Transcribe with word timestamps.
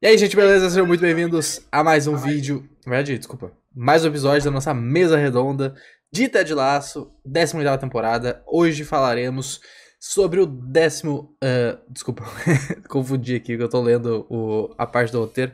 E 0.00 0.06
aí, 0.06 0.16
gente, 0.16 0.36
beleza? 0.36 0.70
Sejam 0.70 0.86
muito 0.86 1.00
bem-vindos 1.00 1.60
a 1.72 1.82
mais 1.82 2.06
um 2.06 2.14
vídeo. 2.14 2.62
Na 2.86 2.90
verdade, 2.90 3.18
desculpa. 3.18 3.50
Mais 3.74 4.04
um 4.04 4.06
episódio 4.06 4.44
da 4.44 4.50
nossa 4.52 4.72
mesa 4.72 5.16
redonda 5.16 5.74
de 6.12 6.28
Ted 6.28 6.54
Laço, 6.54 7.10
18 7.26 7.80
temporada. 7.80 8.40
Hoje 8.46 8.84
falaremos 8.84 9.60
sobre 9.98 10.38
o 10.38 10.46
décimo. 10.46 11.36
Uh, 11.42 11.80
desculpa, 11.90 12.24
confundi 12.88 13.34
aqui 13.34 13.56
que 13.56 13.62
eu 13.62 13.68
tô 13.68 13.82
lendo 13.82 14.24
o, 14.30 14.72
a 14.78 14.86
parte 14.86 15.10
do 15.10 15.18
roteiro. 15.18 15.50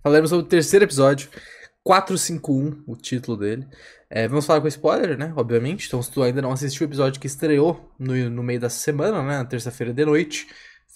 Falaremos 0.00 0.30
sobre 0.30 0.44
o 0.44 0.48
terceiro 0.48 0.84
episódio, 0.84 1.28
451, 1.82 2.84
o 2.86 2.94
título 2.94 3.36
dele. 3.36 3.66
É, 4.08 4.28
vamos 4.28 4.46
falar 4.46 4.60
com 4.60 4.68
spoiler, 4.68 5.18
né? 5.18 5.32
Obviamente. 5.34 5.88
Então, 5.88 6.00
se 6.00 6.12
tu 6.12 6.22
ainda 6.22 6.40
não 6.40 6.52
assistiu 6.52 6.86
o 6.86 6.88
episódio 6.88 7.20
que 7.20 7.26
estreou 7.26 7.92
no, 7.98 8.14
no 8.30 8.44
meio 8.44 8.60
da 8.60 8.70
semana, 8.70 9.20
né? 9.24 9.38
Na 9.38 9.44
terça-feira 9.44 9.92
de 9.92 10.04
noite 10.04 10.46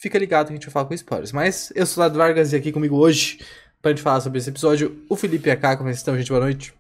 fica 0.03 0.19
ligado 0.19 0.49
que 0.49 0.53
a 0.53 0.57
gente 0.57 0.67
vai 0.67 0.73
falar 0.73 0.87
com 0.87 0.95
spoilers. 0.95 1.31
Mas 1.31 1.73
eu 1.77 1.87
sou 1.87 2.03
o 2.03 2.05
Lado 2.05 2.19
Vargas 2.19 2.53
e 2.53 2.57
aqui 2.57 2.73
comigo 2.73 2.97
hoje, 2.97 3.39
pra 3.81 3.93
gente 3.93 4.03
falar 4.03 4.21
sobre 4.21 4.39
esse 4.39 4.51
episódio, 4.51 5.01
o 5.09 5.15
Felipe 5.15 5.49
e 5.49 5.53
a 5.53 5.57
Cá. 5.57 5.77
Como 5.77 5.89
é 5.89 5.93
estão, 5.93 6.17
gente? 6.19 6.29
Boa 6.29 6.41
noite. 6.41 6.75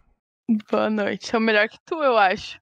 Boa 0.68 0.90
noite. 0.90 1.28
Sou 1.28 1.38
melhor 1.38 1.68
que 1.68 1.78
tu, 1.86 2.02
eu 2.02 2.18
acho. 2.18 2.60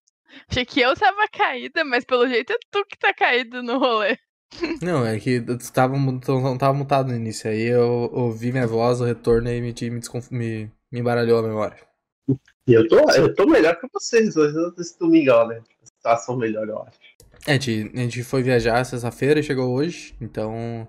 Achei 0.48 0.64
que 0.64 0.80
eu 0.80 0.94
tava 0.94 1.26
caída, 1.32 1.82
mas 1.82 2.04
pelo 2.04 2.28
jeito 2.28 2.52
é 2.52 2.56
tu 2.70 2.84
que 2.84 2.98
tá 2.98 3.12
caído 3.14 3.62
no 3.62 3.78
rolê. 3.78 4.18
Não, 4.82 5.06
é 5.06 5.18
que 5.18 5.40
tu 5.40 5.72
tava, 5.72 5.96
não 5.96 6.58
tava 6.58 6.74
mutado 6.74 7.08
no 7.08 7.14
início. 7.14 7.48
Aí 7.48 7.62
eu 7.62 8.10
ouvi 8.12 8.50
minha 8.50 8.66
voz, 8.66 9.00
o 9.00 9.04
retorno 9.04 9.48
e 9.48 9.60
me, 9.60 9.72
me, 9.72 10.00
me, 10.30 10.72
me 10.90 11.00
embaralhou 11.00 11.38
a 11.38 11.42
memória. 11.42 11.78
E 12.66 12.72
eu 12.72 12.86
tô, 12.88 12.98
eu 13.12 13.32
tô 13.32 13.46
melhor 13.46 13.78
que 13.78 13.86
vocês 13.92 14.36
hoje 14.36 14.56
esse 14.76 14.98
domingão, 14.98 15.46
né? 15.46 15.62
A 15.82 15.86
situação 15.86 16.36
melhor, 16.36 16.68
eu 16.68 16.82
acho. 16.82 16.98
É, 17.46 17.52
a 17.52 17.54
gente, 17.54 17.90
a 17.94 18.00
gente 18.00 18.22
foi 18.22 18.42
viajar 18.42 18.84
sexta-feira 18.84 19.40
e 19.40 19.42
chegou 19.42 19.70
hoje, 19.72 20.14
então 20.20 20.86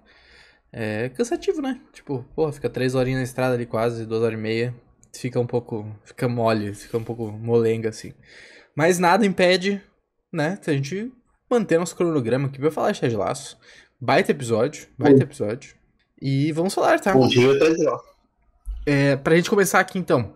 é 0.72 1.10
cansativo, 1.10 1.62
né? 1.62 1.80
Tipo, 1.94 2.26
porra, 2.36 2.52
fica 2.52 2.70
três 2.70 2.96
horinhas 2.96 3.20
na 3.20 3.24
estrada 3.24 3.56
ali 3.56 3.66
quase, 3.66 4.06
duas 4.06 4.22
horas 4.22 4.38
e 4.38 4.42
meia. 4.42 4.74
Fica 5.14 5.40
um 5.40 5.46
pouco, 5.46 5.86
fica 6.06 6.28
mole, 6.28 6.74
fica 6.74 6.98
um 6.98 7.04
pouco 7.04 7.32
molenga 7.32 7.90
assim. 7.90 8.14
Mas 8.76 8.98
nada 8.98 9.26
impede, 9.26 9.82
né, 10.32 10.58
que 10.62 10.70
a 10.70 10.74
gente 10.74 11.12
manter 11.50 11.78
nosso 11.78 11.96
cronograma 11.96 12.48
aqui 12.48 12.60
pra 12.60 12.72
falar 12.72 12.92
de 12.92 13.02
Ted 13.02 13.16
Laço. 13.16 13.58
Baita 14.00 14.32
episódio, 14.32 14.88
baita 14.98 15.24
episódio. 15.24 15.76
E 16.22 16.52
vamos 16.54 16.74
falar, 16.74 17.00
tá? 17.00 17.14
Bom 17.14 17.28
dia, 17.28 17.50
É, 18.86 19.16
pra 19.16 19.36
gente 19.36 19.50
começar 19.50 19.80
aqui 19.80 20.00
então. 20.00 20.34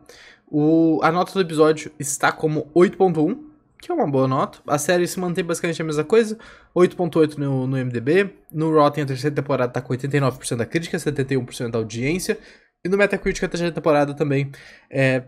O, 0.47 0.99
a 1.01 1.11
nota 1.11 1.33
do 1.33 1.41
episódio 1.41 1.91
está 1.97 2.31
como 2.31 2.69
8.1 2.75 3.44
que 3.85 3.91
é 3.91 3.93
uma 3.93 4.07
boa 4.07 4.27
nota. 4.27 4.59
A 4.65 4.79
série 4.79 5.07
se 5.07 5.19
mantém 5.19 5.43
basicamente 5.43 5.79
a 5.79 5.85
mesma 5.85 6.03
coisa, 6.03 6.37
8.8 6.75 7.37
no, 7.37 7.67
no 7.67 7.77
MDB, 7.77 8.33
no 8.51 8.73
Rotten 8.73 9.03
a 9.03 9.07
terceira 9.07 9.35
temporada 9.35 9.71
tá 9.71 9.79
com 9.79 9.93
89% 9.93 10.55
da 10.55 10.65
crítica, 10.65 10.97
71% 10.97 11.69
da 11.69 11.77
audiência, 11.77 12.37
e 12.83 12.89
no 12.89 12.97
Metacritic 12.97 13.43
a 13.43 13.47
terceira 13.47 13.71
temporada 13.71 14.15
também 14.15 14.51
é, 14.89 15.25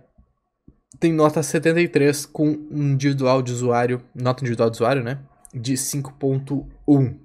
tem 0.99 1.13
nota 1.13 1.43
73 1.43 2.25
com 2.25 2.47
um 2.71 2.93
individual 2.93 3.43
de 3.43 3.51
usuário, 3.51 4.01
nota 4.15 4.41
individual 4.43 4.71
de 4.71 4.77
usuário, 4.77 5.03
né, 5.03 5.19
de 5.53 5.73
5.1. 5.73 7.15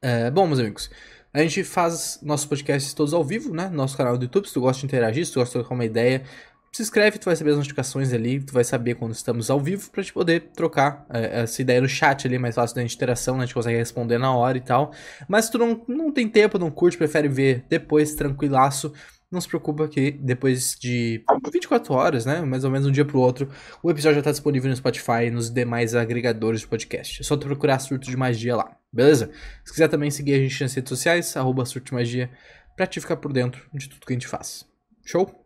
É, 0.00 0.30
bom, 0.30 0.46
meus 0.46 0.60
amigos, 0.60 0.90
a 1.34 1.40
gente 1.42 1.64
faz 1.64 2.20
nossos 2.22 2.46
podcasts 2.46 2.94
todos 2.94 3.12
ao 3.12 3.22
vivo, 3.22 3.54
né? 3.54 3.68
Nosso 3.68 3.96
canal 3.96 4.18
do 4.18 4.24
YouTube. 4.24 4.48
Se 4.48 4.54
tu 4.54 4.60
gosta 4.60 4.80
de 4.80 4.86
interagir, 4.86 5.24
se 5.24 5.32
tu 5.32 5.38
gosta 5.38 5.58
de 5.58 5.62
trocar 5.62 5.74
uma 5.74 5.84
ideia, 5.84 6.24
se 6.72 6.82
inscreve, 6.82 7.18
tu 7.18 7.24
vai 7.24 7.34
saber 7.34 7.50
as 7.50 7.56
notificações 7.56 8.12
ali, 8.12 8.40
tu 8.40 8.52
vai 8.52 8.62
saber 8.62 8.94
quando 8.94 9.12
estamos 9.12 9.50
ao 9.50 9.58
vivo 9.58 9.90
pra 9.90 10.02
gente 10.02 10.12
poder 10.12 10.50
trocar 10.54 11.04
é, 11.10 11.42
essa 11.42 11.60
ideia 11.60 11.80
no 11.80 11.88
chat 11.88 12.26
ali, 12.26 12.38
mais 12.38 12.54
fácil 12.54 12.76
da 12.76 12.82
interação, 12.82 13.36
né? 13.36 13.42
A 13.42 13.46
gente 13.46 13.54
consegue 13.54 13.76
responder 13.76 14.18
na 14.18 14.34
hora 14.34 14.56
e 14.56 14.60
tal. 14.60 14.92
Mas 15.28 15.46
se 15.46 15.52
tu 15.52 15.58
não, 15.58 15.82
não 15.88 16.12
tem 16.12 16.28
tempo, 16.28 16.58
não 16.58 16.70
curte, 16.70 16.96
prefere 16.96 17.26
ver 17.26 17.64
depois, 17.68 18.14
tranquilaço, 18.14 18.92
não 19.30 19.40
se 19.40 19.48
preocupa 19.48 19.88
que 19.88 20.12
depois 20.12 20.76
de 20.78 21.24
24 21.52 21.94
horas, 21.94 22.24
né? 22.24 22.40
Mais 22.42 22.62
ou 22.62 22.70
menos 22.70 22.86
um 22.86 22.92
dia 22.92 23.04
pro 23.04 23.18
outro, 23.18 23.48
o 23.82 23.90
episódio 23.90 24.16
já 24.16 24.22
tá 24.22 24.30
disponível 24.30 24.70
no 24.70 24.76
Spotify 24.76 25.26
e 25.26 25.30
nos 25.30 25.50
demais 25.50 25.94
agregadores 25.94 26.60
de 26.60 26.68
podcast. 26.68 27.20
É 27.20 27.24
só 27.24 27.36
tu 27.36 27.46
procurar 27.46 27.80
Surto 27.80 28.08
de 28.08 28.16
Magia 28.16 28.54
lá, 28.54 28.76
beleza? 28.92 29.30
Se 29.64 29.72
quiser 29.72 29.88
também 29.88 30.10
seguir 30.10 30.34
a 30.34 30.38
gente 30.38 30.60
nas 30.62 30.74
redes 30.74 30.88
sociais, 30.88 31.36
arroba 31.36 31.64
Surto 31.64 31.86
de 31.86 31.94
Magia, 31.94 32.30
pra 32.76 32.86
te 32.86 33.00
ficar 33.00 33.16
por 33.16 33.32
dentro 33.32 33.62
de 33.72 33.88
tudo 33.88 34.06
que 34.06 34.12
a 34.12 34.16
gente 34.16 34.28
faz. 34.28 34.64
Show? 35.04 35.39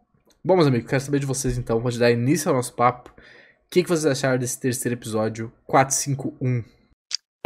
Bom, 0.47 0.57
meus 0.57 0.69
amigos, 0.69 0.91
quero 0.91 1.01
saber 1.03 1.21
de 1.21 1.25
vocês 1.25 1.57
então. 1.57 1.81
Vou 1.81 1.91
dar 1.99 2.11
início 2.11 2.51
ao 2.51 2.55
nosso 2.55 2.75
papo. 2.77 3.09
O 3.09 3.71
que, 3.71 3.83
que 3.83 3.89
vocês 3.89 4.05
acharam 4.05 4.39
desse 4.39 4.61
terceiro 4.61 4.95
episódio 4.95 5.51
451? 5.65 6.59
Uh, 6.59 6.65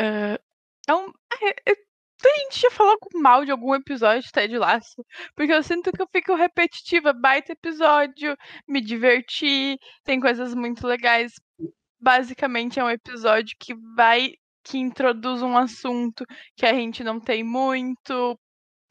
é 0.00 0.92
um. 0.92 1.12
É, 1.40 1.70
a 1.70 2.40
gente 2.40 2.60
já 2.60 2.68
falou 2.72 2.98
mal 3.14 3.44
de 3.44 3.52
algum 3.52 3.72
episódio 3.72 4.24
de 4.24 4.32
Ted 4.32 4.58
Lasso, 4.58 5.04
porque 5.36 5.52
eu 5.52 5.62
sinto 5.62 5.92
que 5.92 6.02
eu 6.02 6.08
fico 6.10 6.34
repetitiva. 6.34 7.12
Baita 7.12 7.52
episódio, 7.52 8.36
me 8.66 8.80
diverti, 8.80 9.78
tem 10.02 10.18
coisas 10.18 10.52
muito 10.52 10.84
legais. 10.84 11.34
Basicamente 12.00 12.80
é 12.80 12.84
um 12.84 12.90
episódio 12.90 13.56
que 13.60 13.76
vai 13.94 14.32
que 14.64 14.76
introduz 14.76 15.40
um 15.40 15.56
assunto 15.56 16.26
que 16.56 16.66
a 16.66 16.74
gente 16.74 17.04
não 17.04 17.20
tem 17.20 17.44
muito, 17.44 18.36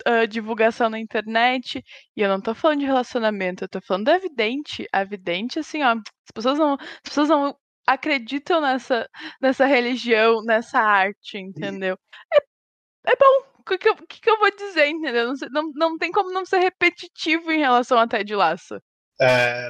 uh, 0.08 0.28
divulgação 0.28 0.90
na 0.90 1.00
internet. 1.00 1.84
E 2.16 2.22
eu 2.22 2.30
não 2.30 2.42
tô 2.42 2.54
falando 2.54 2.80
de 2.80 2.86
relacionamento, 2.86 3.64
eu 3.64 3.70
tô 3.70 3.82
falando 3.82 4.06
da 4.06 4.18
Vidente. 4.18 4.88
A 4.92 5.04
Vidente, 5.04 5.60
assim, 5.60 5.84
ó, 5.84 5.94
as 5.94 6.32
pessoas 6.34 6.60
não, 6.60 6.74
as 6.74 7.00
pessoas 7.04 7.30
não 7.30 7.58
acreditam 7.88 8.60
nessa, 8.62 9.10
nessa 9.42 9.66
religião, 9.66 10.44
nessa 10.44 10.80
arte, 10.80 11.38
entendeu? 11.38 11.98
É, 12.34 13.12
é 13.12 13.16
bom. 13.16 13.48
O 13.60 13.64
que, 13.64 13.78
que, 13.78 14.22
que, 14.22 14.30
eu 14.30 14.38
vou 14.38 14.50
dizer, 14.56 14.88
entendeu? 14.88 15.28
Não, 15.28 15.34
não, 15.52 15.72
não 15.74 15.98
tem 15.98 16.12
como 16.12 16.32
não 16.32 16.46
ser 16.46 16.60
repetitivo 16.60 17.52
em 17.52 17.60
relação 17.60 17.98
a 17.98 18.08
Ted 18.08 18.34
Laço. 18.34 18.82
É, 19.20 19.70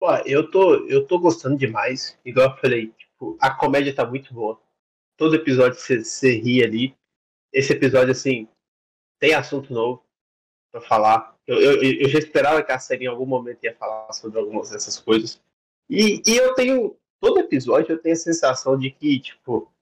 pô, 0.00 0.12
eu 0.26 0.50
tô, 0.50 0.74
eu 0.88 1.06
tô 1.06 1.20
gostando 1.20 1.56
demais. 1.56 2.18
Igual 2.24 2.50
eu 2.50 2.56
falei, 2.56 2.88
tipo, 2.98 3.36
a 3.40 3.50
comédia 3.50 3.94
tá 3.94 4.04
muito 4.04 4.34
boa. 4.34 4.60
Todo 5.16 5.36
episódio 5.36 5.78
você 5.78 6.32
ri 6.36 6.64
ali. 6.64 6.96
Esse 7.52 7.72
episódio, 7.72 8.10
assim, 8.10 8.48
tem 9.18 9.34
assunto 9.34 9.72
novo 9.72 10.04
para 10.70 10.80
falar. 10.80 11.36
Eu, 11.46 11.60
eu, 11.60 11.82
eu, 11.82 12.08
já 12.08 12.18
esperava 12.18 12.62
que 12.62 12.72
a 12.72 12.78
série 12.78 13.04
em 13.04 13.08
algum 13.08 13.26
momento 13.26 13.64
ia 13.64 13.74
falar 13.74 14.12
sobre 14.12 14.38
algumas 14.38 14.70
dessas 14.70 14.98
coisas. 14.98 15.40
E, 15.88 16.22
e 16.26 16.36
eu 16.36 16.54
tenho. 16.54 16.96
Todo 17.20 17.40
episódio 17.40 17.92
eu 17.92 17.98
tenho 17.98 18.14
a 18.14 18.18
sensação 18.18 18.78
de 18.78 18.92
que, 18.92 19.18
tipo, 19.18 19.72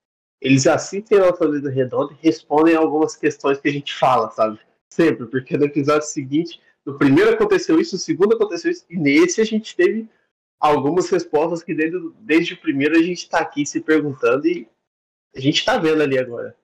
eles 0.40 0.66
assistem 0.66 1.18
a 1.18 1.26
Autolida 1.26 1.70
Redonda 1.70 2.14
e 2.14 2.24
respondem 2.26 2.74
algumas 2.74 3.14
questões 3.14 3.60
que 3.60 3.68
a 3.68 3.72
gente 3.72 3.92
fala, 3.92 4.30
sabe? 4.30 4.58
Sempre, 4.90 5.26
porque 5.26 5.56
no 5.58 5.66
episódio 5.66 6.06
seguinte, 6.06 6.60
no 6.84 6.96
primeiro 6.96 7.32
aconteceu 7.32 7.78
isso, 7.78 7.96
no 7.96 8.00
segundo 8.00 8.34
aconteceu 8.34 8.70
isso, 8.70 8.86
e 8.88 8.96
nesse 8.96 9.40
a 9.42 9.44
gente 9.44 9.76
teve 9.76 10.08
algumas 10.58 11.10
respostas 11.10 11.62
que 11.62 11.74
desde, 11.74 11.98
desde 12.20 12.54
o 12.54 12.60
primeiro 12.60 12.96
a 12.96 13.02
gente 13.02 13.18
está 13.18 13.40
aqui 13.40 13.66
se 13.66 13.80
perguntando 13.80 14.46
e 14.46 14.68
a 15.34 15.40
gente 15.40 15.58
está 15.58 15.76
vendo 15.76 16.02
ali 16.02 16.18
agora. 16.18 16.56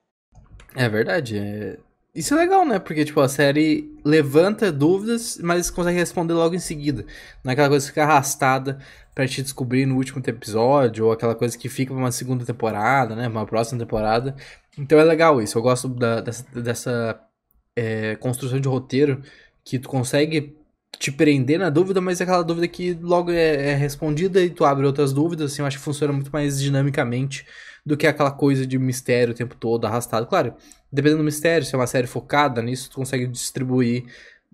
É 0.75 0.89
verdade. 0.89 1.37
É... 1.37 1.77
Isso 2.15 2.35
é 2.35 2.37
legal, 2.37 2.63
né? 2.63 2.77
Porque, 2.77 3.03
tipo, 3.03 3.19
a 3.21 3.27
série 3.27 3.91
levanta 4.05 4.71
dúvidas, 4.71 5.39
mas 5.41 5.71
consegue 5.71 5.97
responder 5.97 6.33
logo 6.33 6.53
em 6.53 6.59
seguida. 6.59 7.03
Não 7.43 7.49
é 7.49 7.53
aquela 7.53 7.69
coisa 7.69 7.85
que 7.85 7.91
fica 7.91 8.03
arrastada 8.03 8.77
pra 9.15 9.27
te 9.27 9.41
descobrir 9.41 9.87
no 9.87 9.95
último 9.95 10.21
episódio, 10.25 11.05
ou 11.05 11.11
aquela 11.11 11.33
coisa 11.33 11.57
que 11.57 11.67
fica 11.69 11.91
pra 11.91 11.99
uma 12.01 12.11
segunda 12.11 12.45
temporada, 12.45 13.15
né? 13.15 13.27
Uma 13.27 13.47
próxima 13.47 13.79
temporada. 13.79 14.35
Então 14.77 14.99
é 14.99 15.03
legal 15.03 15.41
isso. 15.41 15.57
Eu 15.57 15.63
gosto 15.63 15.89
da, 15.89 16.21
dessa, 16.21 16.61
dessa 16.61 17.19
é, 17.75 18.15
construção 18.17 18.59
de 18.59 18.67
roteiro 18.67 19.23
que 19.63 19.79
tu 19.79 19.89
consegue 19.89 20.55
te 20.99 21.11
prender 21.11 21.57
na 21.59 21.69
dúvida, 21.71 21.99
mas 21.99 22.21
é 22.21 22.23
aquela 22.23 22.43
dúvida 22.43 22.67
que 22.67 22.93
logo 23.01 23.31
é, 23.31 23.71
é 23.71 23.75
respondida 23.75 24.39
e 24.41 24.51
tu 24.51 24.65
abre 24.65 24.85
outras 24.85 25.11
dúvidas. 25.13 25.51
Assim, 25.51 25.63
eu 25.63 25.65
acho 25.65 25.77
que 25.77 25.83
funciona 25.83 26.13
muito 26.13 26.31
mais 26.31 26.59
dinamicamente 26.61 27.45
do 27.85 27.97
que 27.97 28.07
aquela 28.07 28.31
coisa 28.31 28.65
de 28.65 28.77
mistério 28.79 29.33
o 29.33 29.35
tempo 29.35 29.55
todo, 29.55 29.85
arrastado. 29.85 30.25
Claro, 30.27 30.53
dependendo 30.91 31.19
do 31.19 31.25
mistério, 31.25 31.65
se 31.65 31.75
é 31.75 31.77
uma 31.77 31.87
série 31.87 32.07
focada 32.07 32.61
nisso, 32.61 32.89
tu 32.89 32.95
consegue 32.95 33.27
distribuir 33.27 34.05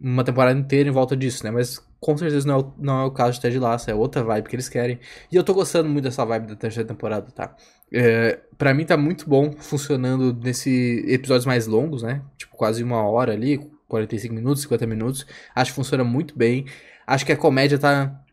uma 0.01 0.23
temporada 0.23 0.57
inteira 0.57 0.89
em 0.89 0.91
volta 0.91 1.15
disso, 1.15 1.43
né? 1.43 1.51
Mas 1.51 1.77
com 1.99 2.17
certeza 2.17 2.47
não 2.47 2.55
é 2.55 2.57
o, 2.59 2.73
não 2.77 3.01
é 3.01 3.05
o 3.05 3.11
caso 3.11 3.33
de 3.33 3.41
Ted 3.41 3.59
Lasso, 3.59 3.91
é 3.91 3.93
outra 3.93 4.23
vibe 4.23 4.47
que 4.47 4.55
eles 4.55 4.69
querem. 4.69 4.99
E 5.31 5.35
eu 5.35 5.43
tô 5.43 5.53
gostando 5.53 5.89
muito 5.89 6.05
dessa 6.05 6.25
vibe 6.25 6.47
da 6.47 6.55
terceira 6.55 6.87
temporada, 6.87 7.29
tá? 7.31 7.55
É, 7.93 8.39
pra 8.57 8.73
mim 8.73 8.85
tá 8.85 8.95
muito 8.95 9.29
bom 9.29 9.51
funcionando 9.59 10.33
nesse 10.33 11.03
episódios 11.07 11.45
mais 11.45 11.67
longos, 11.67 12.01
né? 12.01 12.21
Tipo, 12.37 12.55
quase 12.55 12.83
uma 12.83 13.03
hora 13.03 13.33
ali, 13.33 13.59
45 13.87 14.33
minutos, 14.33 14.61
50 14.63 14.87
minutos. 14.87 15.25
Acho 15.53 15.71
que 15.71 15.75
funciona 15.75 16.03
muito 16.03 16.37
bem. 16.37 16.65
Acho 17.05 17.25
que 17.25 17.33
a 17.33 17.37
comédia 17.37 17.77
tá 17.77 18.23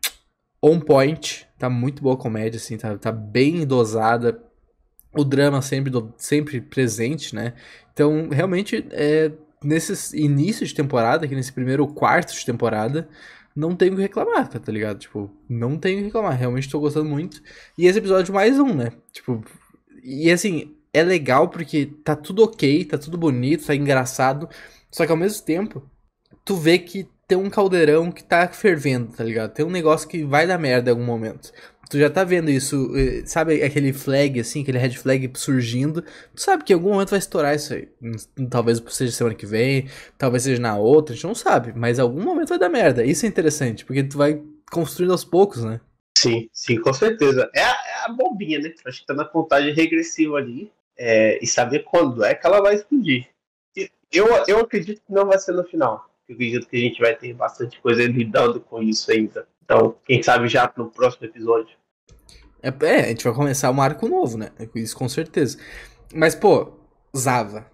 on 0.63 0.79
point. 0.79 1.45
Tá 1.59 1.69
muito 1.69 2.01
boa 2.01 2.15
a 2.15 2.17
comédia, 2.17 2.57
assim, 2.57 2.77
tá, 2.77 2.95
tá 2.97 3.11
bem 3.11 3.65
dosada 3.65 4.46
o 5.21 5.25
drama 5.25 5.61
sempre, 5.61 5.91
sempre 6.17 6.61
presente, 6.61 7.35
né? 7.35 7.53
Então, 7.93 8.29
realmente, 8.29 8.85
é, 8.91 9.31
nesses 9.63 10.13
inícios 10.13 10.69
de 10.69 10.75
temporada, 10.75 11.25
aqui 11.25 11.35
nesse 11.35 11.51
primeiro 11.51 11.87
quarto 11.87 12.33
de 12.33 12.45
temporada, 12.45 13.09
não 13.55 13.75
tenho 13.75 13.93
o 13.93 13.95
que 13.95 14.01
reclamar, 14.03 14.47
tá 14.47 14.71
ligado? 14.71 14.99
Tipo, 14.99 15.31
não 15.49 15.77
tenho 15.77 15.95
o 15.95 15.99
que 15.99 16.05
reclamar. 16.05 16.37
Realmente 16.37 16.69
tô 16.69 16.79
gostando 16.79 17.09
muito. 17.09 17.41
E 17.77 17.87
esse 17.87 17.97
episódio 17.97 18.33
mais 18.33 18.59
um, 18.59 18.73
né? 18.73 18.91
Tipo, 19.11 19.43
e 20.03 20.31
assim, 20.31 20.75
é 20.93 21.03
legal 21.03 21.49
porque 21.49 21.87
tá 22.03 22.15
tudo 22.15 22.43
ok, 22.43 22.85
tá 22.85 22.97
tudo 22.97 23.17
bonito, 23.17 23.65
tá 23.65 23.75
engraçado. 23.75 24.47
Só 24.91 25.05
que 25.05 25.11
ao 25.11 25.17
mesmo 25.17 25.43
tempo, 25.43 25.83
tu 26.45 26.55
vê 26.55 26.77
que 26.77 27.07
tem 27.27 27.37
um 27.37 27.49
caldeirão 27.49 28.11
que 28.11 28.23
tá 28.23 28.47
fervendo, 28.47 29.11
tá 29.11 29.23
ligado? 29.23 29.53
Tem 29.53 29.65
um 29.65 29.71
negócio 29.71 30.07
que 30.07 30.23
vai 30.23 30.47
dar 30.47 30.57
merda 30.57 30.89
em 30.89 30.93
algum 30.93 31.05
momento. 31.05 31.51
Tu 31.89 31.99
já 31.99 32.09
tá 32.09 32.23
vendo 32.23 32.49
isso, 32.49 32.91
eh, 32.95 33.23
sabe 33.25 33.63
aquele 33.63 33.93
flag, 33.93 34.39
assim, 34.39 34.61
aquele 34.61 34.77
red 34.77 34.91
flag 34.91 35.31
surgindo. 35.35 36.01
Tu 36.01 36.41
sabe 36.41 36.63
que 36.63 36.73
em 36.73 36.75
algum 36.75 36.89
momento 36.91 37.11
vai 37.11 37.19
estourar 37.19 37.55
isso 37.55 37.73
aí. 37.73 37.87
Hum, 38.01 38.47
talvez 38.49 38.81
seja 38.89 39.11
semana 39.11 39.35
que 39.35 39.45
vem, 39.45 39.87
talvez 40.17 40.43
seja 40.43 40.61
na 40.61 40.77
outra, 40.77 41.13
a 41.13 41.15
gente 41.15 41.27
não 41.27 41.35
sabe. 41.35 41.73
Mas 41.75 41.99
algum 41.99 42.21
momento 42.21 42.49
vai 42.49 42.59
dar 42.59 42.69
merda. 42.69 43.05
Isso 43.05 43.25
é 43.25 43.29
interessante, 43.29 43.85
porque 43.85 44.03
tu 44.03 44.17
vai 44.17 44.41
construindo 44.71 45.11
aos 45.11 45.23
poucos, 45.23 45.63
né? 45.63 45.79
Sim, 46.17 46.49
sim, 46.51 46.81
com 46.81 46.91
certeza. 46.93 47.49
É 47.53 47.63
a, 47.63 47.71
é 47.71 48.05
a 48.05 48.09
bombinha, 48.09 48.59
né? 48.59 48.73
Acho 48.85 49.01
que 49.01 49.05
tá 49.05 49.13
na 49.13 49.25
contagem 49.25 49.73
regressiva 49.73 50.37
ali. 50.37 50.71
É, 50.99 51.37
e 51.43 51.45
saber 51.45 51.83
quando 51.83 52.23
é 52.23 52.33
que 52.33 52.45
ela 52.47 52.59
vai 52.59 52.73
explodir. 52.73 53.29
Eu, 54.11 54.27
eu 54.47 54.59
acredito 54.59 54.99
que 55.05 55.13
não 55.13 55.27
vai 55.27 55.37
ser 55.37 55.51
no 55.51 55.63
final. 55.63 56.09
Eu 56.27 56.33
acredito 56.33 56.67
que 56.67 56.75
a 56.75 56.79
gente 56.79 56.99
vai 56.99 57.15
ter 57.15 57.33
bastante 57.33 57.79
coisa 57.79 58.03
lidando 58.03 58.59
com 58.59 58.81
isso 58.81 59.11
ainda. 59.11 59.47
Então, 59.67 59.95
quem 60.05 60.23
sabe 60.23 60.47
já 60.47 60.71
no 60.77 60.89
próximo 60.89 61.27
episódio. 61.27 61.75
É, 62.63 62.69
é, 62.85 62.99
a 63.01 63.07
gente 63.09 63.25
vai 63.25 63.33
começar 63.33 63.69
um 63.69 63.81
arco 63.81 64.07
novo, 64.07 64.37
né? 64.37 64.49
Isso 64.73 64.95
com 64.95 65.09
certeza. 65.09 65.57
Mas, 66.13 66.33
pô, 66.33 66.71
Zava. 67.15 67.65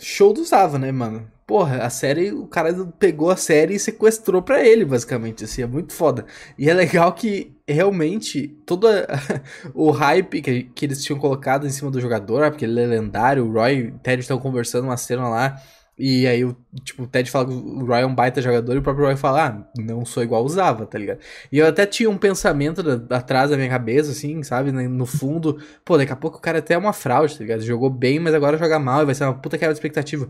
Show 0.00 0.32
do 0.32 0.42
Zava, 0.44 0.78
né, 0.78 0.90
mano? 0.90 1.30
Porra, 1.46 1.82
a 1.82 1.90
série, 1.90 2.32
o 2.32 2.46
cara 2.46 2.72
pegou 2.98 3.30
a 3.30 3.36
série 3.36 3.74
e 3.74 3.78
sequestrou 3.78 4.40
pra 4.40 4.66
ele, 4.66 4.86
basicamente, 4.86 5.44
assim, 5.44 5.60
é 5.60 5.66
muito 5.66 5.92
foda. 5.92 6.24
E 6.56 6.70
é 6.70 6.72
legal 6.72 7.12
que, 7.12 7.54
realmente, 7.68 8.48
todo 8.64 8.88
o 9.74 9.90
hype 9.90 10.40
que, 10.40 10.62
que 10.64 10.86
eles 10.86 11.04
tinham 11.04 11.20
colocado 11.20 11.66
em 11.66 11.70
cima 11.70 11.90
do 11.90 12.00
jogador, 12.00 12.48
porque 12.50 12.64
ele 12.64 12.80
é 12.80 12.86
lendário, 12.86 13.46
o 13.46 13.52
Roy 13.52 13.74
e 13.74 13.88
o 13.88 13.98
Ted 13.98 14.22
estão 14.22 14.38
conversando 14.38 14.84
uma 14.84 14.96
cena 14.96 15.28
lá, 15.28 15.60
e 15.98 16.26
aí, 16.26 16.44
o, 16.44 16.56
tipo, 16.82 17.02
o 17.02 17.06
Ted 17.06 17.30
fala 17.30 17.46
que 17.46 17.52
o 17.52 17.84
Roy 17.84 18.00
é 18.00 18.06
um 18.06 18.14
baita 18.14 18.40
jogador 18.40 18.74
e 18.74 18.78
o 18.78 18.82
próprio 18.82 19.06
Roy 19.06 19.16
fala, 19.16 19.46
ah, 19.46 19.72
não 19.78 20.04
sou 20.04 20.22
igual 20.22 20.42
usava, 20.42 20.86
tá 20.86 20.98
ligado? 20.98 21.20
E 21.50 21.58
eu 21.58 21.66
até 21.66 21.84
tinha 21.84 22.08
um 22.08 22.16
pensamento 22.16 22.82
da, 22.82 23.18
atrás 23.18 23.50
da 23.50 23.56
minha 23.56 23.68
cabeça, 23.68 24.10
assim, 24.10 24.42
sabe? 24.42 24.72
No 24.72 25.06
fundo, 25.06 25.62
pô, 25.84 25.98
daqui 25.98 26.12
a 26.12 26.16
pouco 26.16 26.38
o 26.38 26.40
cara 26.40 26.58
até 26.58 26.74
é 26.74 26.78
uma 26.78 26.92
fraude, 26.92 27.36
tá 27.36 27.44
ligado? 27.44 27.62
Jogou 27.62 27.90
bem, 27.90 28.18
mas 28.18 28.34
agora 28.34 28.56
joga 28.56 28.78
mal 28.78 29.02
e 29.02 29.06
vai 29.06 29.14
ser 29.14 29.24
uma 29.24 29.38
puta 29.38 29.58
quebra 29.58 29.74
de 29.74 29.78
expectativa. 29.78 30.28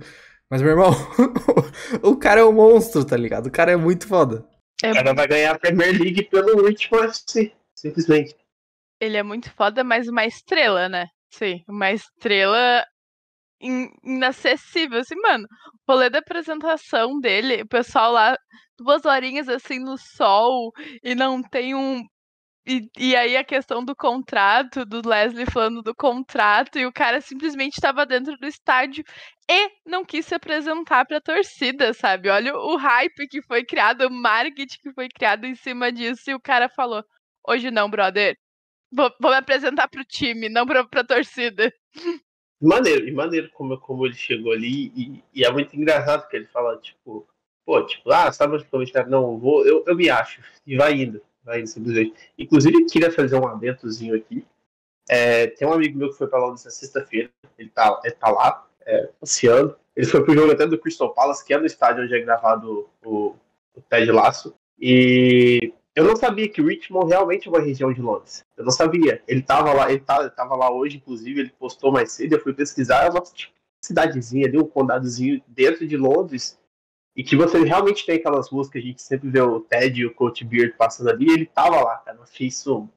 Mas, 0.51 0.61
meu 0.61 0.73
irmão, 0.73 0.91
o 2.03 2.17
cara 2.17 2.41
é 2.41 2.45
um 2.45 2.53
monstro, 2.53 3.05
tá 3.05 3.17
ligado? 3.17 3.47
O 3.47 3.51
cara 3.51 3.73
é 3.73 3.77
muito 3.77 4.07
foda. 4.07 4.45
É... 4.83 4.91
O 4.91 4.95
cara 4.95 5.15
vai 5.15 5.29
ganhar 5.29 5.55
a 5.55 5.59
Premier 5.59 5.93
League 5.93 6.25
pelo 6.25 6.67
Richmond 6.67 7.07
FC, 7.07 7.53
simplesmente. 7.75 8.37
Ele 9.01 9.17
é 9.17 9.23
muito 9.23 9.51
foda, 9.53 9.83
mas 9.83 10.09
uma 10.09 10.27
estrela, 10.27 10.89
né? 10.89 11.07
Sim, 11.33 11.65
uma 11.67 11.91
estrela 11.93 12.85
inacessível. 14.03 15.01
Assim, 15.01 15.15
mano, 15.21 15.47
o 15.89 15.93
rolê 15.93 16.11
da 16.11 16.19
apresentação 16.19 17.19
dele, 17.21 17.63
o 17.63 17.69
pessoal 17.69 18.13
lá, 18.13 18.37
duas 18.79 19.05
horinhas 19.05 19.49
assim 19.49 19.79
no 19.79 19.97
sol, 19.99 20.73
e 21.03 21.15
não 21.15 21.43
tem 21.43 21.75
um. 21.75 22.03
E, 22.67 22.89
e 22.99 23.17
aí 23.17 23.37
a 23.37 23.45
questão 23.45 23.85
do 23.85 23.95
contrato, 23.97 24.85
do 24.87 25.09
Leslie 25.09 25.47
falando 25.47 25.83
do 25.83 25.95
contrato, 25.95 26.79
e 26.79 26.87
o 26.87 26.93
cara 26.93 27.21
simplesmente 27.21 27.75
estava 27.75 28.07
dentro 28.07 28.37
do 28.39 28.47
estádio 28.47 29.05
e 29.51 29.71
não 29.87 30.05
quis 30.05 30.27
se 30.27 30.35
apresentar 30.35 31.05
pra 31.07 31.21
torcida, 31.21 31.93
sabe? 31.95 32.31
Olha 32.31 32.55
o 32.57 32.77
hype 32.77 33.29
que 33.29 33.43
foi 33.43 33.65
criado, 33.65 34.07
o 34.07 34.11
marketing 34.11 34.79
que 34.83 34.93
foi 34.93 35.09
criado 35.09 35.45
em 35.47 35.55
cima 35.57 35.91
disso, 35.93 36.31
e 36.31 36.35
o 36.35 36.41
cara 36.41 36.69
falou: 36.69 37.05
hoje 37.47 37.71
não, 37.71 37.91
brother. 37.91 38.37
Vou, 38.93 39.11
vou 39.21 39.31
me 39.33 39.39
apresentar 39.39 39.89
pro 39.89 40.05
time, 40.05 40.49
não 40.49 40.67
pra, 40.67 40.87
pra 40.87 41.05
torcida. 41.05 41.73
maneiro, 42.67 43.09
e 43.09 43.13
maneiro 43.13 43.51
como, 43.53 43.79
como 43.79 44.07
ele 44.07 44.15
chegou 44.15 44.53
ali, 44.53 44.93
e, 44.95 45.23
e, 45.35 45.45
é 45.45 45.51
muito 45.51 45.75
engraçado 45.77 46.29
que 46.29 46.37
ele 46.37 46.47
fala, 46.47 46.77
tipo, 46.79 47.27
pô, 47.65 47.85
tipo, 47.85 48.11
ah, 48.11 48.31
sabe 48.33 48.55
onde 48.55 48.65
comentário? 48.65 49.11
Não, 49.11 49.39
vou, 49.39 49.67
eu, 49.67 49.85
eu 49.87 49.97
me 49.97 50.09
acho, 50.09 50.41
e 50.67 50.77
vai 50.77 50.95
indo, 50.95 51.21
vai 51.45 51.61
indo 51.61 51.69
simplesmente. 51.69 52.15
Inclusive, 52.39 52.87
queria 52.87 53.11
fazer 53.11 53.37
um 53.37 53.47
adentozinho 53.47 54.15
aqui. 54.17 54.45
É, 55.09 55.49
tem 55.49 55.67
um 55.67 55.73
amigo 55.73 55.99
meu 55.99 56.11
que 56.11 56.19
foi 56.19 56.29
pra 56.29 56.39
lá 56.39 56.51
nessa 56.51 56.71
sexta-feira, 56.71 57.31
ele 57.59 57.71
tá, 57.71 58.01
ele 58.05 58.15
tá 58.15 58.31
lá, 58.31 58.67
é, 58.87 59.09
passeando. 59.21 59.77
Ele 59.95 60.07
foi 60.07 60.25
pro 60.25 60.35
jogo 60.35 60.53
até 60.53 60.67
do 60.67 60.79
Crystal 60.79 61.13
Palace, 61.13 61.45
que 61.45 61.53
é 61.53 61.59
no 61.59 61.67
estádio 61.67 62.05
onde 62.05 62.15
é 62.15 62.21
gravado 62.21 62.89
o, 63.05 63.35
o 63.75 63.81
Ted 63.89 64.11
Laço. 64.11 64.55
E 64.81 65.73
eu 65.95 66.05
não 66.05 66.17
sabia 66.17 66.49
que 66.49 66.63
Richmond 66.63 67.09
realmente 67.09 67.47
é 67.47 67.51
uma 67.51 67.61
região 67.61 67.93
de 67.93 68.01
Londres. 68.01 68.45
Eu 68.57 68.65
não 68.65 68.73
sabia. 68.73 69.23
Ele 69.29 69.41
estava 69.41 69.73
lá, 69.73 69.91
ele 69.91 70.01
tá, 70.01 70.29
tava 70.31 70.57
lá 70.57 70.73
hoje, 70.73 70.97
inclusive, 70.97 71.41
ele 71.41 71.51
postou 71.59 71.93
mais 71.93 72.13
cedo, 72.13 72.35
eu 72.35 72.41
fui 72.41 72.55
pesquisar, 72.55 73.05
é 73.05 73.11
uma 73.11 73.21
tipo, 73.21 73.53
cidadezinha 73.85 74.47
ali, 74.47 74.59
um 74.59 74.67
condadozinho 74.67 75.43
dentro 75.47 75.87
de 75.87 75.97
Londres, 75.97 76.59
e 77.15 77.23
que 77.23 77.37
você 77.37 77.63
realmente 77.63 78.07
tem 78.07 78.17
aquelas 78.17 78.49
ruas 78.49 78.71
que 78.71 78.79
a 78.79 78.81
gente 78.81 79.03
sempre 79.03 79.29
vê 79.29 79.41
o 79.43 79.61
Ted 79.61 80.01
e 80.01 80.07
o 80.07 80.15
Coach 80.15 80.45
Beard 80.45 80.75
passando 80.77 81.11
ali, 81.11 81.31
ele 81.31 81.45
tava 81.45 81.83
lá, 81.83 81.99
cara. 81.99 82.17
Eu 82.17 82.23
achei 82.23 82.47
isso 82.47 82.89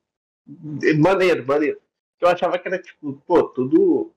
maneiro, 0.98 1.46
maneiro. 1.46 1.82
Eu 2.22 2.30
achava 2.30 2.58
que 2.58 2.68
era 2.68 2.82
tipo, 2.82 3.22
pô, 3.28 3.44
tudo, 3.44 4.14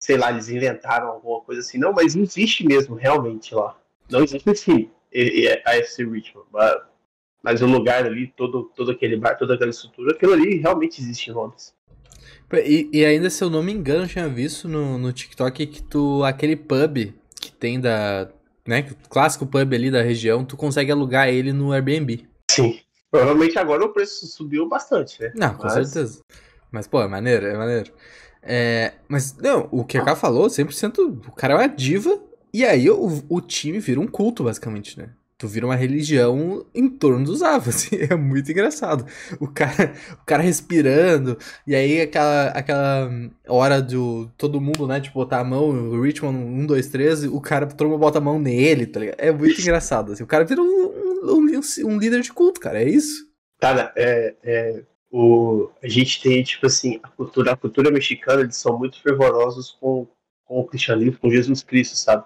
sei 0.00 0.16
lá, 0.16 0.30
eles 0.30 0.48
inventaram 0.48 1.08
alguma 1.08 1.42
coisa 1.42 1.60
assim. 1.60 1.76
Não, 1.76 1.92
mas 1.92 2.16
existe 2.16 2.66
mesmo, 2.66 2.94
realmente 2.94 3.54
lá. 3.54 3.78
Não 4.10 4.22
existe 4.22 4.54
sim, 4.54 4.90
a 5.66 5.76
FC 5.76 6.04
Richmond. 6.04 6.48
Mas 6.50 6.80
mas 7.46 7.62
o 7.62 7.66
lugar 7.66 8.04
ali, 8.04 8.26
todo, 8.36 8.64
todo 8.74 8.90
aquele 8.90 9.16
bar, 9.16 9.38
toda 9.38 9.54
aquela 9.54 9.70
estrutura, 9.70 10.12
aquilo 10.12 10.32
ali 10.32 10.56
realmente 10.56 11.00
existe 11.00 11.30
em 11.30 11.32
Londres. 11.32 11.72
E, 12.52 12.90
e 12.92 13.04
ainda, 13.04 13.30
se 13.30 13.44
eu 13.44 13.48
não 13.48 13.62
me 13.62 13.72
engano, 13.72 14.02
eu 14.02 14.08
tinha 14.08 14.28
visto 14.28 14.66
no, 14.66 14.98
no 14.98 15.12
TikTok 15.12 15.64
que 15.64 15.80
tu, 15.80 16.24
aquele 16.24 16.56
pub 16.56 17.14
que 17.40 17.52
tem 17.52 17.78
da, 17.78 18.28
né, 18.66 18.82
clássico 19.08 19.46
pub 19.46 19.72
ali 19.72 19.92
da 19.92 20.02
região, 20.02 20.44
tu 20.44 20.56
consegue 20.56 20.90
alugar 20.90 21.28
ele 21.28 21.52
no 21.52 21.70
Airbnb. 21.70 22.26
Sim. 22.50 22.80
Provavelmente 23.12 23.56
agora 23.60 23.84
o 23.84 23.92
preço 23.92 24.26
subiu 24.26 24.68
bastante, 24.68 25.22
né? 25.22 25.32
Não, 25.36 25.54
com 25.54 25.68
mas... 25.68 25.74
certeza. 25.74 26.22
Mas, 26.72 26.88
pô, 26.88 27.00
é 27.00 27.06
maneiro, 27.06 27.46
é 27.46 27.56
maneiro. 27.56 27.92
É, 28.42 28.94
mas, 29.06 29.36
não, 29.36 29.68
o 29.70 29.84
que 29.84 29.96
a 29.96 30.02
K 30.02 30.16
falou, 30.16 30.48
100%, 30.48 31.28
o 31.28 31.32
cara 31.32 31.54
é 31.54 31.56
uma 31.58 31.68
diva, 31.68 32.20
e 32.52 32.64
aí 32.64 32.90
o, 32.90 33.22
o 33.28 33.40
time 33.40 33.78
vira 33.78 34.00
um 34.00 34.06
culto, 34.08 34.42
basicamente, 34.42 34.98
né? 34.98 35.10
Tu 35.38 35.46
vira 35.46 35.66
uma 35.66 35.76
religião 35.76 36.64
em 36.74 36.88
torno 36.88 37.24
dos 37.24 37.42
avos, 37.42 37.68
assim, 37.76 37.96
é 37.96 38.14
muito 38.14 38.50
engraçado. 38.50 39.06
O 39.38 39.46
cara, 39.48 39.94
o 40.14 40.24
cara 40.24 40.42
respirando, 40.42 41.38
e 41.66 41.74
aí 41.74 42.00
aquela, 42.00 42.48
aquela 42.48 43.10
hora 43.46 43.82
do 43.82 44.30
todo 44.36 44.60
mundo, 44.60 44.86
né, 44.86 45.00
tipo, 45.00 45.18
botar 45.18 45.40
a 45.40 45.44
mão, 45.44 45.68
o 45.68 46.00
Richmond, 46.00 46.38
um, 46.38 46.66
dois, 46.66 46.88
três, 46.88 47.24
o 47.24 47.40
cara 47.40 47.66
todo 47.66 47.96
bota 47.98 48.18
a 48.18 48.20
mão 48.20 48.38
nele, 48.38 48.86
tá 48.86 49.00
ligado? 49.00 49.20
É 49.20 49.30
muito 49.30 49.60
engraçado, 49.60 50.12
assim, 50.12 50.22
o 50.22 50.26
cara 50.26 50.44
vira 50.44 50.62
um, 50.62 50.66
um, 50.66 51.60
um, 51.60 51.86
um 51.86 51.98
líder 51.98 52.22
de 52.22 52.32
culto, 52.32 52.60
cara, 52.60 52.82
é 52.82 52.88
isso. 52.88 53.26
Cara, 53.58 53.92
é, 53.96 54.34
é, 54.42 54.82
o, 55.10 55.70
a 55.82 55.88
gente 55.88 56.20
tem, 56.22 56.42
tipo 56.42 56.66
assim, 56.66 56.98
a 57.02 57.08
cultura, 57.08 57.52
a 57.52 57.56
cultura 57.56 57.90
mexicana, 57.90 58.42
eles 58.42 58.56
são 58.56 58.78
muito 58.78 59.00
fervorosos 59.02 59.76
com, 59.80 60.06
com 60.44 60.60
o 60.60 60.66
cristianismo, 60.66 61.18
com 61.18 61.30
Jesus 61.30 61.62
Cristo, 61.62 61.96
sabe? 61.96 62.24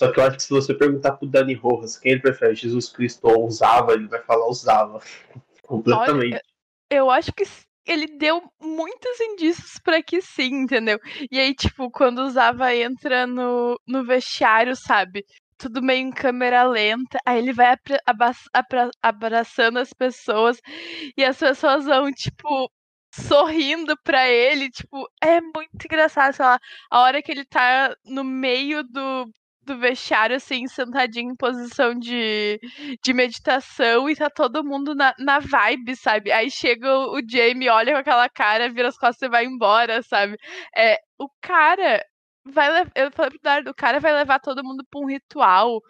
Só 0.00 0.10
que 0.10 0.18
eu 0.18 0.24
acho 0.24 0.36
que 0.38 0.42
se 0.44 0.48
você 0.48 0.72
perguntar 0.72 1.12
pro 1.12 1.28
Dani 1.28 1.52
Rojas 1.52 1.98
quem 1.98 2.12
ele 2.12 2.22
prefere, 2.22 2.54
Jesus 2.54 2.88
Cristo 2.88 3.28
ou 3.28 3.44
usava, 3.46 3.92
ele 3.92 4.08
vai 4.08 4.22
falar 4.22 4.48
usava. 4.48 4.98
Completamente. 5.62 6.32
Olha, 6.32 6.42
eu 6.88 7.10
acho 7.10 7.30
que 7.34 7.44
ele 7.86 8.06
deu 8.16 8.42
muitos 8.58 9.20
indícios 9.20 9.78
para 9.84 10.02
que 10.02 10.22
sim, 10.22 10.62
entendeu? 10.62 10.98
E 11.30 11.38
aí, 11.38 11.54
tipo, 11.54 11.90
quando 11.90 12.20
usava 12.20 12.74
entra 12.74 13.26
no, 13.26 13.78
no 13.86 14.02
vestiário, 14.02 14.74
sabe? 14.74 15.22
Tudo 15.58 15.82
meio 15.82 16.06
em 16.06 16.10
câmera 16.10 16.62
lenta, 16.62 17.18
aí 17.26 17.36
ele 17.36 17.52
vai 17.52 17.76
abraçando 19.02 19.80
as 19.80 19.92
pessoas 19.92 20.62
e 21.14 21.22
as 21.22 21.36
pessoas 21.36 21.84
vão, 21.84 22.10
tipo, 22.10 22.72
sorrindo 23.12 23.94
pra 24.02 24.26
ele, 24.30 24.70
tipo, 24.70 25.06
é 25.22 25.42
muito 25.42 25.84
engraçado, 25.84 26.32
sei 26.34 26.44
lá, 26.46 26.58
a 26.90 27.00
hora 27.00 27.22
que 27.22 27.30
ele 27.30 27.44
tá 27.44 27.94
no 28.06 28.24
meio 28.24 28.82
do, 28.84 29.30
do 29.70 29.78
vestiário, 29.78 30.36
assim, 30.36 30.66
sentadinho 30.66 31.30
em 31.30 31.36
posição 31.36 31.94
de, 31.94 32.58
de 33.02 33.12
meditação 33.12 34.10
e 34.10 34.16
tá 34.16 34.28
todo 34.28 34.64
mundo 34.64 34.94
na, 34.94 35.14
na 35.18 35.38
vibe, 35.38 35.94
sabe? 35.96 36.32
Aí 36.32 36.50
chega 36.50 36.88
o, 36.92 37.18
o 37.18 37.20
Jamie, 37.26 37.68
olha 37.68 37.92
com 37.92 37.98
aquela 37.98 38.28
cara, 38.28 38.68
vira 38.68 38.88
as 38.88 38.98
costas 38.98 39.28
e 39.28 39.30
vai 39.30 39.44
embora, 39.44 40.02
sabe? 40.02 40.36
É, 40.76 40.98
o 41.18 41.28
cara 41.40 42.04
vai. 42.44 42.82
Eu 42.94 43.12
falei 43.12 43.30
pro 43.30 43.40
Dardo, 43.42 43.70
o 43.70 43.74
cara 43.74 44.00
vai 44.00 44.12
levar 44.12 44.40
todo 44.40 44.64
mundo 44.64 44.84
pra 44.90 45.00
um 45.00 45.06
ritual, 45.06 45.80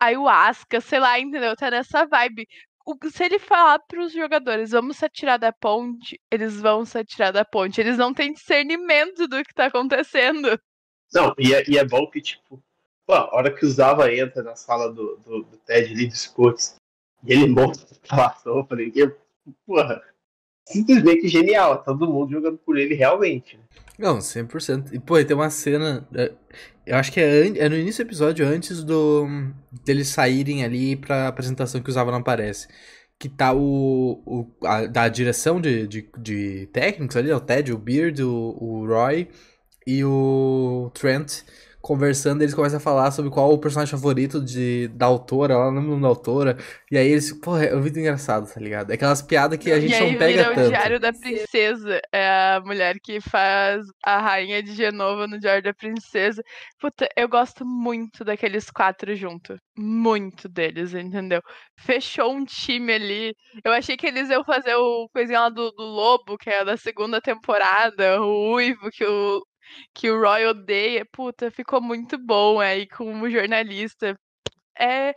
ayahuasca, 0.00 0.80
sei 0.80 1.00
lá, 1.00 1.18
entendeu? 1.18 1.56
Tá 1.56 1.70
nessa 1.70 2.06
vibe. 2.06 2.46
O, 2.86 2.96
se 3.10 3.24
ele 3.24 3.38
falar 3.38 3.78
pros 3.80 4.12
jogadores, 4.12 4.70
vamos 4.70 4.98
se 4.98 5.06
atirar 5.06 5.38
da 5.38 5.52
ponte, 5.52 6.20
eles 6.30 6.60
vão 6.60 6.84
se 6.84 6.98
atirar 6.98 7.32
da 7.32 7.44
ponte. 7.44 7.80
Eles 7.80 7.98
não 7.98 8.14
têm 8.14 8.32
discernimento 8.32 9.26
do 9.26 9.42
que 9.42 9.54
tá 9.54 9.66
acontecendo. 9.66 10.58
Não, 11.12 11.34
e 11.38 11.54
é, 11.54 11.64
e 11.68 11.78
é 11.78 11.84
bom 11.84 12.08
que, 12.10 12.20
tipo, 12.20 12.62
Pô, 13.06 13.12
a 13.12 13.34
hora 13.34 13.52
que 13.52 13.66
o 13.66 13.70
Zava 13.70 14.12
entra 14.12 14.42
na 14.42 14.56
sala 14.56 14.92
do, 14.92 15.16
do, 15.18 15.42
do 15.42 15.56
Ted 15.58 15.92
ali 15.92 16.06
dos 16.06 16.22
Scots 16.22 16.76
e 17.22 17.32
ele 17.32 17.46
mostra 17.46 17.86
a 17.90 17.92
instalação, 17.92 18.58
eu 18.58 18.64
falei, 18.64 18.92
porra, 19.66 20.02
simplesmente 20.66 21.28
genial, 21.28 21.82
todo 21.82 22.10
mundo 22.10 22.32
jogando 22.32 22.58
por 22.58 22.78
ele 22.78 22.94
realmente. 22.94 23.58
Não, 23.98 24.18
100%. 24.18 24.92
E, 24.92 24.98
pô, 24.98 25.22
tem 25.24 25.36
uma 25.36 25.50
cena. 25.50 26.06
é, 26.14 26.32
Eu 26.86 26.96
acho 26.96 27.12
que 27.12 27.20
é, 27.20 27.46
é 27.58 27.68
no 27.68 27.76
início 27.76 28.04
do 28.04 28.08
episódio, 28.08 28.46
antes 28.46 28.82
do 28.82 29.26
deles 29.84 30.08
saírem 30.08 30.64
ali 30.64 30.96
pra 30.96 31.28
apresentação 31.28 31.80
que 31.82 31.90
o 31.90 31.92
Zava 31.92 32.10
não 32.10 32.18
aparece. 32.18 32.66
Que 33.18 33.28
tá 33.28 33.52
o. 33.54 34.22
o 34.26 34.66
a, 34.66 34.86
da 34.86 35.08
direção 35.08 35.60
de, 35.60 35.86
de, 35.86 36.10
de 36.18 36.66
técnicos 36.72 37.16
ali, 37.16 37.28
né, 37.28 37.36
o 37.36 37.40
Ted, 37.40 37.72
o 37.72 37.78
Beard, 37.78 38.20
o, 38.20 38.56
o 38.60 38.86
Roy 38.86 39.28
e 39.86 40.04
o 40.04 40.90
Trent 40.94 41.42
conversando. 41.84 42.40
Eles 42.40 42.54
começam 42.54 42.78
a 42.78 42.80
falar 42.80 43.10
sobre 43.10 43.30
qual 43.30 43.52
o 43.52 43.58
personagem 43.58 43.92
favorito 43.92 44.40
de, 44.40 44.88
da 44.88 45.04
autora, 45.04 45.58
lá 45.58 45.70
no 45.70 45.82
nome 45.82 46.00
da 46.00 46.08
autora. 46.08 46.56
E 46.90 46.96
aí 46.96 47.08
eles. 47.08 47.30
Porra, 47.32 47.64
é 47.66 47.74
muito 47.74 47.98
engraçado, 47.98 48.50
tá 48.50 48.58
ligado? 48.58 48.90
É 48.90 48.94
aquelas 48.94 49.20
piadas 49.20 49.58
que 49.58 49.70
a 49.70 49.78
gente 49.78 49.90
e 49.90 49.94
aí 49.94 50.12
não 50.12 50.18
pega 50.18 50.32
vira 50.32 50.50
o 50.50 50.54
tanto. 50.54 50.68
Diário 50.68 50.98
da 50.98 51.12
Princesa. 51.12 52.00
É 52.10 52.54
a 52.56 52.62
mulher 52.64 52.96
que 53.02 53.20
faz 53.20 53.84
a 54.02 54.18
rainha 54.18 54.62
de 54.62 54.72
Genova 54.72 55.26
no 55.26 55.38
Diário 55.38 55.62
da 55.62 55.74
Princesa. 55.74 56.42
Puta, 56.80 57.06
eu 57.14 57.28
gosto 57.28 57.66
muito 57.66 58.24
daqueles 58.24 58.70
quatro 58.70 59.14
juntos. 59.14 59.58
Muito 59.76 60.48
deles, 60.48 60.94
entendeu? 60.94 61.42
Fechou 61.78 62.32
um 62.32 62.46
time 62.46 62.94
ali. 62.94 63.36
Eu 63.62 63.72
achei 63.72 63.94
que 63.94 64.06
eles 64.06 64.30
iam 64.30 64.42
fazer 64.42 64.74
o 64.74 65.06
coisinha 65.12 65.40
lá 65.40 65.48
do, 65.50 65.70
do 65.72 65.82
Lobo, 65.82 66.38
que 66.38 66.48
é 66.48 66.64
da 66.64 66.78
segunda 66.78 67.20
temporada, 67.20 68.22
o 68.22 68.54
Uivo, 68.54 68.90
que 68.90 69.04
o, 69.04 69.42
que 69.94 70.10
o 70.10 70.20
Roy 70.20 70.46
odeia. 70.46 71.04
Puta, 71.12 71.50
ficou 71.50 71.80
muito 71.80 72.18
bom 72.18 72.60
aí 72.60 72.86
como 72.88 73.30
jornalista. 73.30 74.18
É, 74.76 75.10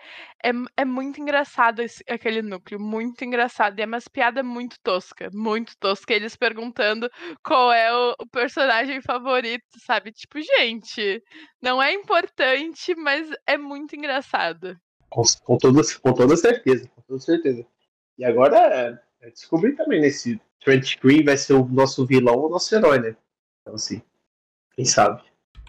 é, 0.44 0.51
é 0.77 0.86
muito 0.86 1.20
engraçado 1.20 1.82
esse- 1.82 2.04
aquele 2.08 2.44
núcleo, 2.44 2.80
muito 2.80 3.25
engraçado. 3.25 3.80
E 3.80 3.82
é 3.82 3.86
umas 3.86 4.08
piadas 4.08 4.46
muito 4.46 4.75
tosca, 4.84 5.30
muito 5.34 5.74
tosca. 5.80 6.13
Eles 6.13 6.36
perguntando 6.36 7.10
qual 7.44 7.72
é 7.72 7.92
o, 7.92 8.16
o 8.22 8.27
personagem 8.27 9.01
favorito, 9.01 9.66
sabe? 9.84 10.12
Tipo, 10.12 10.39
gente, 10.39 11.24
não 11.62 11.82
é 11.82 11.92
importante, 11.92 12.96
mas 12.96 13.27
é 13.48 13.58
muito 13.58 13.96
engraçado. 13.96 14.77
Com, 15.10 15.24
com, 15.44 15.58
toda, 15.58 15.82
com 16.01 16.13
toda 16.13 16.38
certeza, 16.38 16.88
com 16.89 17.01
toda 17.01 17.20
certeza. 17.20 17.66
E 18.18 18.25
agora 18.25 18.58
é, 19.22 19.27
é 19.27 19.32
descobrir 19.32 19.75
também 19.75 20.01
nesse 20.01 20.39
Trent 20.60 21.00
Green 21.00 21.24
vai 21.24 21.38
ser 21.38 21.54
o 21.54 21.66
nosso 21.66 22.06
vilão 22.06 22.36
ou 22.36 22.48
o 22.48 22.50
nosso 22.50 22.75
herói, 22.75 23.00
né? 23.00 23.16
Então 23.62 23.74
assim, 23.75 24.01
quem 24.77 24.86
sabe? 24.86 25.22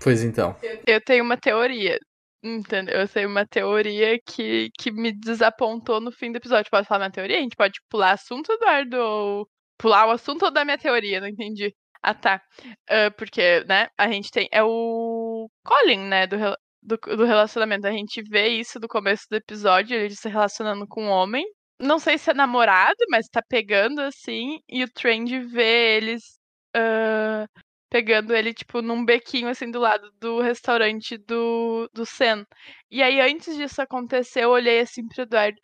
Pois 0.02 0.22
então. 0.22 0.54
Eu 0.86 1.00
tenho 1.00 1.24
uma 1.24 1.36
teoria. 1.36 1.98
Entendeu? 2.42 3.00
Eu 3.00 3.08
tenho 3.08 3.28
uma 3.28 3.46
teoria 3.46 4.18
que, 4.24 4.70
que 4.78 4.92
me 4.92 5.10
desapontou 5.12 6.00
no 6.00 6.12
fim 6.12 6.30
do 6.30 6.36
episódio. 6.36 6.70
Pode 6.70 6.86
falar 6.86 7.00
minha 7.00 7.10
teoria? 7.10 7.38
A 7.38 7.40
gente 7.40 7.56
pode 7.56 7.80
pular 7.88 8.12
assunto, 8.12 8.52
Eduardo? 8.52 8.96
Ou 8.96 9.48
pular 9.78 10.06
o 10.06 10.10
assunto 10.10 10.44
ou 10.44 10.50
da 10.52 10.64
minha 10.64 10.78
teoria? 10.78 11.20
Não 11.20 11.26
entendi. 11.26 11.74
Ah, 12.02 12.14
tá. 12.14 12.40
Ah, 12.88 13.10
porque, 13.16 13.64
né, 13.64 13.88
a 13.98 14.08
gente 14.10 14.30
tem. 14.30 14.48
É 14.52 14.62
o 14.62 15.50
Colin, 15.64 15.98
né, 16.08 16.26
do, 16.26 16.36
do, 16.82 16.96
do 17.16 17.24
relacionamento. 17.24 17.86
A 17.86 17.92
gente 17.92 18.22
vê 18.22 18.48
isso 18.48 18.78
do 18.78 18.86
começo 18.88 19.24
do 19.30 19.36
episódio, 19.36 19.96
ele 19.96 20.14
se 20.14 20.28
relacionando 20.28 20.86
com 20.86 21.04
um 21.06 21.10
homem. 21.10 21.44
Não 21.80 21.98
sei 21.98 22.18
se 22.18 22.30
é 22.30 22.34
namorado, 22.34 22.98
mas 23.10 23.26
tá 23.28 23.42
pegando 23.48 24.00
assim. 24.00 24.60
E 24.68 24.84
o 24.84 24.92
Trend 24.92 25.40
vê 25.46 25.96
eles. 25.96 26.38
ah, 26.76 27.46
pegando 27.90 28.34
ele, 28.34 28.52
tipo, 28.54 28.82
num 28.82 29.04
bequinho, 29.04 29.48
assim, 29.48 29.70
do 29.70 29.78
lado 29.80 30.10
do 30.20 30.40
restaurante 30.40 31.16
do, 31.18 31.88
do 31.94 32.04
Sen. 32.06 32.44
E 32.90 33.02
aí, 33.02 33.20
antes 33.20 33.56
disso 33.56 33.80
acontecer, 33.82 34.44
eu 34.44 34.50
olhei 34.50 34.80
assim 34.80 35.06
pro 35.08 35.22
Eduardo. 35.22 35.58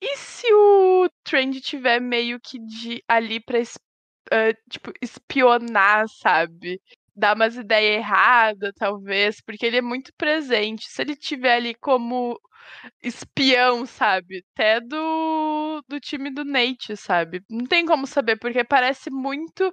E 0.00 0.16
se 0.18 0.46
o 0.54 1.08
Trend 1.24 1.60
tiver 1.62 2.00
meio 2.00 2.40
que 2.40 2.58
de 2.60 3.02
ali 3.08 3.40
pra, 3.40 3.58
ah, 4.32 4.52
tipo, 4.70 4.92
espionar, 5.02 6.06
sabe? 6.08 6.80
Dar 7.16 7.36
umas 7.36 7.56
ideias 7.56 7.96
erradas, 7.98 8.72
talvez, 8.76 9.40
porque 9.42 9.66
ele 9.66 9.78
é 9.78 9.82
muito 9.82 10.12
presente. 10.16 10.86
Se 10.90 11.02
ele 11.02 11.16
tiver 11.16 11.54
ali 11.56 11.74
como 11.76 12.38
espião, 13.02 13.86
sabe? 13.86 14.44
Até 14.54 14.80
do, 14.80 15.82
do 15.88 16.00
time 16.00 16.30
do 16.30 16.44
Nate, 16.44 16.96
sabe? 16.96 17.42
Não 17.50 17.66
tem 17.66 17.84
como 17.86 18.06
saber, 18.06 18.36
porque 18.38 18.64
parece 18.64 19.10
muito 19.10 19.72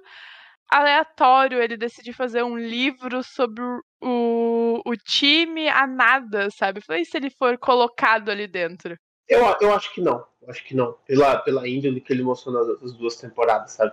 aleatório 0.70 1.62
ele 1.62 1.76
decidir 1.76 2.12
fazer 2.12 2.42
um 2.42 2.56
livro 2.56 3.22
sobre 3.22 3.62
o, 4.00 4.82
o, 4.84 4.96
time 4.96 5.68
a 5.68 5.86
nada, 5.86 6.48
sabe? 6.50 6.80
E 6.90 7.04
se 7.04 7.16
ele 7.16 7.30
for 7.30 7.58
colocado 7.58 8.30
ali 8.30 8.46
dentro? 8.46 8.96
Eu, 9.28 9.40
eu 9.60 9.72
acho 9.72 9.92
que 9.94 10.00
não. 10.00 10.24
Acho 10.48 10.64
que 10.64 10.74
não. 10.74 10.92
Pela, 11.06 11.38
pela 11.38 11.68
índole 11.68 12.00
que 12.00 12.12
ele 12.12 12.22
mostrou 12.22 12.54
nas 12.54 12.66
outras 12.66 12.92
duas 12.92 13.16
temporadas, 13.16 13.72
sabe? 13.72 13.92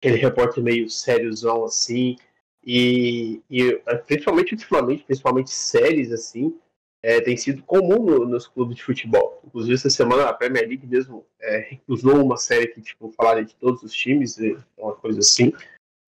Aquele 0.00 0.16
repórter 0.16 0.62
meio 0.62 0.88
sériozão 0.88 1.64
assim. 1.64 2.16
E, 2.64 3.42
e 3.50 3.80
é, 3.86 3.96
principalmente 3.96 4.54
ultimamente, 4.54 5.04
principalmente 5.04 5.50
séries 5.50 6.12
assim, 6.12 6.58
é, 7.02 7.20
tem 7.20 7.36
sido 7.36 7.62
comum 7.62 8.04
no- 8.04 8.26
nos 8.26 8.46
clubes 8.46 8.76
de 8.76 8.82
futebol. 8.82 9.40
Inclusive, 9.44 9.74
essa 9.74 9.90
semana 9.90 10.28
a 10.28 10.34
Premier 10.34 10.66
League 10.66 10.86
mesmo 10.86 11.24
é, 11.40 11.68
recusou 11.70 12.22
uma 12.22 12.36
série 12.36 12.68
que 12.68 12.80
tipo, 12.80 13.12
falaria 13.12 13.44
de 13.44 13.54
todos 13.56 13.82
os 13.82 13.92
times, 13.92 14.36
uma 14.76 14.94
coisa 14.94 15.20
assim. 15.20 15.52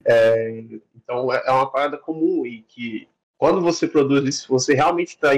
É, 0.05 0.65
então 0.97 1.33
é 1.33 1.43
é 1.47 1.51
uma 1.51 1.71
parada 1.71 1.99
comum 1.99 2.47
e 2.47 2.63
que 2.63 3.09
quando 3.37 3.61
você 3.61 3.89
produz 3.89 4.29
isso, 4.29 4.49
você 4.49 4.75
realmente 4.75 5.09
está 5.09 5.31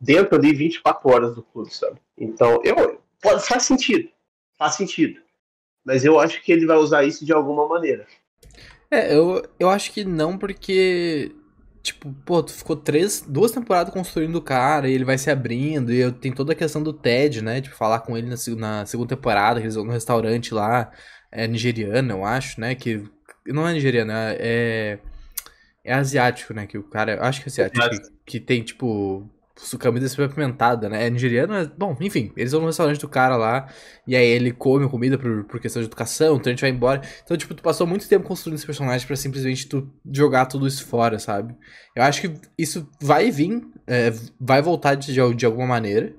dentro 0.00 0.36
ali 0.36 0.54
24 0.54 1.10
horas 1.10 1.34
do 1.34 1.42
clube, 1.42 1.74
sabe? 1.74 1.98
Então, 2.16 2.60
eu 2.62 3.00
faz 3.40 3.64
sentido. 3.64 4.08
Faz 4.56 4.74
sentido. 4.74 5.20
Mas 5.84 6.04
eu 6.04 6.18
acho 6.18 6.42
que 6.42 6.52
ele 6.52 6.66
vai 6.66 6.76
usar 6.76 7.04
isso 7.04 7.24
de 7.24 7.32
alguma 7.32 7.66
maneira. 7.68 8.06
É, 8.90 9.14
eu, 9.14 9.42
eu 9.58 9.68
acho 9.68 9.92
que 9.92 10.04
não, 10.04 10.38
porque. 10.38 11.32
Tipo, 11.82 12.12
pô, 12.24 12.42
tu 12.42 12.52
ficou 12.52 12.74
três, 12.74 13.20
duas 13.20 13.52
temporadas 13.52 13.92
construindo 13.92 14.36
o 14.36 14.42
cara 14.42 14.88
e 14.88 14.92
ele 14.92 15.04
vai 15.04 15.16
se 15.18 15.30
abrindo. 15.30 15.92
E 15.92 15.98
eu, 15.98 16.12
tem 16.12 16.32
toda 16.32 16.52
a 16.52 16.56
questão 16.56 16.82
do 16.82 16.92
Ted, 16.92 17.42
né? 17.42 17.60
De 17.60 17.70
falar 17.70 18.00
com 18.00 18.16
ele 18.16 18.28
na, 18.28 18.36
na 18.56 18.86
segunda 18.86 19.14
temporada, 19.14 19.60
que 19.60 19.66
eles 19.66 19.76
vão 19.76 19.84
no 19.84 19.92
restaurante 19.92 20.52
lá, 20.52 20.90
é 21.30 21.46
nigeriano, 21.46 22.12
eu 22.12 22.24
acho, 22.24 22.60
né? 22.60 22.74
Que. 22.74 23.04
Não 23.46 23.66
é 23.66 23.72
nigeriano, 23.72 24.12
é. 24.12 24.36
É, 24.38 24.98
é 25.84 25.94
asiático, 25.94 26.52
né? 26.52 26.66
Que 26.66 26.76
o 26.78 26.82
cara. 26.82 27.14
Eu 27.14 27.22
acho 27.22 27.42
que 27.42 27.48
é 27.48 27.50
asiático. 27.50 27.88
Que, 28.24 28.38
que 28.38 28.40
tem, 28.40 28.62
tipo. 28.62 29.28
Camisa 29.80 30.06
super 30.10 30.26
apimentada, 30.26 30.86
né? 30.86 31.06
É 31.06 31.10
nigeriano, 31.10 31.54
é, 31.54 31.64
bom, 31.64 31.96
enfim, 31.98 32.30
eles 32.36 32.52
vão 32.52 32.60
no 32.60 32.66
restaurante 32.66 33.00
do 33.00 33.08
cara 33.08 33.36
lá, 33.36 33.66
e 34.06 34.14
aí 34.14 34.26
ele 34.26 34.52
come 34.52 34.86
comida 34.86 35.16
por, 35.16 35.44
por 35.44 35.58
questão 35.58 35.80
de 35.80 35.88
educação, 35.88 36.36
então 36.36 36.50
a 36.50 36.52
gente 36.52 36.60
vai 36.60 36.68
embora. 36.68 37.00
Então, 37.24 37.34
tipo, 37.38 37.54
tu 37.54 37.62
passou 37.62 37.86
muito 37.86 38.06
tempo 38.06 38.26
construindo 38.28 38.56
esse 38.56 38.66
personagem 38.66 39.06
pra 39.06 39.16
simplesmente 39.16 39.66
tu 39.66 39.90
jogar 40.12 40.44
tudo 40.44 40.66
isso 40.66 40.84
fora, 40.84 41.18
sabe? 41.18 41.56
Eu 41.94 42.02
acho 42.02 42.20
que 42.20 42.34
isso 42.58 42.86
vai 43.00 43.30
vir, 43.30 43.62
é, 43.86 44.12
vai 44.38 44.60
voltar 44.60 44.94
de, 44.94 45.14
de 45.34 45.46
alguma 45.46 45.66
maneira. 45.66 46.12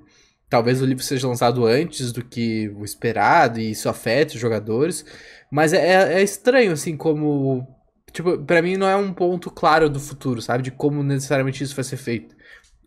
Talvez 0.49 0.81
o 0.81 0.85
livro 0.85 1.03
seja 1.03 1.27
lançado 1.27 1.65
antes 1.65 2.11
do 2.11 2.23
que 2.23 2.69
o 2.69 2.85
esperado 2.85 3.59
e 3.59 3.71
isso 3.71 3.89
afete 3.89 4.35
os 4.35 4.41
jogadores. 4.41 5.05
Mas 5.51 5.73
é, 5.73 5.77
é- 5.77 6.13
é 6.19 6.23
estranho, 6.23 6.71
assim, 6.71 6.95
como. 6.95 7.67
Tipo, 8.13 8.37
pra 8.39 8.61
mim 8.61 8.77
não 8.77 8.87
é 8.87 8.95
um 8.95 9.13
ponto 9.13 9.51
claro 9.51 9.89
do 9.89 9.99
futuro, 9.99 10.41
sabe? 10.41 10.63
De 10.63 10.71
como 10.71 11.03
necessariamente 11.03 11.63
isso 11.63 11.75
vai 11.75 11.83
ser 11.83 11.97
feito. 11.97 12.35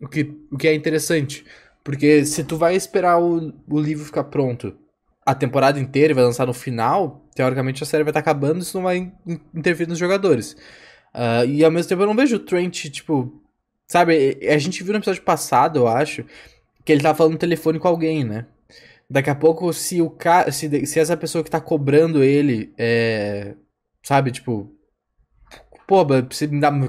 O 0.01 0.07
que, 0.07 0.33
o 0.51 0.57
que 0.57 0.67
é 0.67 0.73
interessante. 0.73 1.45
Porque 1.83 2.25
se 2.25 2.43
tu 2.43 2.57
vai 2.57 2.75
esperar 2.75 3.19
o, 3.21 3.53
o 3.69 3.79
livro 3.79 4.05
ficar 4.05 4.25
pronto 4.25 4.75
a 5.25 5.35
temporada 5.35 5.79
inteira 5.79 6.11
e 6.11 6.15
vai 6.15 6.23
lançar 6.23 6.47
no 6.47 6.53
final, 6.53 7.27
teoricamente 7.35 7.83
a 7.83 7.85
série 7.85 8.03
vai 8.03 8.11
estar 8.11 8.19
acabando 8.19 8.59
e 8.59 8.61
isso 8.63 8.75
não 8.77 8.83
vai 8.83 8.97
in- 8.97 9.39
interferir 9.53 9.87
nos 9.89 9.99
jogadores. 9.99 10.55
Ah, 11.13 11.45
e 11.45 11.63
ao 11.63 11.71
mesmo 11.71 11.89
tempo 11.89 12.01
eu 12.03 12.07
não 12.07 12.15
vejo 12.15 12.35
o 12.37 12.39
Trent, 12.39 12.89
tipo. 12.89 13.39
Sabe, 13.87 14.39
a 14.49 14.57
gente 14.57 14.83
viu 14.83 14.93
no 14.93 14.99
episódio 14.99 15.21
passado, 15.23 15.79
eu 15.79 15.87
acho, 15.87 16.25
que 16.83 16.91
ele 16.91 17.01
tava 17.01 17.17
falando 17.17 17.33
no 17.33 17.39
telefone 17.39 17.79
com 17.79 17.87
alguém, 17.87 18.23
né? 18.23 18.45
Daqui 19.09 19.29
a 19.29 19.35
pouco, 19.35 19.73
se 19.73 20.01
o 20.01 20.09
cara. 20.09 20.51
Se, 20.51 20.85
se 20.85 20.99
essa 20.99 21.17
pessoa 21.17 21.43
que 21.43 21.51
tá 21.51 21.59
cobrando 21.59 22.23
ele 22.23 22.73
é. 22.77 23.55
Sabe, 24.01 24.31
tipo. 24.31 24.73
Pô, 25.85 26.05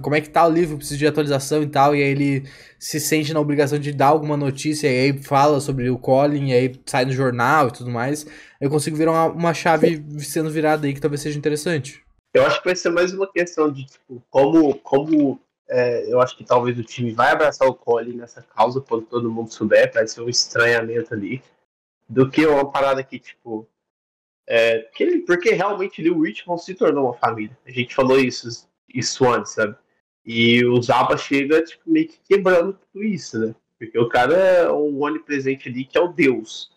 como 0.01 0.15
é 0.15 0.21
que 0.21 0.31
tá 0.31 0.47
o 0.47 0.51
livro? 0.51 0.77
Preciso 0.77 0.99
de 0.99 1.07
atualização 1.09 1.61
e 1.61 1.67
tal. 1.67 1.97
E 1.97 2.01
aí 2.01 2.09
ele 2.11 2.45
se 2.79 3.01
sente 3.01 3.35
na 3.35 3.41
obrigação 3.41 3.77
de 3.77 3.93
dar 3.93 4.07
alguma 4.07 4.37
notícia. 4.37 4.87
E 4.87 5.13
aí 5.13 5.19
fala 5.21 5.59
sobre 5.59 5.91
o 5.91 5.99
Colin. 5.99 6.51
E 6.51 6.53
aí 6.53 6.81
sai 6.87 7.05
no 7.05 7.11
jornal 7.11 7.67
e 7.69 7.73
tudo 7.73 7.91
mais. 7.91 8.25
Eu 8.61 8.71
consigo 8.71 8.97
ver 8.97 9.09
uma, 9.09 9.27
uma 9.27 9.53
chave 9.53 10.05
sendo 10.21 10.49
virada 10.49 10.87
aí 10.87 10.95
que 10.95 11.01
talvez 11.01 11.21
seja 11.21 11.37
interessante. 11.37 12.05
Eu 12.33 12.47
acho 12.47 12.61
que 12.61 12.67
vai 12.67 12.77
ser 12.77 12.91
mais 12.91 13.13
uma 13.13 13.31
questão 13.31 13.71
de 13.73 13.85
tipo, 13.85 14.23
como, 14.31 14.75
como 14.77 15.41
é, 15.73 16.13
eu 16.13 16.21
acho 16.21 16.37
que 16.37 16.45
talvez 16.45 16.79
o 16.79 16.85
time 16.85 17.13
vai 17.13 17.33
abraçar 17.33 17.67
o 17.69 17.75
Colin 17.75 18.17
nessa 18.17 18.43
causa 18.43 18.81
quando 18.81 19.07
todo 19.07 19.31
mundo 19.31 19.53
souber, 19.53 19.93
vai 19.93 20.07
ser 20.07 20.21
um 20.21 20.29
estranhamento 20.29 21.15
ali, 21.15 21.43
do 22.09 22.29
que 22.31 22.45
uma 22.47 22.71
parada 22.71 23.03
que, 23.03 23.19
tipo. 23.19 23.67
É, 24.47 24.81
que 24.95 25.03
ele- 25.05 25.21
porque 25.21 25.51
realmente 25.51 26.07
o 26.11 26.21
Richmond 26.21 26.63
se 26.63 26.75
tornou 26.75 27.05
uma 27.05 27.15
família. 27.15 27.57
A 27.65 27.71
gente 27.71 27.95
falou 27.95 28.19
isso, 28.19 28.69
isso 28.93 29.25
antes, 29.31 29.53
sabe? 29.53 29.77
E 30.27 30.65
o 30.65 30.81
Zaba 30.83 31.17
chega 31.17 31.63
tipo, 31.65 31.83
meio 31.91 32.09
que 32.09 32.19
quebrando 32.29 32.75
tudo 32.93 33.03
isso, 33.05 33.39
né? 33.39 33.55
Porque 33.79 33.99
o 33.99 34.09
cara 34.09 34.35
é 34.35 34.71
um 34.71 35.01
onipresente 35.03 35.69
ali 35.69 35.85
que 35.85 35.97
é 35.97 36.01
o 36.01 36.09
Deus. 36.09 36.71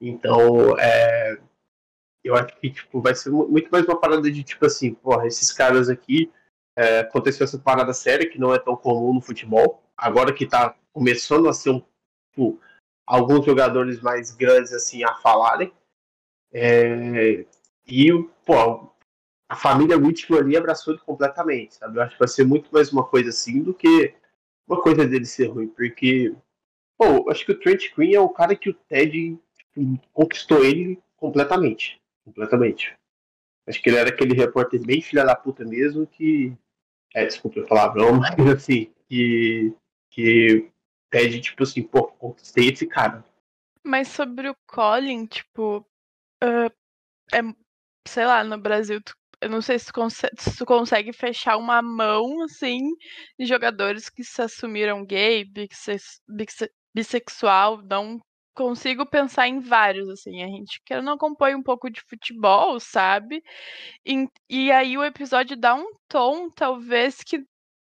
Então, 0.00 0.76
é, 0.78 1.38
eu 2.24 2.34
acho 2.34 2.56
que 2.60 2.70
tipo, 2.70 3.00
vai 3.00 3.14
ser 3.14 3.30
mu- 3.30 3.48
muito 3.48 3.70
mais 3.70 3.84
uma 3.86 3.98
parada 3.98 4.30
de 4.30 4.42
tipo 4.42 4.66
assim, 4.66 4.92
porra, 4.94 5.26
esses 5.26 5.52
caras 5.52 5.88
aqui 5.88 6.30
é, 6.76 7.00
aconteceu 7.00 7.44
essa 7.44 7.58
parada 7.58 7.94
séria 7.94 8.28
que 8.28 8.38
não 8.38 8.54
é 8.54 8.58
tão 8.58 8.76
comum 8.76 9.14
no 9.14 9.20
futebol. 9.20 9.82
Agora 9.96 10.32
que 10.32 10.46
tá 10.46 10.76
começando 10.92 11.48
a 11.48 11.52
ser 11.52 11.70
um, 11.70 11.82
tipo, 12.30 12.60
alguns 13.06 13.44
jogadores 13.46 14.00
mais 14.00 14.30
grandes 14.30 14.72
assim 14.72 15.02
a 15.02 15.14
falarem. 15.14 15.72
É, 16.52 17.46
e 17.86 18.12
pô, 18.44 18.90
a 19.48 19.56
família 19.56 19.96
Whitman 19.96 20.40
ali 20.40 20.56
abraçou 20.56 20.92
ele 20.92 21.02
completamente, 21.02 21.76
sabe? 21.76 21.98
Eu 21.98 22.02
acho 22.02 22.12
que 22.12 22.18
vai 22.18 22.28
ser 22.28 22.44
muito 22.44 22.70
mais 22.72 22.92
uma 22.92 23.04
coisa 23.04 23.30
assim 23.30 23.62
do 23.62 23.72
que 23.72 24.14
uma 24.68 24.80
coisa 24.80 25.06
dele 25.06 25.24
ser 25.24 25.46
ruim, 25.46 25.68
porque 25.68 26.34
pô, 26.98 27.30
acho 27.30 27.44
que 27.46 27.52
o 27.52 27.58
Trent 27.60 27.94
Green 27.94 28.14
é 28.14 28.20
o 28.20 28.28
cara 28.28 28.56
que 28.56 28.70
o 28.70 28.74
Ted 28.74 29.38
tipo, 29.56 30.00
conquistou 30.12 30.64
ele 30.64 31.00
completamente, 31.16 32.00
completamente. 32.24 32.96
Acho 33.66 33.82
que 33.82 33.88
ele 33.88 33.98
era 33.98 34.10
aquele 34.10 34.34
repórter 34.34 34.84
bem 34.84 35.00
filha 35.00 35.24
da 35.24 35.34
puta 35.34 35.64
mesmo 35.64 36.06
que 36.06 36.56
é, 37.16 37.24
desculpa 37.24 37.60
o 37.60 37.66
palavrão, 37.66 38.20
mas 38.20 38.38
assim, 38.48 38.92
que, 39.08 39.74
que 40.10 40.70
pede, 41.08 41.40
tipo 41.40 41.62
assim, 41.62 41.82
pô, 41.82 42.08
conquistei 42.08 42.68
esse 42.68 42.86
cara. 42.86 43.24
Mas 43.82 44.08
sobre 44.08 44.50
o 44.50 44.56
Colin, 44.66 45.24
tipo, 45.24 45.78
uh, 46.44 46.70
é, 47.32 47.40
sei 48.06 48.26
lá, 48.26 48.44
no 48.44 48.58
Brasil, 48.58 49.00
tu, 49.02 49.16
eu 49.40 49.48
não 49.48 49.62
sei 49.62 49.78
se 49.78 49.86
tu, 49.86 49.94
consegue, 49.94 50.34
se 50.38 50.58
tu 50.58 50.66
consegue 50.66 51.10
fechar 51.14 51.56
uma 51.56 51.80
mão, 51.80 52.42
assim, 52.42 52.82
de 53.38 53.46
jogadores 53.46 54.10
que 54.10 54.22
se 54.22 54.42
assumiram 54.42 55.02
gay, 55.02 55.42
bisse, 55.42 55.96
bisse, 56.28 56.70
bissexual, 56.94 57.80
não 57.82 58.20
consigo 58.56 59.06
pensar 59.06 59.48
em 59.48 59.60
vários, 59.60 60.08
assim. 60.08 60.42
A 60.42 60.48
gente 60.48 60.80
que 60.84 61.00
não 61.00 61.14
acompanha 61.14 61.56
um 61.56 61.62
pouco 61.62 61.90
de 61.90 62.00
futebol, 62.02 62.80
sabe? 62.80 63.42
E, 64.06 64.28
e 64.50 64.72
aí 64.72 64.98
o 64.98 65.04
episódio 65.04 65.56
dá 65.56 65.74
um 65.74 65.86
tom, 66.08 66.50
talvez, 66.50 67.22
que, 67.22 67.44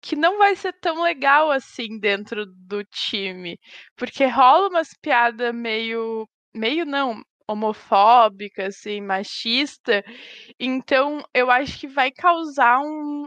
que 0.03 0.17
não 0.17 0.39
vai 0.39 0.57
ser 0.57 0.73
tão 0.81 1.03
legal 1.03 1.51
assim 1.51 1.99
dentro 2.01 2.47
do 2.47 2.85
time. 2.85 3.59
Porque 3.97 4.27
rola 4.27 4.69
umas 4.69 4.91
piadas 5.03 5.55
meio. 5.55 6.29
meio 6.55 6.87
não, 6.87 7.23
homofóbica, 7.49 8.67
assim, 8.69 9.01
machista. 9.01 10.05
Então, 10.59 11.23
eu 11.35 11.51
acho 11.51 11.79
que 11.81 11.89
vai 11.89 12.11
causar 12.11 12.81
um, 12.81 13.27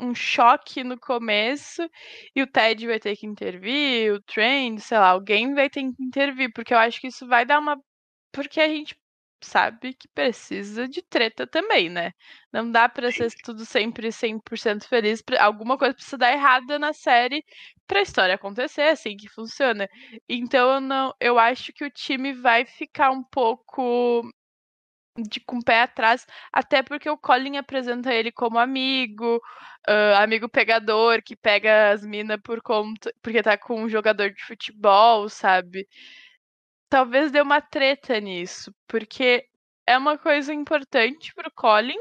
um 0.00 0.14
choque 0.14 0.84
no 0.84 0.98
começo 0.98 1.88
e 2.34 2.42
o 2.42 2.46
Ted 2.46 2.86
vai 2.86 3.00
ter 3.00 3.16
que 3.16 3.26
intervir, 3.26 4.12
o 4.12 4.20
Trend, 4.22 4.80
sei 4.80 4.98
lá, 4.98 5.08
alguém 5.10 5.54
vai 5.54 5.68
ter 5.70 5.82
que 5.82 6.02
intervir, 6.02 6.52
porque 6.52 6.74
eu 6.74 6.78
acho 6.78 7.00
que 7.00 7.08
isso 7.08 7.26
vai 7.26 7.44
dar 7.44 7.58
uma. 7.58 7.76
Porque 8.32 8.60
a 8.60 8.68
gente 8.68 8.96
sabe 9.42 9.94
que 9.94 10.08
precisa 10.08 10.88
de 10.88 11.02
treta 11.02 11.46
também, 11.46 11.88
né? 11.88 12.12
Não 12.52 12.70
dá 12.70 12.88
para 12.88 13.12
ser 13.12 13.30
tudo 13.44 13.64
sempre 13.64 14.10
100% 14.12 14.88
feliz, 14.88 15.22
alguma 15.38 15.78
coisa 15.78 15.94
precisa 15.94 16.18
dar 16.18 16.32
errada 16.32 16.78
na 16.78 16.92
série 16.92 17.44
para 17.86 18.00
a 18.00 18.02
história 18.02 18.34
acontecer, 18.34 18.82
é 18.82 18.90
assim 18.90 19.16
que 19.16 19.28
funciona. 19.28 19.88
Então 20.28 20.74
eu 20.74 20.80
não, 20.80 21.14
eu 21.20 21.38
acho 21.38 21.72
que 21.72 21.84
o 21.84 21.90
time 21.90 22.32
vai 22.34 22.64
ficar 22.66 23.10
um 23.10 23.22
pouco 23.24 24.22
de 25.22 25.40
com 25.40 25.58
o 25.58 25.64
pé 25.64 25.82
atrás, 25.82 26.26
até 26.52 26.82
porque 26.82 27.08
o 27.10 27.18
Colin 27.18 27.56
apresenta 27.56 28.12
ele 28.12 28.32
como 28.32 28.58
amigo, 28.58 29.36
uh, 29.88 30.16
amigo 30.16 30.48
pegador, 30.48 31.22
que 31.22 31.36
pega 31.36 31.90
as 31.92 32.04
minas 32.04 32.38
por 32.42 32.62
conta, 32.62 33.12
porque 33.22 33.42
tá 33.42 33.56
com 33.58 33.82
um 33.82 33.88
jogador 33.88 34.30
de 34.32 34.42
futebol, 34.44 35.28
sabe? 35.28 35.86
Talvez 36.88 37.30
dê 37.30 37.40
uma 37.40 37.60
treta 37.60 38.18
nisso, 38.20 38.74
porque 38.86 39.46
é 39.86 39.96
uma 39.96 40.18
coisa 40.18 40.52
importante 40.54 41.34
pro 41.34 41.50
Colin, 41.52 41.96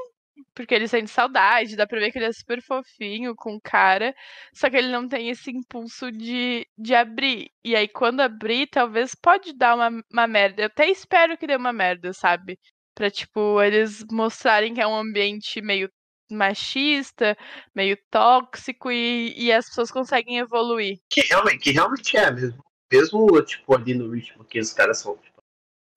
porque 0.54 0.74
ele 0.74 0.88
sente 0.88 1.10
saudade, 1.10 1.76
dá 1.76 1.88
pra 1.88 2.00
ver 2.00 2.12
que 2.12 2.18
ele 2.18 2.26
é 2.26 2.32
super 2.34 2.62
fofinho 2.62 3.36
com 3.36 3.56
o 3.56 3.62
cara, 3.62 4.14
só 4.54 4.70
que 4.70 4.78
ele 4.78 4.90
não 4.90 5.08
tem 5.08 5.30
esse 5.30 5.52
impulso 5.52 6.12
de, 6.12 6.68
de 6.78 6.96
abrir. 6.96 7.52
E 7.64 7.76
aí, 7.76 7.88
quando 7.88 8.22
abrir, 8.22 8.68
talvez 8.68 9.16
pode 9.16 9.54
dar 9.54 9.76
uma, 9.76 10.04
uma 10.12 10.28
merda. 10.28 10.64
Eu 10.64 10.68
até 10.68 10.90
espero 10.90 11.38
que 11.38 11.48
dê 11.48 11.56
uma 11.56 11.74
merda, 11.74 12.14
sabe? 12.14 12.60
Pra, 12.98 13.12
tipo, 13.12 13.62
eles 13.62 14.04
mostrarem 14.12 14.74
que 14.74 14.82
é 14.82 14.88
um 14.88 14.96
ambiente 14.96 15.62
meio 15.62 15.88
machista, 16.32 17.38
meio 17.76 17.96
tóxico 18.10 18.90
e, 18.90 19.36
e 19.38 19.52
as 19.52 19.68
pessoas 19.68 19.92
conseguem 19.92 20.40
evoluir. 20.40 21.00
Que 21.08 21.22
realmente, 21.22 21.60
que 21.60 21.70
realmente 21.70 22.18
é 22.18 22.32
mesmo. 22.32 22.66
Mesmo, 22.92 23.42
tipo, 23.44 23.76
ali 23.76 23.94
no 23.94 24.10
ritmo 24.10 24.44
que 24.44 24.60
os 24.60 24.74
caras 24.74 24.98
são, 24.98 25.16
tipo, 25.18 25.44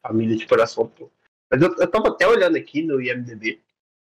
família 0.06 0.36
de 0.36 0.46
coração. 0.46 0.92
Mas 1.50 1.62
eu, 1.62 1.74
eu 1.78 1.90
tava 1.90 2.08
até 2.08 2.26
olhando 2.26 2.58
aqui 2.58 2.82
no 2.82 3.00
IMDB 3.00 3.62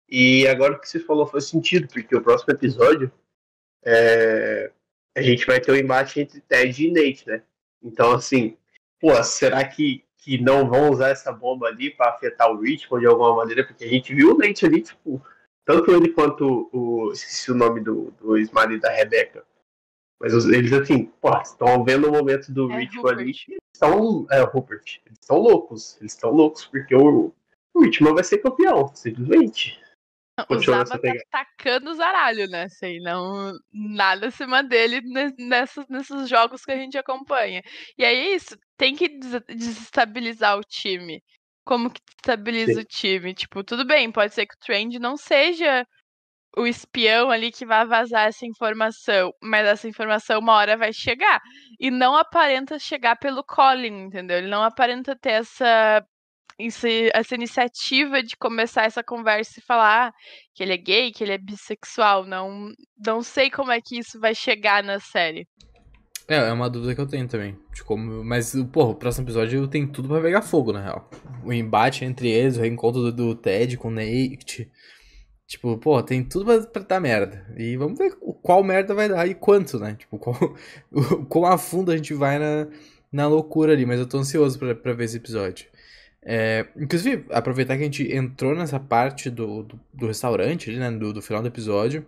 e 0.09 0.47
agora 0.47 0.73
o 0.73 0.79
que 0.79 0.89
você 0.89 0.99
falou 0.99 1.27
faz 1.27 1.45
sentido, 1.45 1.87
porque 1.87 2.15
o 2.15 2.23
próximo 2.23 2.51
episódio 2.51 3.11
é, 3.85 4.71
a 5.15 5.21
gente 5.21 5.45
vai 5.45 5.61
ter 5.61 5.71
um 5.71 5.75
embate 5.75 6.21
entre 6.21 6.41
Ted 6.41 6.87
e 6.87 6.91
Nate, 6.91 7.27
né? 7.27 7.43
Então, 7.83 8.13
assim, 8.13 8.57
pô, 8.99 9.23
será 9.23 9.63
que 9.63 10.03
que 10.19 10.41
não 10.41 10.69
vão 10.69 10.89
usar 10.89 11.09
essa 11.09 11.31
bomba 11.31 11.67
ali 11.67 11.89
para 11.89 12.11
afetar 12.11 12.51
o 12.51 12.61
ritmo 12.61 12.99
de 12.99 13.07
alguma 13.07 13.35
maneira, 13.35 13.65
porque 13.65 13.85
a 13.85 13.87
gente 13.87 14.13
viu 14.13 14.35
o 14.35 14.37
Nate 14.37 14.65
ali, 14.65 14.81
tipo, 14.81 15.21
tanto 15.65 15.91
ele 15.91 16.09
quanto 16.09 16.69
o. 16.73 17.11
Esqueci 17.11 17.51
o 17.51 17.55
nome 17.55 17.81
do, 17.81 18.11
do 18.19 18.37
ex-marido 18.37 18.81
da 18.81 18.91
Rebeca. 18.91 19.43
Mas 20.19 20.33
eles, 20.45 20.73
assim, 20.73 21.05
pô, 21.21 21.31
estão 21.37 21.83
vendo 21.83 22.09
o 22.09 22.11
momento 22.11 22.51
do 22.51 22.69
é, 22.71 22.79
ritmo 22.79 23.01
Rupert. 23.01 23.17
ali. 23.19 23.29
Eles 23.29 23.59
estão. 23.73 24.27
É, 24.29 24.41
Rupert. 24.41 24.99
Eles 25.05 25.19
estão 25.21 25.37
loucos. 25.37 25.97
Eles 26.01 26.13
estão 26.13 26.31
loucos, 26.31 26.65
porque 26.65 26.93
o, 26.95 27.31
o 27.73 27.83
ritmo 27.83 28.13
vai 28.13 28.23
ser 28.23 28.39
campeão, 28.39 28.91
simplesmente. 28.93 29.79
O 30.49 30.59
Zaba 30.59 30.99
tá 30.99 31.13
tacando 31.31 31.91
os 31.91 31.99
aralhos, 31.99 32.49
né? 32.49 32.63
Assim, 32.63 32.99
não, 32.99 33.51
nada 33.71 34.27
acima 34.27 34.63
dele 34.63 35.01
nessas, 35.37 35.87
nesses 35.89 36.29
jogos 36.29 36.63
que 36.63 36.71
a 36.71 36.77
gente 36.77 36.97
acompanha. 36.97 37.61
E 37.97 38.05
aí 38.05 38.15
é 38.15 38.35
isso, 38.35 38.57
tem 38.77 38.95
que 38.95 39.19
desestabilizar 39.47 40.57
o 40.57 40.63
time. 40.63 41.21
Como 41.65 41.89
que 41.89 42.01
estabiliza 42.17 42.73
Sim. 42.73 42.79
o 42.79 42.85
time? 42.85 43.33
Tipo, 43.33 43.63
tudo 43.63 43.85
bem, 43.85 44.11
pode 44.11 44.33
ser 44.33 44.45
que 44.45 44.55
o 44.55 44.59
Trend 44.59 44.97
não 44.99 45.17
seja 45.17 45.85
o 46.57 46.65
espião 46.65 47.29
ali 47.29 47.51
que 47.51 47.65
vai 47.65 47.85
vazar 47.85 48.27
essa 48.27 48.45
informação, 48.45 49.31
mas 49.41 49.67
essa 49.67 49.87
informação 49.87 50.39
uma 50.39 50.53
hora 50.53 50.77
vai 50.77 50.91
chegar. 50.91 51.39
E 51.79 51.91
não 51.91 52.15
aparenta 52.15 52.79
chegar 52.79 53.17
pelo 53.17 53.43
Colin, 53.43 54.05
entendeu? 54.05 54.37
Ele 54.37 54.47
não 54.47 54.63
aparenta 54.63 55.15
ter 55.15 55.31
essa 55.31 56.03
essa 57.13 57.35
iniciativa 57.35 58.21
de 58.21 58.35
começar 58.35 58.83
essa 58.83 59.03
conversa 59.03 59.59
e 59.59 59.63
falar 59.63 60.13
que 60.53 60.61
ele 60.61 60.73
é 60.73 60.77
gay, 60.77 61.11
que 61.11 61.23
ele 61.23 61.33
é 61.33 61.37
bissexual. 61.37 62.25
Não, 62.25 62.71
não 63.05 63.21
sei 63.21 63.49
como 63.49 63.71
é 63.71 63.79
que 63.79 63.97
isso 63.97 64.19
vai 64.19 64.35
chegar 64.35 64.83
na 64.83 64.99
série. 64.99 65.47
É, 66.27 66.35
é 66.35 66.53
uma 66.53 66.69
dúvida 66.69 66.93
que 66.93 67.01
eu 67.01 67.07
tenho 67.07 67.27
também. 67.27 67.57
De 67.73 67.83
como, 67.83 68.23
mas, 68.23 68.53
porra, 68.71 68.89
o 68.89 68.95
próximo 68.95 69.25
episódio 69.25 69.67
tem 69.67 69.87
tudo 69.87 70.07
para 70.07 70.21
pegar 70.21 70.43
fogo, 70.43 70.71
na 70.71 70.83
real. 70.83 71.09
O 71.43 71.51
embate 71.51 72.05
entre 72.05 72.29
eles, 72.29 72.55
o 72.55 72.61
reencontro 72.61 73.01
do, 73.01 73.11
do 73.11 73.35
Ted 73.35 73.77
com 73.77 73.87
o 73.87 73.91
Nate. 73.91 74.71
Tipo, 75.47 75.75
porra, 75.79 76.03
tem 76.03 76.23
tudo 76.23 76.45
pra, 76.45 76.61
pra 76.61 76.83
dar 76.83 76.99
merda. 76.99 77.43
E 77.57 77.75
vamos 77.75 77.97
ver 77.97 78.15
qual 78.43 78.63
merda 78.63 78.93
vai 78.93 79.09
dar 79.09 79.27
e 79.27 79.33
quanto, 79.33 79.79
né? 79.79 79.95
Tipo, 79.95 80.19
qual, 80.19 80.37
o, 80.93 81.25
quão 81.25 81.45
a 81.47 81.57
fundo 81.57 81.91
a 81.91 81.97
gente 81.97 82.13
vai 82.13 82.37
na, 82.37 82.67
na 83.11 83.27
loucura 83.27 83.73
ali. 83.73 83.83
Mas 83.83 83.99
eu 83.99 84.05
tô 84.07 84.19
ansioso 84.19 84.59
pra, 84.59 84.75
pra 84.75 84.93
ver 84.93 85.05
esse 85.05 85.17
episódio. 85.17 85.65
É, 86.21 86.67
inclusive, 86.75 87.25
aproveitar 87.31 87.77
que 87.77 87.81
a 87.83 87.85
gente 87.85 88.13
entrou 88.13 88.53
nessa 88.55 88.79
parte 88.79 89.29
do, 89.29 89.63
do, 89.63 89.79
do 89.93 90.07
restaurante, 90.07 90.71
né, 90.71 90.91
do, 90.91 91.13
do, 91.13 91.21
final 91.21 91.41
do 91.41 91.47
episódio. 91.47 92.05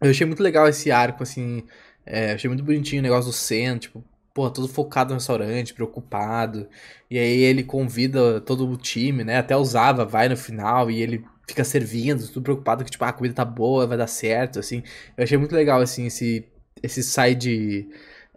Eu 0.00 0.10
achei 0.10 0.26
muito 0.26 0.42
legal 0.42 0.68
esse 0.68 0.90
arco, 0.90 1.22
assim. 1.22 1.64
É, 2.04 2.32
achei 2.32 2.48
muito 2.48 2.64
bonitinho 2.64 3.00
o 3.00 3.02
negócio 3.02 3.30
do 3.30 3.34
Sen, 3.34 3.78
tipo, 3.78 4.04
pô, 4.34 4.50
todo 4.50 4.68
focado 4.68 5.10
no 5.10 5.16
restaurante, 5.18 5.74
preocupado. 5.74 6.68
E 7.10 7.18
aí 7.18 7.40
ele 7.40 7.62
convida 7.64 8.40
todo 8.40 8.68
o 8.68 8.76
time, 8.76 9.24
né? 9.24 9.38
Até 9.38 9.56
usava, 9.56 10.04
vai 10.04 10.28
no 10.28 10.36
final 10.36 10.90
e 10.90 11.00
ele 11.00 11.24
fica 11.48 11.64
servindo, 11.64 12.26
tudo 12.28 12.42
preocupado 12.42 12.84
que, 12.84 12.90
tipo, 12.90 13.04
ah, 13.04 13.08
a 13.08 13.12
comida 13.12 13.34
tá 13.34 13.44
boa, 13.44 13.86
vai 13.86 13.96
dar 13.96 14.06
certo, 14.06 14.58
assim. 14.58 14.82
Eu 15.16 15.24
achei 15.24 15.38
muito 15.38 15.54
legal, 15.54 15.80
assim, 15.80 16.06
esse, 16.06 16.46
esse 16.82 17.02
side. 17.02 17.88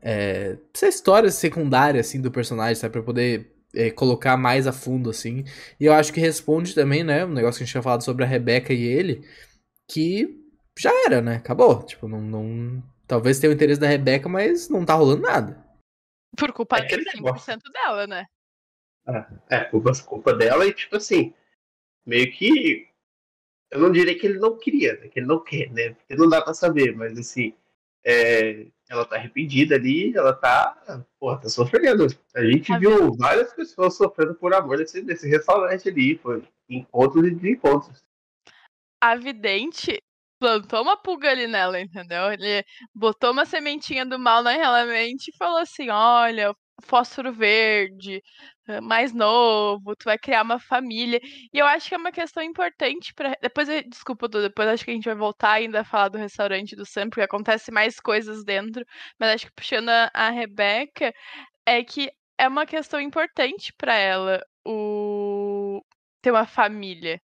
É, 0.02 0.58
essa 0.74 0.88
história 0.88 1.30
secundária, 1.32 2.00
assim, 2.02 2.22
do 2.22 2.32
personagem, 2.32 2.76
sabe? 2.76 2.94
Pra 2.94 3.04
poder 3.04 3.57
é, 3.78 3.92
colocar 3.92 4.36
mais 4.36 4.66
a 4.66 4.74
fundo, 4.74 5.10
assim. 5.10 5.44
E 5.80 5.86
eu 5.86 5.94
acho 5.94 6.12
que 6.12 6.20
responde 6.20 6.74
também, 6.74 7.04
né? 7.04 7.24
Um 7.24 7.34
negócio 7.34 7.60
que 7.60 7.64
a 7.64 7.66
gente 7.66 7.72
tinha 7.72 7.84
falado 7.84 8.04
sobre 8.04 8.24
a 8.24 8.28
Rebeca 8.28 8.74
e 8.74 8.84
ele, 8.84 9.22
que 9.90 10.44
já 10.78 10.92
era, 11.06 11.22
né? 11.22 11.36
Acabou. 11.36 11.84
Tipo, 11.84 12.08
não. 12.08 12.22
não... 12.22 12.84
Talvez 13.08 13.40
tenha 13.40 13.52
o 13.52 13.54
interesse 13.54 13.80
da 13.80 13.88
Rebeca, 13.88 14.28
mas 14.28 14.68
não 14.68 14.84
tá 14.84 14.94
rolando 14.96 15.22
nada. 15.22 15.64
Por 16.36 16.52
culpa 16.52 16.78
é 16.80 16.88
100% 16.88 17.62
dela, 17.72 18.06
né? 18.06 18.26
É, 19.08 19.58
é, 19.58 19.64
culpa, 19.66 19.92
culpa 20.06 20.34
dela 20.34 20.66
e, 20.66 20.74
tipo 20.74 20.98
assim, 20.98 21.34
meio 22.06 22.30
que. 22.34 22.90
Eu 23.72 23.80
não 23.80 23.92
diria 23.92 24.18
que 24.18 24.26
ele 24.26 24.40
não 24.40 24.58
queria, 24.58 24.98
né? 24.98 25.08
Que 25.08 25.20
ele 25.20 25.28
não 25.28 25.42
quer, 25.42 25.72
né? 25.72 25.94
Porque 25.94 26.16
não 26.16 26.28
dá 26.28 26.42
pra 26.42 26.54
saber, 26.54 26.96
mas 26.96 27.18
assim. 27.18 27.54
É, 28.04 28.68
ela 28.90 29.06
tá 29.06 29.16
arrependida 29.16 29.76
ali, 29.76 30.16
ela 30.16 30.34
tá, 30.34 31.04
porra, 31.20 31.42
tá 31.42 31.50
sofrendo. 31.50 32.08
A 32.36 32.44
gente 32.44 32.72
a 32.72 32.80
viu 32.80 33.12
vida. 33.12 33.18
várias 33.18 33.54
pessoas 33.54 33.96
sofrendo 33.96 34.36
por 34.36 34.54
amor 34.54 34.78
nesse, 34.78 35.02
nesse 35.02 35.28
restaurante 35.28 35.90
ali, 35.90 36.18
foi 36.18 36.44
encontros 36.70 37.26
e 37.26 37.32
desencontros. 37.32 38.04
A 39.02 39.16
vidente, 39.16 40.02
plantou 40.40 40.82
uma 40.82 40.98
pulga 40.98 41.32
ali 41.32 41.48
nela, 41.48 41.80
entendeu? 41.80 42.32
Ele 42.32 42.64
botou 42.94 43.32
uma 43.32 43.46
sementinha 43.46 44.06
do 44.06 44.18
mal 44.18 44.42
naquela 44.44 44.86
mente 44.86 45.30
e 45.30 45.38
falou 45.38 45.60
assim: 45.60 45.90
olha, 45.90 46.54
fósforo 46.82 47.34
verde, 47.34 48.22
mais 48.84 49.14
novo, 49.14 49.96
tu 49.96 50.06
vai 50.06 50.18
criar 50.18 50.44
uma 50.44 50.60
família. 50.60 51.20
E 51.54 51.58
eu 51.60 51.66
acho 51.66 51.90
que 51.90 51.96
é 51.96 51.98
uma 51.98 52.12
questão 52.12 52.44
importante 52.44 53.14
para 53.14 53.36
depois, 53.42 53.68
desculpa, 53.88 54.28
depois 54.28 54.68
acho 54.68 54.86
que 54.86 54.92
a 54.92 54.94
gente 54.94 55.06
vai 55.06 55.16
voltar 55.16 55.54
ainda 55.54 55.82
a 55.82 55.86
falar 55.86 56.10
do 56.10 56.18
restaurante 56.18 56.76
do 56.76 56.86
Sam, 56.86 57.10
porque 57.10 57.22
acontece 57.22 57.72
mais 57.72 58.00
coisas 58.00 58.44
dentro, 58.44 58.86
mas 59.20 59.36
acho 59.36 59.46
que 59.48 59.54
puxando 59.54 59.90
a, 59.90 60.12
a 60.14 60.30
Rebeca 60.30 61.14
é 61.66 61.84
que 61.84 62.12
é 62.38 62.48
uma 62.48 62.66
questão 62.66 63.00
importante 63.02 63.74
para 63.78 63.96
ela 63.96 64.42
o 64.66 65.82
ter 66.22 66.32
uma 66.32 66.46
família. 66.46 67.20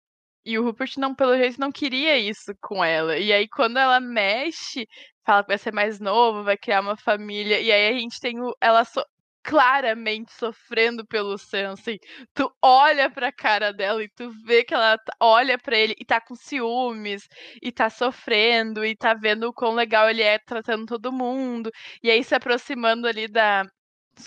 E 0.45 0.57
o 0.57 0.63
Rupert 0.63 0.93
não, 0.97 1.13
pelo 1.15 1.37
jeito, 1.37 1.59
não 1.59 1.71
queria 1.71 2.17
isso 2.17 2.53
com 2.61 2.83
ela. 2.83 3.17
E 3.17 3.31
aí, 3.31 3.47
quando 3.47 3.77
ela 3.77 3.99
mexe, 3.99 4.87
fala 5.25 5.43
que 5.43 5.49
vai 5.49 5.57
ser 5.57 5.73
mais 5.73 5.99
novo, 5.99 6.43
vai 6.43 6.57
criar 6.57 6.81
uma 6.81 6.97
família. 6.97 7.59
E 7.61 7.71
aí 7.71 7.89
a 7.95 7.99
gente 7.99 8.19
tem 8.19 8.39
o, 8.41 8.55
ela 8.61 8.83
so, 8.85 9.01
claramente 9.43 10.31
sofrendo 10.33 11.05
pelo 11.05 11.37
Sam, 11.37 11.73
assim. 11.73 11.97
Tu 12.33 12.51
olha 12.61 13.09
pra 13.09 13.31
cara 13.31 13.71
dela 13.73 14.03
e 14.03 14.09
tu 14.09 14.29
vê 14.45 14.63
que 14.63 14.73
ela 14.73 14.97
tá, 14.97 15.13
olha 15.19 15.57
para 15.57 15.77
ele 15.77 15.95
e 15.99 16.05
tá 16.05 16.21
com 16.21 16.35
ciúmes, 16.35 17.27
e 17.61 17.71
tá 17.71 17.89
sofrendo, 17.89 18.85
e 18.85 18.95
tá 18.95 19.13
vendo 19.13 19.45
o 19.49 19.53
quão 19.53 19.73
legal 19.73 20.09
ele 20.09 20.21
é 20.23 20.37
tratando 20.39 20.85
todo 20.85 21.11
mundo. 21.11 21.71
E 22.03 22.09
aí 22.11 22.23
se 22.23 22.35
aproximando 22.35 23.07
ali 23.07 23.27
da 23.27 23.63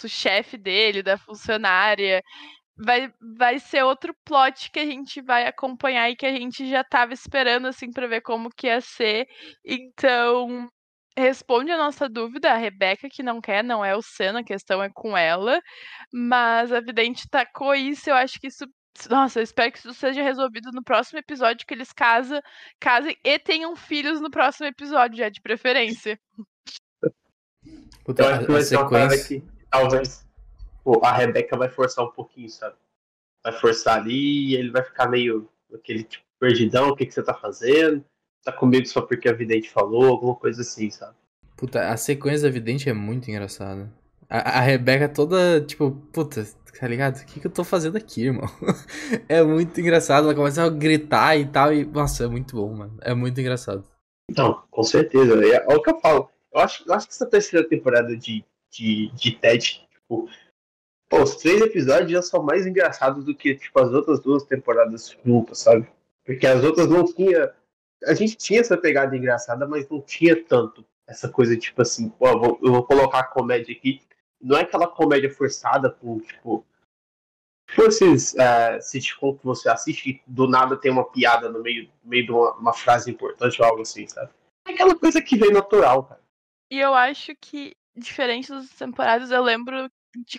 do 0.03 0.09
chefe 0.09 0.57
dele, 0.59 1.03
da 1.03 1.17
funcionária 1.19 2.23
vai, 2.77 3.13
vai 3.39 3.59
ser 3.59 3.85
outro 3.85 4.15
plot 4.25 4.71
que 4.71 4.81
a 4.81 4.87
gente 4.87 5.23
vai 5.23 5.47
acompanhar 5.47 6.11
e 6.11 6.17
que 6.17 6.27
a 6.27 6.33
gente 6.33 6.69
já 6.69 6.81
estava 6.83 7.13
esperando, 7.13 7.67
assim, 7.69 7.91
para 7.93 8.07
ver 8.09 8.21
como 8.23 8.51
que 8.51 8.67
ia 8.67 8.81
ser. 8.81 9.27
Então, 9.65 10.69
responde 11.17 11.71
a 11.71 11.79
nossa 11.79 12.09
dúvida, 12.09 12.53
a 12.53 12.57
Rebeca 12.57 13.09
que 13.11 13.23
não 13.23 13.41
quer, 13.41 13.63
não 13.63 13.85
é 13.85 13.97
o 13.97 14.03
Senna, 14.03 14.41
a 14.41 14.45
questão 14.45 14.83
é 14.83 14.91
com 14.93 15.17
ela. 15.17 15.61
Mas 16.13 16.73
a 16.73 16.81
Vidente 16.81 17.29
tacou 17.31 17.75
isso, 17.75 18.11
eu 18.11 18.15
acho 18.15 18.41
que 18.41 18.49
isso. 18.49 18.67
Nossa, 19.11 19.41
eu 19.41 19.43
espero 19.43 19.73
que 19.73 19.79
isso 19.79 19.93
seja 19.93 20.23
resolvido 20.23 20.71
no 20.73 20.83
próximo 20.83 21.19
episódio, 21.19 21.67
que 21.67 21.75
eles 21.75 21.93
casam, 21.93 22.41
casem 22.79 23.17
e 23.25 23.39
tenham 23.41 23.75
filhos 23.75 24.21
no 24.21 24.31
próximo 24.31 24.67
episódio, 24.67 25.19
já 25.19 25.29
de 25.29 25.41
preferência. 25.41 26.19
Puta, 28.05 28.23
eu 28.23 28.29
acho 28.29 28.47
que 28.47 28.53
vai 28.53 28.63
ser 28.63 28.77
uma 28.77 29.19
que 29.19 29.43
talvez 29.71 30.25
pô, 30.85 31.01
a 31.03 31.13
Rebeca 31.13 31.57
vai 31.57 31.69
forçar 31.69 32.05
um 32.05 32.11
pouquinho, 32.11 32.49
sabe? 32.51 32.77
Vai 33.43 33.53
forçar 33.53 33.99
ali 33.99 34.51
e 34.51 34.55
ele 34.55 34.71
vai 34.71 34.83
ficar 34.83 35.09
meio 35.09 35.51
aquele 35.75 36.05
tipo, 36.05 36.25
perdidão, 36.39 36.91
o 36.91 36.97
que, 36.97 37.07
que 37.07 37.13
você 37.13 37.23
tá 37.23 37.35
fazendo? 37.35 38.05
Tá 38.45 38.53
comigo 38.53 38.87
só 38.87 39.01
porque 39.01 39.29
a 39.29 39.33
vidente 39.33 39.71
falou, 39.71 40.05
alguma 40.05 40.35
coisa 40.35 40.63
assim, 40.63 40.91
sabe? 40.91 41.15
Puta, 41.57 41.89
a 41.89 41.97
sequência 41.97 42.49
da 42.49 42.53
vidente 42.53 42.89
é 42.89 42.93
muito 42.93 43.31
engraçada. 43.31 43.91
A, 44.29 44.59
a 44.59 44.61
Rebeca 44.61 45.09
toda, 45.09 45.61
tipo, 45.61 45.93
puta, 46.13 46.47
tá 46.79 46.87
ligado? 46.87 47.17
O 47.17 47.27
que, 47.27 47.41
que 47.41 47.47
eu 47.47 47.51
tô 47.51 47.65
fazendo 47.65 47.97
aqui, 47.97 48.27
irmão? 48.27 48.49
é 49.29 49.43
muito 49.43 49.81
engraçado. 49.81 50.25
Ela 50.25 50.35
começa 50.35 50.63
a 50.63 50.69
gritar 50.69 51.37
e 51.37 51.47
tal. 51.47 51.73
E, 51.73 51.85
nossa, 51.85 52.25
é 52.25 52.29
muito 52.29 52.57
bom, 52.57 52.75
mano. 52.75 52.99
É 53.01 53.15
muito 53.15 53.41
engraçado. 53.41 53.85
Não, 54.37 54.63
com 54.71 54.83
certeza. 54.83 55.43
É, 55.45 55.73
é 55.73 55.77
o 55.77 55.83
que 55.83 55.91
eu 55.91 56.01
falo. 56.01 56.29
Eu 56.53 56.61
acho, 56.61 56.85
eu 56.87 56.95
acho 56.95 57.07
que 57.07 57.15
essa 57.15 57.27
terceira 57.27 57.67
temporada 57.67 58.17
de, 58.17 58.45
de, 58.71 59.11
de 59.15 59.33
Ted, 59.33 59.87
tipo, 59.91 60.29
Pô, 61.09 61.23
os 61.23 61.37
três 61.37 61.61
episódios 61.61 62.11
já 62.11 62.23
são 62.23 62.43
mais 62.43 62.67
engraçados 62.67 63.25
do 63.25 63.35
que 63.35 63.55
tipo, 63.55 63.81
as 63.81 63.93
outras 63.93 64.21
duas 64.21 64.43
temporadas 64.43 65.17
juntas, 65.25 65.59
sabe? 65.59 65.87
Porque 66.25 66.47
as 66.47 66.65
outras 66.65 66.89
não 66.89 67.05
tinha. 67.05 67.53
A 68.07 68.15
gente 68.15 68.37
tinha 68.37 68.61
essa 68.61 68.77
pegada 68.77 69.17
engraçada, 69.17 69.67
mas 69.67 69.89
não 69.89 70.01
tinha 70.01 70.43
tanto 70.45 70.85
essa 71.07 71.29
coisa, 71.29 71.57
tipo 71.57 71.83
assim, 71.83 72.09
pô, 72.09 72.29
eu 72.29 72.39
vou, 72.39 72.59
eu 72.63 72.73
vou 72.73 72.85
colocar 72.85 73.21
a 73.21 73.25
comédia 73.25 73.75
aqui. 73.75 74.01
Não 74.41 74.57
é 74.57 74.63
aquela 74.63 74.89
comédia 74.89 75.31
forçada 75.31 75.91
com, 75.91 76.21
tipo. 76.21 76.65
Esses 77.79 78.35
uh, 78.35 78.81
sitcom 78.81 79.37
que 79.37 79.45
você 79.45 79.69
assiste 79.69 80.23
do 80.27 80.47
nada 80.47 80.77
tem 80.77 80.93
uma 80.93 81.11
piada 81.11 81.49
no 81.49 81.63
meio, 81.63 81.91
meio 82.05 82.27
de 82.27 82.31
uma, 82.31 82.53
uma 82.55 82.73
frase 82.73 83.11
importante 83.11 83.61
ou 83.61 83.67
algo 83.67 83.83
assim, 83.83 84.07
sabe? 84.07 84.31
É 84.69 84.73
aquela 84.73 84.97
coisa 84.97 85.21
que 85.21 85.37
vem 85.37 85.51
natural, 85.51 86.05
cara. 86.05 86.21
E 86.71 86.79
eu 86.79 86.95
acho 86.95 87.35
que, 87.41 87.75
diferente 87.97 88.51
das 88.51 88.69
temporadas, 88.71 89.31
eu 89.31 89.43
lembro 89.43 89.89
de 90.27 90.39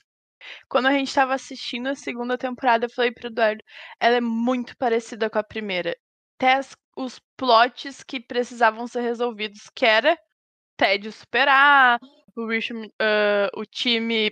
quando 0.68 0.88
a 0.88 0.92
gente 0.92 1.08
estava 1.08 1.34
assistindo 1.34 1.88
a 1.88 1.96
segunda 1.96 2.38
temporada, 2.38 2.86
eu 2.86 2.90
falei 2.90 3.12
pro 3.12 3.28
Eduardo, 3.28 3.64
ela 4.00 4.18
é 4.18 4.22
muito 4.22 4.78
parecida 4.78 5.30
com 5.30 5.40
a 5.40 5.44
primeira. 5.44 5.96
Até 6.38 6.54
as, 6.56 6.76
os 6.98 7.20
plots 7.38 8.04
que 8.04 8.20
precisavam 8.20 8.88
ser 8.88 9.02
resolvidos, 9.02 9.70
que 9.74 9.86
era 9.86 10.18
Ted 10.78 11.12
superar, 11.12 12.00
o, 12.36 12.46
uh, 12.48 13.50
o 13.56 13.66
time 13.66 14.32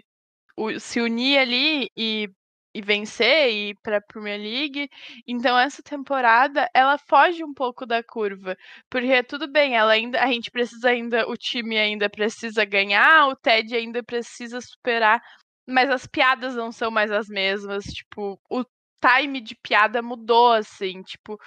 o, 0.57 0.79
se 0.79 1.01
unir 1.01 1.37
ali 1.39 1.89
e, 1.97 2.29
e 2.73 2.81
vencer 2.81 3.49
e 3.51 3.69
ir 3.71 3.75
para 3.83 3.97
a 3.97 4.01
Premier 4.01 4.39
League. 4.39 4.89
Então 5.27 5.57
essa 5.57 5.81
temporada 5.83 6.69
ela 6.73 6.97
foge 6.97 7.43
um 7.43 7.53
pouco 7.53 7.85
da 7.85 8.03
curva, 8.03 8.57
porque 8.89 9.23
tudo 9.23 9.47
bem, 9.51 9.75
ela 9.75 9.93
ainda 9.93 10.21
a 10.23 10.27
gente 10.27 10.51
precisa 10.51 10.89
ainda 10.89 11.27
o 11.29 11.35
time 11.37 11.77
ainda 11.77 12.09
precisa 12.09 12.65
ganhar, 12.65 13.27
o 13.29 13.35
Ted 13.35 13.75
ainda 13.75 14.03
precisa 14.03 14.59
superar 14.61 15.21
mas 15.67 15.89
as 15.89 16.05
piadas 16.07 16.55
não 16.55 16.71
são 16.71 16.91
mais 16.91 17.11
as 17.11 17.27
mesmas, 17.27 17.85
tipo, 17.85 18.39
o 18.49 18.63
time 19.01 19.41
de 19.41 19.55
piada 19.55 20.01
mudou, 20.01 20.51
assim, 20.53 21.01
tipo. 21.03 21.37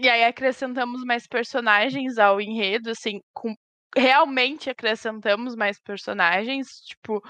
E 0.00 0.08
aí 0.08 0.24
acrescentamos 0.24 1.04
mais 1.04 1.26
personagens 1.26 2.16
ao 2.18 2.40
enredo, 2.40 2.90
assim, 2.90 3.20
com 3.34 3.54
realmente 3.94 4.70
acrescentamos 4.70 5.54
mais 5.54 5.78
personagens, 5.78 6.68
tipo, 6.86 7.20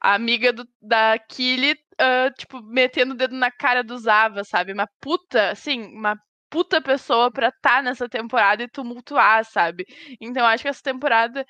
a 0.00 0.14
amiga 0.14 0.52
do, 0.52 0.64
da 0.80 1.18
Killy, 1.18 1.72
uh, 1.72 2.32
tipo, 2.38 2.62
metendo 2.62 3.14
o 3.14 3.16
dedo 3.16 3.34
na 3.34 3.50
cara 3.50 3.82
do 3.82 3.98
Zava, 3.98 4.44
sabe? 4.44 4.72
Uma 4.72 4.86
puta, 5.00 5.50
assim, 5.50 5.82
uma 5.92 6.16
puta 6.48 6.80
pessoa 6.80 7.32
pra 7.32 7.48
estar 7.48 7.76
tá 7.78 7.82
nessa 7.82 8.08
temporada 8.08 8.62
e 8.62 8.68
tumultuar, 8.68 9.44
sabe? 9.44 9.84
Então 10.20 10.46
acho 10.46 10.62
que 10.62 10.68
essa 10.68 10.82
temporada 10.82 11.44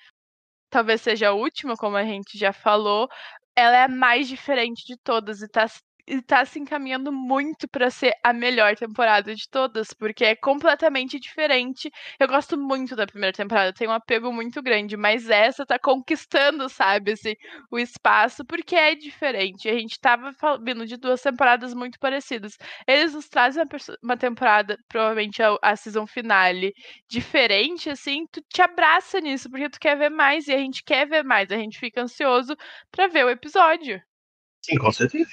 talvez 0.70 1.02
seja 1.02 1.28
a 1.30 1.34
última, 1.34 1.76
como 1.76 1.96
a 1.96 2.04
gente 2.04 2.38
já 2.38 2.52
falou, 2.52 3.08
ela 3.56 3.76
é 3.76 3.84
a 3.84 3.88
mais 3.88 4.28
diferente 4.28 4.84
de 4.86 4.96
todas 5.02 5.42
e 5.42 5.48
tá 5.48 5.66
e 6.10 6.20
tá 6.20 6.44
se 6.44 6.58
encaminhando 6.58 7.12
muito 7.12 7.68
para 7.68 7.88
ser 7.88 8.12
a 8.22 8.32
melhor 8.32 8.76
temporada 8.76 9.32
de 9.34 9.48
todas, 9.48 9.92
porque 9.94 10.24
é 10.24 10.34
completamente 10.34 11.20
diferente. 11.20 11.90
Eu 12.18 12.26
gosto 12.26 12.58
muito 12.58 12.96
da 12.96 13.06
primeira 13.06 13.32
temporada, 13.32 13.72
tenho 13.72 13.90
um 13.90 13.94
apego 13.94 14.32
muito 14.32 14.60
grande, 14.60 14.96
mas 14.96 15.30
essa 15.30 15.64
tá 15.64 15.78
conquistando, 15.78 16.68
sabe, 16.68 17.12
assim, 17.12 17.34
o 17.70 17.78
espaço, 17.78 18.44
porque 18.44 18.74
é 18.74 18.94
diferente. 18.96 19.68
A 19.68 19.74
gente 19.78 20.00
tava 20.00 20.34
vindo 20.62 20.84
de 20.84 20.96
duas 20.96 21.22
temporadas 21.22 21.72
muito 21.74 21.98
parecidas. 22.00 22.58
Eles 22.86 23.14
nos 23.14 23.28
trazem 23.28 23.62
uma, 23.62 23.68
uma 24.02 24.16
temporada, 24.16 24.76
provavelmente 24.88 25.40
a, 25.42 25.56
a 25.62 25.76
season 25.76 26.06
finale, 26.08 26.72
diferente, 27.08 27.88
assim, 27.88 28.26
tu 28.32 28.42
te 28.48 28.60
abraça 28.62 29.20
nisso, 29.20 29.48
porque 29.48 29.70
tu 29.70 29.78
quer 29.78 29.96
ver 29.96 30.10
mais, 30.10 30.48
e 30.48 30.52
a 30.52 30.58
gente 30.58 30.82
quer 30.82 31.06
ver 31.06 31.22
mais, 31.22 31.50
a 31.52 31.56
gente 31.56 31.78
fica 31.78 32.02
ansioso 32.02 32.56
para 32.90 33.06
ver 33.08 33.24
o 33.24 33.30
episódio. 33.30 34.09
Sim, 34.62 34.78
com 34.78 34.92
certeza. 34.92 35.28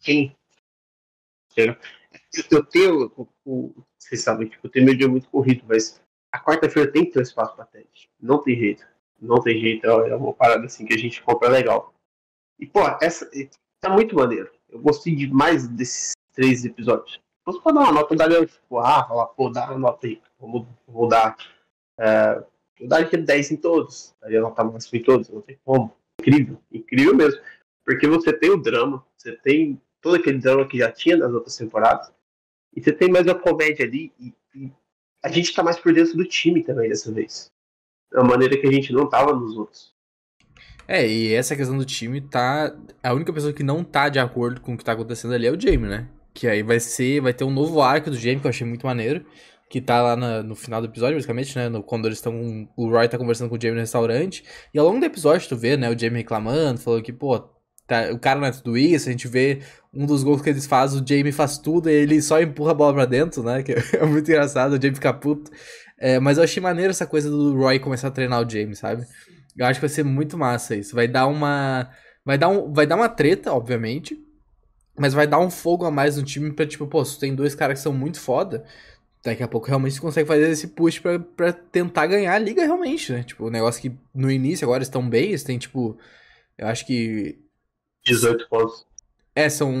Sim. 0.00 0.34
Eu 2.50 2.64
tenho, 2.64 3.12
o, 3.16 3.28
o, 3.44 3.84
vocês 3.98 4.22
sabem, 4.22 4.48
tipo, 4.48 4.66
eu 4.66 4.70
tenho 4.70 4.86
meu 4.86 4.96
dia 4.96 5.08
muito 5.08 5.28
corrido, 5.28 5.64
mas 5.66 6.00
a 6.32 6.40
quarta-feira 6.42 6.90
tem 6.90 7.04
que 7.04 7.12
ter 7.12 7.20
um 7.20 7.22
espaço 7.22 7.54
para 7.54 7.64
teste. 7.66 8.08
Não 8.20 8.42
tem 8.42 8.56
jeito. 8.56 8.86
Não 9.20 9.40
tem 9.40 9.60
jeito. 9.60 9.86
É 9.86 10.16
uma 10.16 10.32
parada 10.32 10.64
assim 10.64 10.84
que 10.84 10.94
a 10.94 10.98
gente 10.98 11.22
compra 11.22 11.48
legal. 11.48 11.92
E, 12.58 12.66
pô, 12.66 12.80
essa 13.00 13.28
tá 13.80 13.90
muito 13.90 14.14
maneiro. 14.14 14.50
Eu 14.68 14.80
gostei 14.80 15.14
demais 15.14 15.66
desses 15.68 16.12
três 16.32 16.64
episódios. 16.64 17.20
Posso 17.44 17.60
dar 17.62 17.72
uma 17.72 17.92
nota, 17.92 18.14
daria, 18.14 18.46
tipo, 18.46 18.78
ah, 18.78 19.04
falar, 19.06 19.26
pô, 19.28 19.48
dá 19.48 19.66
uma 19.70 19.78
nota 19.78 20.06
aí. 20.06 20.20
Vou, 20.38 20.66
vou 20.86 21.08
dar. 21.08 21.36
É, 21.98 22.44
eu 22.78 22.88
daria 22.88 23.18
10 23.18 23.50
em 23.50 23.56
todos. 23.56 24.14
Daria 24.20 24.40
nota 24.40 24.62
máxima 24.62 25.00
em 25.00 25.04
todos. 25.04 25.28
Não 25.28 25.40
tem 25.40 25.58
como. 25.64 25.92
Incrível. 26.20 26.58
Incrível 26.70 27.16
mesmo. 27.16 27.40
Porque 27.90 28.06
você 28.06 28.32
tem 28.32 28.50
o 28.50 28.56
drama, 28.56 29.04
você 29.16 29.32
tem 29.32 29.80
todo 30.00 30.14
aquele 30.14 30.38
drama 30.38 30.64
que 30.64 30.78
já 30.78 30.92
tinha 30.92 31.16
nas 31.16 31.32
outras 31.32 31.56
temporadas, 31.56 32.12
e 32.72 32.80
você 32.80 32.92
tem 32.92 33.10
mais 33.10 33.26
a 33.26 33.34
comédia 33.34 33.84
ali, 33.84 34.12
e, 34.16 34.32
e 34.54 34.72
a 35.24 35.28
gente 35.28 35.52
tá 35.52 35.60
mais 35.60 35.76
por 35.76 35.92
dentro 35.92 36.16
do 36.16 36.24
time 36.24 36.62
também 36.62 36.88
dessa 36.88 37.12
vez. 37.12 37.50
Da 38.12 38.22
maneira 38.22 38.56
que 38.56 38.64
a 38.64 38.70
gente 38.70 38.92
não 38.92 39.08
tava 39.08 39.34
nos 39.34 39.56
outros. 39.56 39.92
É, 40.86 41.04
e 41.04 41.34
essa 41.34 41.56
questão 41.56 41.76
do 41.76 41.84
time 41.84 42.20
tá. 42.20 42.72
A 43.02 43.12
única 43.12 43.32
pessoa 43.32 43.52
que 43.52 43.64
não 43.64 43.82
tá 43.82 44.08
de 44.08 44.20
acordo 44.20 44.60
com 44.60 44.74
o 44.74 44.78
que 44.78 44.84
tá 44.84 44.92
acontecendo 44.92 45.34
ali 45.34 45.48
é 45.48 45.50
o 45.50 45.60
Jamie, 45.60 45.88
né? 45.88 46.08
Que 46.32 46.46
aí 46.46 46.62
vai 46.62 46.78
ser. 46.78 47.20
Vai 47.20 47.34
ter 47.34 47.42
um 47.42 47.50
novo 47.50 47.82
arco 47.82 48.08
do 48.08 48.16
Jamie, 48.16 48.38
que 48.38 48.46
eu 48.46 48.50
achei 48.50 48.66
muito 48.66 48.86
maneiro. 48.86 49.26
Que 49.68 49.80
tá 49.80 50.00
lá 50.00 50.16
na, 50.16 50.44
no 50.44 50.54
final 50.54 50.80
do 50.80 50.86
episódio, 50.86 51.16
basicamente, 51.16 51.56
né? 51.56 51.68
No, 51.68 51.82
quando 51.82 52.06
eles 52.06 52.18
estão. 52.18 52.68
O 52.76 52.88
Roy 52.88 53.08
tá 53.08 53.18
conversando 53.18 53.48
com 53.48 53.56
o 53.56 53.60
Jamie 53.60 53.74
no 53.74 53.80
restaurante. 53.80 54.44
E 54.72 54.78
ao 54.78 54.86
longo 54.86 55.00
do 55.00 55.06
episódio, 55.06 55.48
tu 55.48 55.56
vê, 55.56 55.76
né? 55.76 55.90
O 55.90 55.98
Jamie 55.98 56.18
reclamando, 56.18 56.80
falou 56.80 57.02
que, 57.02 57.12
pô, 57.12 57.48
tá, 57.90 58.12
o 58.12 58.18
cara 58.18 58.38
não 58.38 58.46
é 58.46 58.52
tudo 58.52 58.78
isso, 58.78 59.08
a 59.08 59.12
gente 59.12 59.26
vê 59.26 59.60
um 59.92 60.06
dos 60.06 60.22
gols 60.22 60.40
que 60.40 60.48
eles 60.48 60.66
fazem, 60.66 61.02
o 61.02 61.06
Jamie 61.06 61.32
faz 61.32 61.58
tudo 61.58 61.90
e 61.90 61.92
ele 61.92 62.22
só 62.22 62.40
empurra 62.40 62.70
a 62.70 62.74
bola 62.74 62.94
pra 62.94 63.04
dentro, 63.04 63.42
né? 63.42 63.62
Que 63.62 63.74
é 63.98 64.06
muito 64.06 64.30
engraçado, 64.30 64.72
o 64.72 64.76
Jamie 64.76 64.94
fica 64.94 65.12
puto. 65.12 65.50
É, 65.98 66.18
mas 66.18 66.38
eu 66.38 66.44
achei 66.44 66.62
maneiro 66.62 66.90
essa 66.90 67.06
coisa 67.06 67.28
do 67.28 67.54
Roy 67.56 67.78
começar 67.78 68.08
a 68.08 68.10
treinar 68.10 68.40
o 68.40 68.48
Jamie, 68.48 68.76
sabe? 68.76 69.04
Eu 69.56 69.66
acho 69.66 69.80
que 69.80 69.86
vai 69.86 69.94
ser 69.94 70.04
muito 70.04 70.38
massa 70.38 70.74
isso. 70.76 70.94
Vai 70.94 71.06
dar 71.08 71.26
uma. 71.26 71.90
Vai 72.24 72.38
dar, 72.38 72.48
um, 72.48 72.72
vai 72.72 72.86
dar 72.86 72.96
uma 72.96 73.08
treta, 73.08 73.52
obviamente. 73.52 74.18
Mas 74.98 75.12
vai 75.12 75.26
dar 75.26 75.38
um 75.38 75.50
fogo 75.50 75.84
a 75.84 75.90
mais 75.90 76.16
no 76.16 76.22
time 76.22 76.52
pra, 76.52 76.66
tipo, 76.66 76.86
pô, 76.86 77.04
se 77.04 77.18
tem 77.18 77.34
dois 77.34 77.54
caras 77.54 77.78
que 77.78 77.82
são 77.82 77.92
muito 77.92 78.20
foda, 78.20 78.64
daqui 79.24 79.42
a 79.42 79.48
pouco 79.48 79.66
realmente 79.66 79.94
você 79.94 80.00
consegue 80.00 80.28
fazer 80.28 80.50
esse 80.50 80.68
push 80.68 80.98
pra, 81.00 81.18
pra 81.18 81.52
tentar 81.52 82.06
ganhar 82.06 82.34
a 82.34 82.38
liga 82.38 82.62
realmente, 82.62 83.12
né? 83.12 83.22
Tipo, 83.22 83.46
o 83.46 83.50
negócio 83.50 83.80
que 83.82 83.92
no 84.14 84.30
início 84.30 84.64
agora 84.64 84.82
estão 84.82 85.08
bem, 85.08 85.28
eles 85.28 85.42
têm, 85.42 85.58
tipo, 85.58 85.98
eu 86.56 86.66
acho 86.66 86.86
que. 86.86 87.38
18 88.04 88.48
pontos. 88.48 88.86
É, 89.34 89.48
são 89.48 89.72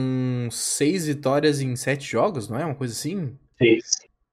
seis 0.50 1.06
vitórias 1.06 1.60
em 1.60 1.74
sete 1.76 2.06
jogos, 2.08 2.48
não 2.48 2.58
é? 2.58 2.64
Uma 2.64 2.74
coisa 2.74 2.92
assim? 2.94 3.36
Sim, 3.60 3.78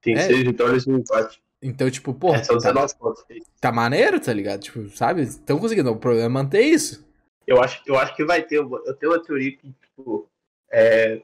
sim, 0.04 0.12
É. 0.14 0.26
seis 0.26 0.44
vitórias 0.44 0.84
e 0.86 0.90
um 0.90 0.98
empate. 0.98 1.42
Então, 1.60 1.90
tipo, 1.90 2.14
pô, 2.14 2.34
É, 2.34 2.42
são 2.44 2.56
tá, 2.58 2.68
19 2.72 2.94
pontos. 2.98 3.24
tá 3.60 3.72
maneiro, 3.72 4.20
tá 4.20 4.32
ligado? 4.32 4.60
Tipo, 4.60 4.88
sabe? 4.96 5.22
Estão 5.22 5.58
conseguindo. 5.58 5.90
O 5.90 5.96
problema 5.96 6.26
é 6.26 6.28
manter 6.28 6.62
isso. 6.62 7.04
Eu 7.46 7.60
acho, 7.60 7.82
eu 7.86 7.98
acho 7.98 8.14
que 8.14 8.24
vai 8.24 8.42
ter. 8.42 8.58
Eu 8.58 8.94
tenho 8.94 9.12
uma 9.12 9.22
teoria 9.22 9.50
que, 9.56 9.72
tipo, 9.72 10.28
é, 10.70 11.20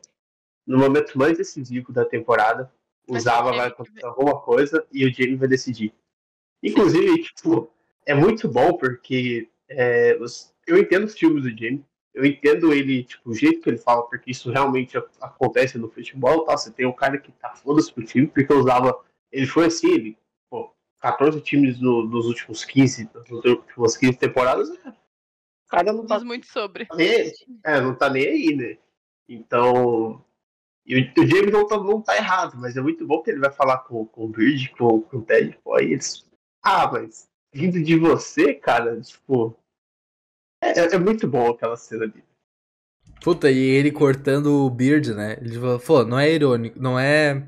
no 0.67 0.79
momento 0.79 1.17
mais 1.17 1.39
decisivo 1.39 1.93
da 1.93 2.05
temporada, 2.05 2.71
o 3.07 3.19
Zava 3.21 3.53
vai 3.53 3.69
acontecer 3.69 4.05
alguma 4.05 4.41
coisa 4.41 4.85
e 4.93 5.07
o 5.07 5.13
Jamie 5.13 5.37
vai 5.37 5.47
decidir. 5.47 5.93
Inclusive, 6.63 7.23
tipo, 7.23 7.71
é 8.07 8.15
muito 8.15 8.49
bom 8.49 8.73
porque 8.77 9.49
é, 9.69 10.19
eu 10.67 10.79
entendo 10.79 11.05
os 11.05 11.17
filmes 11.17 11.43
do 11.45 11.51
Jamie, 11.51 11.85
eu 12.15 12.25
entendo 12.25 12.73
ele, 12.73 13.05
tipo, 13.05 13.31
o 13.31 13.35
jeito 13.35 13.61
que 13.61 13.69
ele 13.69 13.77
fala, 13.79 14.03
porque 14.05 14.31
isso 14.31 14.51
realmente 14.51 14.97
acontece 15.21 15.77
no 15.77 15.91
futebol, 15.91 16.45
tá? 16.45 16.57
Você 16.57 16.71
tem 16.71 16.87
um 16.87 16.93
cara 16.93 17.19
que 17.19 17.33
tá 17.33 17.51
foda-se 17.57 17.93
pro 17.93 18.05
time, 18.05 18.27
porque 18.29 18.53
o 18.53 18.63
Zava, 18.63 18.99
ele 19.33 19.47
foi 19.47 19.67
assim, 19.67 19.91
ele, 19.93 20.19
pô, 20.49 20.73
14 21.01 21.41
times 21.41 21.81
no- 21.81 22.05
nos 22.05 22.27
últimos 22.27 22.65
15, 22.65 23.11
nas 23.13 23.29
últimas 23.45 23.97
15 23.97 24.17
temporadas, 24.19 24.71
é, 24.71 24.89
o 24.91 25.69
cara 25.69 25.93
não 25.93 26.07
tá 26.07 26.17
Diz 26.17 26.25
muito 26.25 26.47
sobre. 26.47 26.87
nem 26.95 27.11
aí. 27.11 27.33
É, 27.65 27.81
não 27.81 27.95
tá 27.97 28.09
nem 28.09 28.27
aí, 28.27 28.55
né? 28.57 28.79
Então. 29.29 30.25
E 30.87 31.01
o, 31.01 31.23
o 31.23 31.27
James 31.27 31.51
não 31.51 31.67
tá, 31.67 31.79
não 31.79 32.01
tá 32.01 32.15
errado, 32.17 32.57
mas 32.59 32.77
é 32.77 32.81
muito 32.81 33.07
bom 33.07 33.23
que 33.23 33.31
ele 33.31 33.41
vai 33.41 33.51
falar 33.51 33.79
com, 33.79 34.05
com 34.07 34.27
o 34.27 34.29
Bird, 34.29 34.71
com, 34.77 35.01
com 35.01 35.17
o 35.19 35.23
Ted, 35.23 35.59
pô, 35.65 35.75
aí 35.75 35.93
eles. 35.93 36.25
Ah, 36.63 36.89
mas 36.93 37.29
vindo 37.53 37.83
de 37.83 37.99
você, 37.99 38.55
cara, 38.55 39.01
tipo. 39.01 39.57
É, 40.65 40.81
é- 40.81 40.95
é 40.95 40.99
muito 40.99 41.29
bom 41.29 41.51
aquela 41.51 41.77
cena 41.77 42.05
ali. 42.05 42.25
Puta, 43.23 43.51
e 43.51 43.59
ele 43.59 43.91
cortando 43.91 44.47
o 44.67 44.71
Beard, 44.71 45.09
né? 45.09 45.37
Ele 45.41 45.59
falou, 45.59 45.79
pô, 45.79 46.05
não 46.05 46.19
é 46.19 46.31
irônico, 46.33 46.81
não 46.81 46.99
é. 46.99 47.43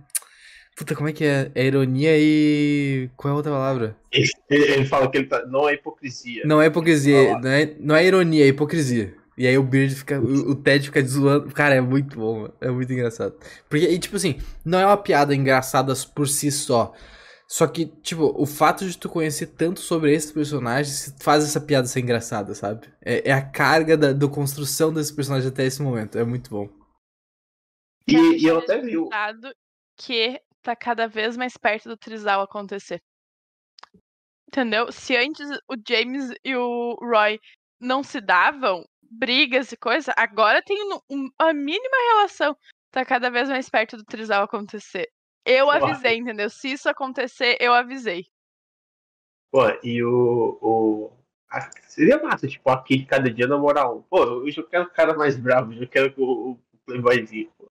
Puta, 0.76 0.94
como 0.94 1.09
é 1.09 1.12
que 1.12 1.24
é? 1.24 1.50
É 1.55 1.64
ironia 1.66 2.12
e. 2.18 3.11
Qual 3.16 3.31
é 3.31 3.33
a 3.33 3.37
outra 3.37 3.52
palavra? 3.52 3.96
Ele, 4.12 4.29
ele 4.50 4.85
fala 4.85 5.11
que 5.11 5.16
ele 5.18 5.26
tá, 5.26 5.44
não 5.46 5.68
é 5.68 5.74
hipocrisia. 5.74 6.42
Não 6.44 6.61
é 6.61 6.66
hipocrisia, 6.66 7.38
não 7.38 7.48
é, 7.50 7.74
não 7.81 7.96
é 7.96 8.05
ironia, 8.07 8.44
é 8.44 8.48
hipocrisia. 8.48 9.14
E 9.38 9.46
aí 9.46 9.57
o 9.57 9.62
Beard 9.62 9.94
fica. 9.94 10.20
O, 10.20 10.50
o 10.50 10.55
Ted 10.55 10.87
fica 10.87 11.02
zoando. 11.02 11.50
Cara, 11.52 11.74
é 11.74 11.81
muito 11.81 12.18
bom, 12.18 12.40
mano. 12.40 12.55
É 12.61 12.70
muito 12.70 12.92
engraçado. 12.92 13.35
Porque, 13.68 13.87
e, 13.87 13.98
tipo 13.98 14.16
assim, 14.16 14.38
não 14.64 14.79
é 14.79 14.87
uma 14.87 14.96
piada 14.96 15.35
engraçada 15.35 15.92
por 16.14 16.26
si 16.29 16.50
só. 16.50 16.94
Só 17.48 17.66
que, 17.68 17.87
tipo, 18.02 18.35
o 18.40 18.44
fato 18.44 18.88
de 18.88 18.98
tu 18.98 19.09
conhecer 19.09 19.46
tanto 19.46 19.78
sobre 19.80 20.12
esses 20.12 20.32
personagens 20.32 21.14
faz 21.22 21.44
essa 21.44 21.61
piada 21.61 21.87
ser 21.87 22.00
engraçada, 22.00 22.54
sabe? 22.54 22.92
É, 23.00 23.28
é 23.30 23.32
a 23.32 23.48
carga 23.50 23.96
da 23.96 24.12
do 24.12 24.28
construção 24.28 24.92
desse 24.92 25.14
personagem 25.14 25.48
até 25.48 25.64
esse 25.64 25.80
momento. 25.80 26.18
É 26.18 26.24
muito 26.24 26.50
bom. 26.50 26.68
E, 28.09 28.14
e 28.42 28.44
eu 28.46 28.59
até 28.59 28.80
vi. 28.80 28.96
o- 28.96 29.09
Dado 29.09 29.54
que 29.96 30.40
tá 30.62 30.74
cada 30.74 31.06
vez 31.06 31.37
mais 31.37 31.56
perto 31.56 31.88
do 31.88 31.96
Trisal 31.96 32.40
acontecer. 32.42 33.00
Entendeu? 34.48 34.90
Se 34.90 35.16
antes 35.16 35.48
o 35.68 35.74
James 35.88 36.32
e 36.44 36.56
o 36.56 36.94
Roy 37.00 37.38
não 37.80 38.02
se 38.02 38.20
davam, 38.20 38.85
brigas 39.02 39.70
e 39.70 39.76
coisa, 39.76 40.12
agora 40.16 40.62
tem 40.62 40.76
um- 40.92 41.00
um- 41.11 41.30
uma 41.40 41.52
mínima 41.52 41.96
relação. 42.14 42.56
Tá 42.90 43.04
cada 43.04 43.30
vez 43.30 43.48
mais 43.48 43.68
perto 43.68 43.96
do 43.96 44.04
Trisal 44.04 44.42
acontecer. 44.44 45.09
Eu 45.46 45.70
avisei, 45.70 46.16
entendeu? 46.16 46.50
Se 46.50 46.72
isso 46.72 46.88
acontecer, 46.88 47.56
eu 47.61 47.72
avisei. 47.72 48.26
Pô, 49.52 49.62
e 49.82 50.02
o. 50.02 50.59
o 50.61 51.12
a- 51.48 51.70
seria 51.87 52.20
massa, 52.20 52.48
tipo, 52.48 52.68
aqui 52.68 53.06
cada 53.06 53.30
dia 53.32 53.46
namorar 53.46 53.94
um. 53.94 54.02
Pô, 54.02 54.24
eu 54.44 54.68
quero 54.68 54.85
o 54.85 54.90
cara 54.90 55.16
mais 55.16 55.38
bravo, 55.38 55.72
eu 55.72 55.88
quero 55.88 56.12
o, 56.20 56.50
o 56.52 56.59
Playboyzinho. 56.85 57.50
Pô. 57.56 57.70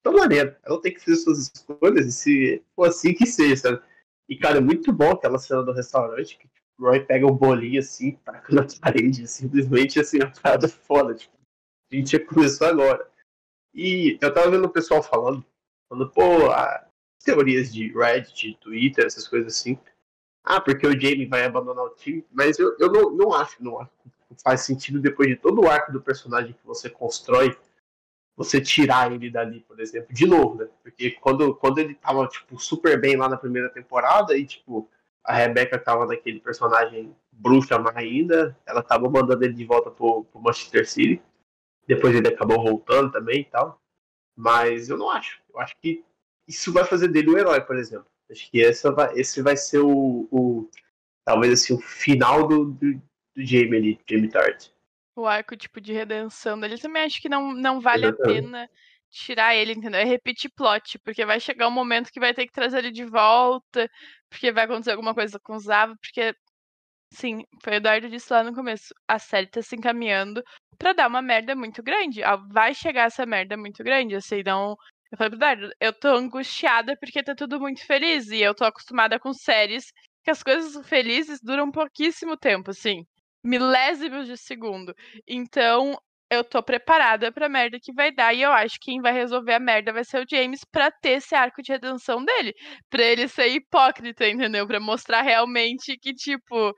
Então, 0.00 0.12
maneiro. 0.12 0.54
Ela 0.62 0.80
tem 0.80 0.92
que 0.92 1.00
fazer 1.00 1.16
suas 1.16 1.38
escolhas 1.38 2.06
e 2.06 2.12
se 2.12 2.64
for 2.76 2.88
assim 2.88 3.14
que 3.14 3.26
seja, 3.26 3.56
sabe? 3.56 3.82
E, 4.28 4.36
cara, 4.36 4.58
é 4.58 4.60
muito 4.60 4.92
bom 4.92 5.12
aquela 5.12 5.38
cena 5.38 5.62
do 5.62 5.72
restaurante 5.72 6.36
que 6.36 6.46
tipo, 6.46 6.66
o 6.78 6.84
Roy 6.84 7.00
pega 7.00 7.26
o 7.26 7.34
bolinho 7.34 7.80
assim, 7.80 8.12
taca 8.24 8.54
na 8.54 8.66
parede, 8.80 9.26
simplesmente 9.26 9.98
assim, 9.98 10.18
a 10.22 10.30
parada 10.30 10.68
foda. 10.68 11.14
Tipo, 11.14 11.34
a 11.90 11.96
gente 11.96 12.12
já 12.12 12.24
começou 12.24 12.66
agora. 12.66 13.10
E 13.74 14.18
eu 14.20 14.32
tava 14.32 14.50
vendo 14.50 14.66
o 14.66 14.70
pessoal 14.72 15.02
falando, 15.02 15.44
falando, 15.88 16.10
pô, 16.10 16.50
as 16.50 16.84
teorias 17.24 17.72
de 17.72 17.92
Reddit, 17.92 18.58
Twitter, 18.60 19.06
essas 19.06 19.26
coisas 19.26 19.54
assim. 19.54 19.78
Ah, 20.44 20.60
porque 20.60 20.86
o 20.86 20.98
Jamie 20.98 21.26
vai 21.26 21.44
abandonar 21.44 21.84
o 21.84 21.94
time, 21.94 22.24
mas 22.32 22.58
eu, 22.58 22.76
eu 22.78 22.90
não, 22.90 23.10
não 23.10 23.34
acho, 23.34 23.62
não 23.62 23.80
acho 23.80 23.90
faz 24.42 24.62
sentido 24.62 25.00
depois 25.00 25.28
de 25.28 25.36
todo 25.36 25.62
o 25.62 25.68
arco 25.68 25.92
do 25.92 26.00
personagem 26.00 26.52
que 26.52 26.66
você 26.66 26.88
constrói, 26.88 27.56
você 28.36 28.60
tirar 28.60 29.12
ele 29.12 29.30
dali, 29.30 29.60
por 29.60 29.80
exemplo, 29.80 30.14
de 30.14 30.26
novo, 30.26 30.56
né? 30.56 30.68
Porque 30.82 31.12
quando, 31.12 31.54
quando 31.56 31.78
ele 31.78 31.94
tava, 31.94 32.26
tipo, 32.28 32.58
super 32.58 33.00
bem 33.00 33.16
lá 33.16 33.28
na 33.28 33.36
primeira 33.36 33.68
temporada 33.68 34.36
e, 34.36 34.46
tipo, 34.46 34.88
a 35.24 35.34
Rebecca 35.34 35.78
tava 35.78 36.06
naquele 36.06 36.40
personagem 36.40 37.14
bruxa 37.32 37.78
má 37.78 37.92
ainda, 37.94 38.56
ela 38.64 38.80
acabou 38.80 39.10
mandando 39.10 39.44
ele 39.44 39.54
de 39.54 39.64
volta 39.64 39.90
pro, 39.90 40.24
pro 40.24 40.40
Manchester 40.40 40.88
City. 40.88 41.20
Depois 41.86 42.14
ele 42.14 42.28
acabou 42.28 42.62
voltando 42.62 43.10
também 43.10 43.40
e 43.40 43.44
tal. 43.44 43.80
Mas 44.36 44.88
eu 44.88 44.96
não 44.96 45.10
acho. 45.10 45.40
Eu 45.58 45.62
acho 45.64 45.76
que 45.82 46.04
isso 46.46 46.72
vai 46.72 46.84
fazer 46.84 47.08
dele 47.08 47.30
um 47.30 47.36
herói, 47.36 47.60
por 47.60 47.76
exemplo. 47.76 48.06
Acho 48.30 48.48
que 48.48 48.64
essa 48.64 48.92
vai, 48.92 49.12
esse 49.14 49.42
vai 49.42 49.56
ser 49.56 49.80
o, 49.80 50.28
o 50.30 50.70
talvez 51.24 51.52
assim, 51.52 51.74
o 51.74 51.80
final 51.80 52.46
do, 52.46 52.66
do, 52.66 52.94
do 52.94 53.44
Jamie 53.44 53.76
ali, 53.76 54.00
Jamie 54.08 54.30
Tart. 54.30 54.68
O 55.16 55.26
arco, 55.26 55.56
tipo, 55.56 55.80
de 55.80 55.92
redenção 55.92 56.60
dele 56.60 56.78
também 56.78 57.02
acho 57.02 57.20
que 57.20 57.28
não, 57.28 57.52
não 57.52 57.80
vale 57.80 58.06
a 58.06 58.10
Exatamente. 58.10 58.42
pena 58.42 58.70
tirar 59.10 59.56
ele, 59.56 59.72
entendeu? 59.72 60.00
É 60.00 60.04
repetir 60.04 60.50
plot, 60.54 60.98
porque 61.00 61.26
vai 61.26 61.40
chegar 61.40 61.66
um 61.66 61.72
momento 61.72 62.12
que 62.12 62.20
vai 62.20 62.32
ter 62.32 62.46
que 62.46 62.52
trazer 62.52 62.78
ele 62.78 62.92
de 62.92 63.04
volta, 63.04 63.90
porque 64.30 64.52
vai 64.52 64.64
acontecer 64.64 64.92
alguma 64.92 65.14
coisa 65.14 65.40
com 65.40 65.54
o 65.54 65.58
Zava, 65.58 65.96
porque, 66.00 66.34
sim, 67.12 67.42
foi 67.64 67.72
o 67.72 67.76
Eduardo 67.76 68.08
disse 68.08 68.32
lá 68.32 68.44
no 68.44 68.54
começo, 68.54 68.94
a 69.08 69.18
série 69.18 69.48
tá 69.48 69.60
se 69.60 69.74
encaminhando 69.74 70.40
pra 70.78 70.92
dar 70.92 71.08
uma 71.08 71.22
merda 71.22 71.56
muito 71.56 71.82
grande. 71.82 72.20
Vai 72.52 72.74
chegar 72.74 73.06
essa 73.06 73.26
merda 73.26 73.56
muito 73.56 73.82
grande, 73.82 74.14
assim, 74.14 74.42
não... 74.44 74.76
Eu 75.10 75.16
falei 75.18 75.38
pro 75.38 75.70
eu 75.80 75.92
tô 75.92 76.08
angustiada 76.08 76.96
porque 77.00 77.22
tá 77.22 77.34
tudo 77.34 77.58
muito 77.60 77.84
feliz, 77.86 78.28
e 78.28 78.40
eu 78.42 78.54
tô 78.54 78.64
acostumada 78.64 79.18
com 79.18 79.32
séries 79.32 79.86
que 80.24 80.30
as 80.30 80.42
coisas 80.42 80.86
felizes 80.86 81.40
duram 81.42 81.70
pouquíssimo 81.70 82.36
tempo, 82.36 82.70
assim, 82.70 83.04
milésimos 83.42 84.26
de 84.26 84.36
segundo. 84.36 84.94
Então, 85.26 85.96
eu 86.30 86.44
tô 86.44 86.62
preparada 86.62 87.32
pra 87.32 87.48
merda 87.48 87.78
que 87.80 87.92
vai 87.94 88.12
dar. 88.12 88.34
E 88.34 88.42
eu 88.42 88.52
acho 88.52 88.74
que 88.78 88.90
quem 88.92 89.00
vai 89.00 89.12
resolver 89.14 89.54
a 89.54 89.60
merda 89.60 89.92
vai 89.94 90.04
ser 90.04 90.22
o 90.22 90.26
James 90.30 90.60
pra 90.70 90.90
ter 90.90 91.12
esse 91.18 91.34
arco 91.34 91.62
de 91.62 91.72
redenção 91.72 92.22
dele. 92.22 92.52
Pra 92.90 93.02
ele 93.02 93.26
ser 93.28 93.48
hipócrita, 93.48 94.28
entendeu? 94.28 94.66
Pra 94.66 94.78
mostrar 94.80 95.22
realmente 95.22 95.96
que, 95.98 96.12
tipo, 96.12 96.74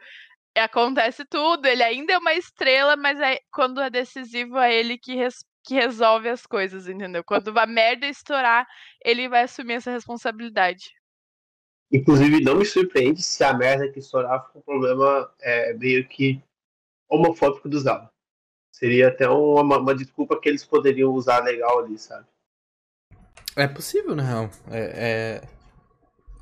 acontece 0.56 1.24
tudo. 1.26 1.66
Ele 1.66 1.82
ainda 1.82 2.12
é 2.14 2.18
uma 2.18 2.34
estrela, 2.34 2.96
mas 2.96 3.20
é, 3.20 3.38
quando 3.52 3.80
é 3.80 3.90
decisivo, 3.90 4.58
é 4.58 4.74
ele 4.74 4.98
que, 4.98 5.14
res- 5.16 5.44
que 5.64 5.74
resolve 5.74 6.28
as 6.28 6.46
coisas, 6.46 6.88
entendeu? 6.88 7.22
Quando 7.24 7.56
a 7.58 7.66
merda 7.66 8.06
estourar, 8.06 8.66
ele 9.04 9.28
vai 9.28 9.44
assumir 9.44 9.74
essa 9.74 9.90
responsabilidade. 9.90 10.92
Inclusive, 11.92 12.40
não 12.40 12.56
me 12.56 12.64
surpreende 12.64 13.22
se 13.22 13.42
a 13.42 13.52
merda 13.52 13.90
que 13.90 13.98
estourar 13.98 14.46
for 14.46 14.58
um 14.58 14.62
problema 14.62 15.30
é, 15.40 15.74
meio 15.74 16.06
que 16.08 16.40
homofóbico 17.08 17.68
do 17.68 17.78
Zava. 17.78 18.10
Seria 18.72 19.08
até 19.08 19.28
uma, 19.28 19.78
uma 19.78 19.94
desculpa 19.94 20.40
que 20.40 20.48
eles 20.48 20.64
poderiam 20.64 21.12
usar 21.12 21.42
legal 21.42 21.80
ali, 21.80 21.98
sabe? 21.98 22.26
É 23.56 23.66
possível, 23.66 24.14
na 24.14 24.22
real. 24.22 24.50
É, 24.70 25.40
é- 25.42 25.48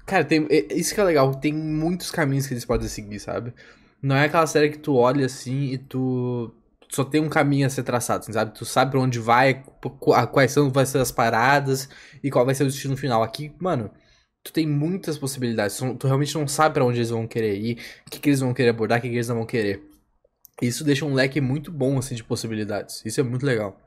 Cara, 0.07 0.25
tem... 0.25 0.47
é- 0.51 0.75
isso 0.75 0.95
que 0.95 1.01
é 1.01 1.05
legal. 1.05 1.35
Tem 1.35 1.53
muitos 1.53 2.11
caminhos 2.11 2.47
que 2.47 2.53
eles 2.53 2.65
podem 2.65 2.89
seguir, 2.89 3.19
sabe? 3.19 3.55
Não 4.01 4.15
é 4.15 4.27
aquela 4.27 4.47
série 4.47 4.71
que 4.71 4.79
tu 4.79 4.95
olha 4.95 5.27
assim 5.27 5.73
e 5.73 5.79
tu 5.79 6.55
só 6.91 7.05
tem 7.05 7.21
um 7.21 7.29
caminho 7.29 7.67
a 7.67 7.71
ser 7.71 7.83
traçado, 7.83 8.21
assim, 8.21 8.33
sabe? 8.33 8.55
Tu 8.55 8.65
sabe 8.65 8.93
pra 8.93 9.01
onde 9.01 9.19
vai, 9.19 9.63
quais 10.33 10.53
são 10.53 10.71
vai 10.71 10.87
ser 10.87 10.99
as 10.99 11.13
paradas 11.13 11.89
e 12.23 12.31
qual 12.31 12.45
vai 12.47 12.55
ser 12.55 12.65
o 12.65 12.67
destino 12.67 12.97
final. 12.97 13.23
Aqui, 13.23 13.53
mano, 13.59 13.91
tu 14.43 14.53
tem 14.53 14.67
muitas 14.67 15.19
possibilidades. 15.19 15.79
Tu 15.99 16.07
realmente 16.07 16.35
não 16.35 16.49
sabe 16.49 16.75
pra 16.75 16.85
onde 16.85 16.99
eles 16.99 17.11
vão 17.11 17.27
querer 17.27 17.57
ir, 17.57 17.79
o 18.07 18.11
que, 18.11 18.19
que 18.19 18.29
eles 18.31 18.41
vão 18.41 18.55
querer 18.55 18.71
abordar, 18.71 18.99
o 18.99 19.03
que, 19.03 19.09
que 19.09 19.15
eles 19.15 19.29
não 19.29 19.37
vão 19.37 19.47
querer. 19.47 19.83
Isso 20.61 20.83
deixa 20.83 21.05
um 21.05 21.15
leque 21.15 21.41
muito 21.41 21.71
bom, 21.71 21.99
assim, 21.99 22.15
de 22.15 22.25
possibilidades. 22.25 23.03
Isso 23.05 23.21
é 23.21 23.23
muito 23.23 23.47
legal. 23.47 23.81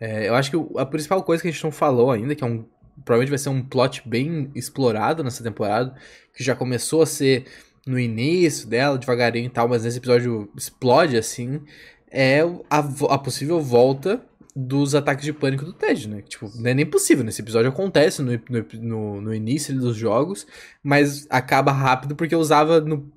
É, 0.00 0.28
eu 0.28 0.34
acho 0.34 0.50
que 0.50 0.78
a 0.78 0.86
principal 0.86 1.22
coisa 1.22 1.42
que 1.42 1.48
a 1.48 1.52
gente 1.52 1.62
não 1.62 1.70
falou 1.70 2.10
ainda, 2.10 2.34
que 2.34 2.42
é 2.42 2.46
um. 2.46 2.64
Provavelmente 3.04 3.30
vai 3.30 3.38
ser 3.38 3.48
um 3.48 3.62
plot 3.62 4.02
bem 4.06 4.50
explorado 4.54 5.24
nessa 5.24 5.42
temporada, 5.42 5.94
que 6.34 6.44
já 6.44 6.54
começou 6.54 7.02
a 7.02 7.06
ser 7.06 7.46
no 7.86 7.98
início 7.98 8.68
dela, 8.68 8.98
devagarinho 8.98 9.46
e 9.46 9.50
tal, 9.50 9.68
mas 9.68 9.84
nesse 9.84 9.98
episódio 9.98 10.50
explode 10.56 11.16
assim, 11.16 11.62
é 12.10 12.40
a, 12.68 12.78
a 12.78 13.18
possível 13.18 13.60
volta 13.60 14.20
dos 14.54 14.94
ataques 14.94 15.24
de 15.24 15.32
pânico 15.32 15.64
do 15.64 15.72
Ted, 15.72 16.08
né? 16.08 16.22
Tipo, 16.22 16.50
não 16.56 16.70
é 16.70 16.74
nem 16.74 16.86
possível. 16.86 17.24
Nesse 17.24 17.40
episódio 17.40 17.70
acontece 17.70 18.22
no, 18.22 18.32
no, 18.80 19.20
no 19.20 19.34
início 19.34 19.74
dos 19.78 19.96
jogos, 19.96 20.46
mas 20.82 21.26
acaba 21.30 21.72
rápido 21.72 22.16
porque 22.16 22.34
usava 22.34 22.80
no 22.80 23.10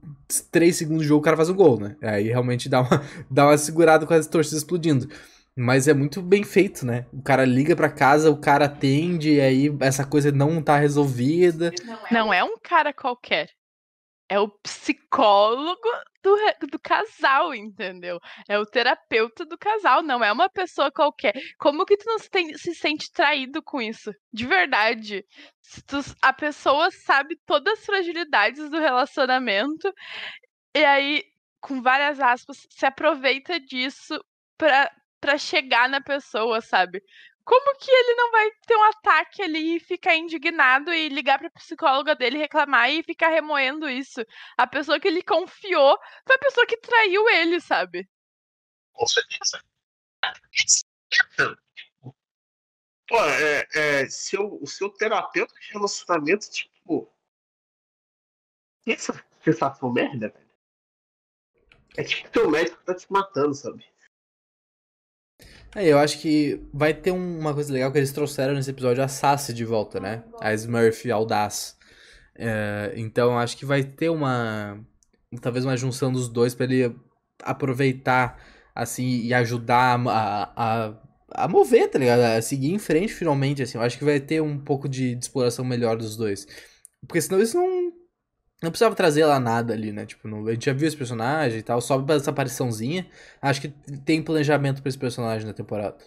3 0.52 0.76
segundos 0.76 1.04
do 1.04 1.08
jogo 1.08 1.22
o 1.22 1.24
cara 1.24 1.38
faz 1.38 1.50
um 1.50 1.56
gol, 1.56 1.80
né? 1.80 1.96
Aí 2.02 2.28
realmente 2.28 2.70
dá 2.70 2.82
uma, 2.82 3.04
dá 3.30 3.48
uma 3.48 3.58
segurada 3.58 4.06
com 4.06 4.14
as 4.14 4.28
torcidas 4.28 4.60
explodindo. 4.60 5.08
Mas 5.56 5.88
é 5.88 5.94
muito 5.94 6.22
bem 6.22 6.44
feito, 6.44 6.84
né? 6.84 7.06
O 7.14 7.22
cara 7.22 7.46
liga 7.46 7.76
pra 7.76 7.90
casa, 7.90 8.32
o 8.32 8.38
cara 8.38 8.66
atende, 8.66 9.34
e 9.34 9.42
aí 9.42 9.76
essa 9.82 10.04
coisa 10.04 10.32
não 10.32 10.62
tá 10.62 10.78
resolvida. 10.78 11.72
Não 12.12 12.34
é 12.34 12.44
um 12.44 12.58
cara 12.58 12.92
qualquer. 12.92 13.50
É 14.28 14.40
o 14.40 14.48
psicólogo 14.48 15.90
do, 16.24 16.68
do 16.68 16.80
casal, 16.80 17.54
entendeu? 17.54 18.20
É 18.48 18.58
o 18.58 18.66
terapeuta 18.66 19.46
do 19.46 19.58
casal, 19.58 20.02
não 20.02 20.24
é 20.24 20.32
uma 20.32 20.50
pessoa 20.50 20.92
qualquer. 20.92 21.34
Como 21.60 21.86
que 21.86 21.98
tu 21.98 22.06
não 22.08 22.18
se, 22.18 22.30
tem, 22.30 22.58
se 22.58 22.74
sente 22.74 23.12
traído 23.12 23.62
com 23.62 23.82
isso? 23.82 24.12
De 24.32 24.48
verdade. 24.48 25.24
Tu, 25.88 25.98
a 26.22 26.34
pessoa 26.34 26.90
sabe 26.92 27.38
todas 27.46 27.80
as 27.80 27.86
fragilidades 27.86 28.70
do 28.70 28.80
relacionamento 28.80 29.92
e 30.76 30.84
aí, 30.84 31.24
com 31.62 31.82
várias 31.82 32.20
aspas, 32.20 32.66
se 32.70 32.86
aproveita 32.86 33.60
disso 33.60 34.20
pra, 34.58 34.92
pra 35.20 35.38
chegar 35.38 35.88
na 35.88 36.02
pessoa, 36.02 36.62
sabe? 36.62 37.02
Como 37.46 37.78
que 37.78 37.92
ele 37.92 38.16
não 38.16 38.32
vai 38.32 38.52
ter 38.66 38.76
um 38.78 38.84
ataque 38.84 39.42
ali 39.42 39.76
e 39.76 39.80
ficar 39.80 40.16
indignado 40.16 40.94
e 40.94 41.10
ligar 41.10 41.38
pra 41.38 41.50
psicóloga 41.50 42.16
dele 42.16 42.38
reclamar 42.38 42.90
e 42.90 43.04
ficar 43.04 43.30
remoendo 43.30 43.90
isso? 43.90 44.22
A 44.58 44.66
pessoa 44.66 45.00
que 45.00 45.08
ele 45.08 45.22
confiou 45.22 45.98
foi 46.26 46.36
a 46.36 46.40
pessoa 46.40 46.66
que 46.66 46.78
traiu 46.78 47.28
ele, 47.30 47.60
sabe? 47.60 48.10
Com 48.94 49.06
certeza. 49.06 49.62
Pô, 53.08 53.18
é, 53.26 53.68
é 53.74 54.10
seu, 54.10 54.58
o 54.62 54.66
seu 54.66 54.90
terapeuta 54.90 55.54
de 55.60 55.74
relacionamento, 55.74 56.50
tipo. 56.50 57.14
Essa 58.88 59.14
sensação 59.44 59.92
merda, 59.92 60.30
velho. 60.30 60.50
É 61.98 62.04
tipo 62.04 62.30
teu 62.32 62.50
médico 62.50 62.84
tá 62.84 62.96
te 62.96 63.12
matando, 63.12 63.54
sabe? 63.54 63.93
É, 65.76 65.88
eu 65.88 65.98
acho 65.98 66.20
que 66.20 66.62
vai 66.72 66.94
ter 66.94 67.12
uma 67.12 67.54
coisa 67.54 67.74
legal 67.74 67.92
que 67.92 67.98
eles 67.98 68.12
trouxeram 68.12 68.54
nesse 68.54 68.70
episódio 68.70 69.04
a 69.04 69.08
Sassy 69.08 69.54
de 69.54 69.66
volta, 69.66 70.00
né? 70.00 70.24
A 70.40 70.54
Smurf 70.54 71.10
Audaz. 71.12 71.76
É, 72.36 72.94
então 72.96 73.38
acho 73.38 73.58
que 73.58 73.66
vai 73.66 73.84
ter 73.84 74.10
uma. 74.10 74.80
Talvez 75.42 75.66
uma 75.66 75.76
junção 75.76 76.12
dos 76.12 76.30
dois 76.30 76.54
para 76.54 76.66
ele 76.66 76.96
aproveitar, 77.42 78.40
assim, 78.76 79.22
e 79.22 79.34
ajudar 79.34 80.00
a, 80.08 80.54
a, 80.56 80.94
a 81.32 81.48
mover, 81.48 81.90
tá 81.90 81.98
ligado? 81.98 82.22
A 82.22 82.42
seguir 82.42 82.72
em 82.72 82.78
frente 82.80 83.14
finalmente, 83.14 83.64
assim. 83.64 83.78
Eu 83.78 83.84
acho 83.84 83.98
que 83.98 84.06
vai 84.06 84.20
ter 84.20 84.42
um 84.42 84.60
pouco 84.60 84.88
de, 84.88 85.16
de 85.16 85.24
exploração 85.26 85.66
melhor 85.66 85.98
dos 85.98 86.16
dois. 86.16 86.48
Porque 87.08 87.20
senão 87.20 87.42
isso 87.42 87.58
não, 87.58 87.92
não 88.64 88.72
precisava 88.72 88.96
trazer 88.96 89.26
lá 89.26 89.40
nada 89.40 89.74
ali, 89.74 89.92
né? 89.92 90.06
Tipo, 90.06 90.28
a 90.48 90.54
gente 90.54 90.66
já 90.66 90.74
viu 90.74 90.88
esse 90.88 90.96
personagem 90.96 91.60
e 91.60 91.64
tal, 91.64 91.82
só 91.82 92.04
essa 92.10 92.32
apariçãozinha. 92.32 93.06
Acho 93.42 93.62
que 93.62 93.70
tem 94.06 94.24
planejamento 94.24 94.82
pra 94.82 94.88
esse 94.88 94.98
personagem 94.98 95.46
na 95.46 95.54
temporada. 95.54 95.98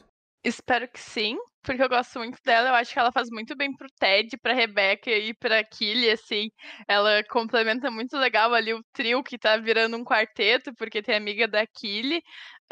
Espero 0.42 0.88
que 0.88 0.98
sim, 0.98 1.36
porque 1.62 1.82
eu 1.82 1.88
gosto 1.88 2.18
muito 2.18 2.38
dela. 2.42 2.70
Eu 2.70 2.74
acho 2.74 2.92
que 2.92 2.98
ela 2.98 3.12
faz 3.12 3.28
muito 3.30 3.54
bem 3.54 3.74
pro 3.76 3.88
Ted, 4.00 4.38
pra 4.38 4.54
Rebecca 4.54 5.10
e 5.10 5.34
pra 5.34 5.62
Killy, 5.64 6.08
assim. 6.08 6.48
Ela 6.88 7.22
complementa 7.24 7.90
muito 7.90 8.16
legal 8.16 8.54
ali 8.54 8.72
o 8.72 8.82
trio 8.92 9.22
que 9.22 9.36
tá 9.36 9.58
virando 9.58 9.96
um 9.96 10.04
quarteto, 10.04 10.72
porque 10.78 11.02
tem 11.02 11.14
amiga 11.16 11.46
da 11.46 11.66
Killy. 11.66 12.22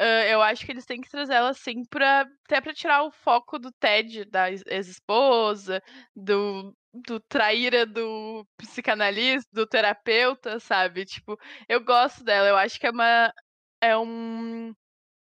Uh, 0.01 0.25
eu 0.31 0.41
acho 0.41 0.65
que 0.65 0.73
eles 0.73 0.87
têm 0.87 1.01
que 1.01 1.11
trazer 1.11 1.35
ela 1.35 1.51
assim 1.51 1.85
pra, 1.91 2.27
até 2.47 2.61
pra 2.61 2.73
tirar 2.73 3.03
o 3.05 3.11
foco 3.11 3.59
do 3.59 3.71
Ted, 3.73 4.25
da 4.31 4.51
ex-esposa, 4.51 5.83
do 6.17 6.75
do 6.95 7.21
traíra 7.21 7.85
do 7.85 8.47
psicanalista, 8.57 9.49
do 9.53 9.67
terapeuta, 9.67 10.61
sabe? 10.61 11.05
Tipo, 11.05 11.39
eu 11.69 11.83
gosto 11.85 12.23
dela, 12.25 12.49
eu 12.49 12.57
acho 12.57 12.79
que 12.79 12.87
é 12.87 12.91
uma 12.91 13.33
é 13.81 13.97
um 13.99 14.73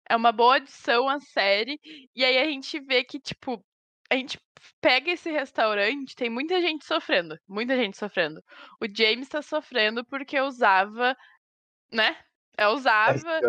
é 0.09 0.15
uma 0.15 0.31
boa 0.31 0.55
adição 0.55 1.09
à 1.09 1.19
série. 1.19 1.79
E 2.15 2.23
aí 2.25 2.37
a 2.37 2.45
gente 2.45 2.79
vê 2.79 3.03
que 3.03 3.19
tipo, 3.19 3.63
a 4.09 4.15
gente 4.15 4.39
pega 4.81 5.11
esse 5.11 5.31
restaurante, 5.31 6.15
tem 6.15 6.29
muita 6.29 6.59
gente 6.61 6.85
sofrendo, 6.85 7.37
muita 7.47 7.75
gente 7.75 7.97
sofrendo. 7.97 8.41
O 8.81 8.87
James 8.87 9.29
tá 9.29 9.41
sofrendo 9.41 10.05
porque 10.05 10.39
usava, 10.39 11.15
né? 11.91 12.17
É 12.57 12.67
usava 12.67 13.41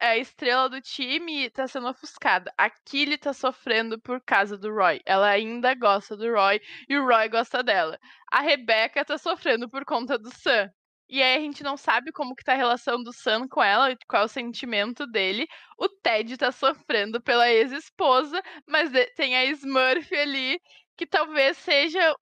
a 0.00 0.16
estrela 0.16 0.68
do 0.68 0.80
time 0.80 1.48
tá 1.50 1.66
sendo 1.66 1.88
ofuscada. 1.88 2.52
A 2.58 2.68
Killy 2.70 3.16
tá 3.18 3.32
sofrendo 3.32 4.00
por 4.00 4.20
causa 4.20 4.58
do 4.58 4.72
Roy. 4.72 5.00
Ela 5.06 5.28
ainda 5.28 5.74
gosta 5.74 6.16
do 6.16 6.32
Roy 6.32 6.60
e 6.88 6.96
o 6.96 7.06
Roy 7.06 7.28
gosta 7.28 7.62
dela. 7.62 7.98
A 8.30 8.40
Rebecca 8.40 9.04
tá 9.04 9.16
sofrendo 9.18 9.68
por 9.68 9.84
conta 9.84 10.18
do 10.18 10.30
Sam. 10.34 10.70
E 11.08 11.22
aí 11.22 11.36
a 11.36 11.40
gente 11.40 11.62
não 11.62 11.76
sabe 11.76 12.10
como 12.12 12.34
que 12.34 12.44
tá 12.44 12.54
a 12.54 12.56
relação 12.56 13.02
do 13.02 13.12
Sam 13.12 13.46
com 13.48 13.62
ela, 13.62 13.94
qual 14.08 14.22
é 14.22 14.24
o 14.24 14.28
sentimento 14.28 15.06
dele. 15.06 15.46
O 15.78 15.88
Ted 15.88 16.36
tá 16.36 16.50
sofrendo 16.50 17.22
pela 17.22 17.48
ex-esposa, 17.50 18.42
mas 18.66 18.90
tem 19.16 19.36
a 19.36 19.44
Smurf 19.46 20.14
ali, 20.14 20.58
que 20.96 21.06
talvez 21.06 21.56
seja 21.58 22.14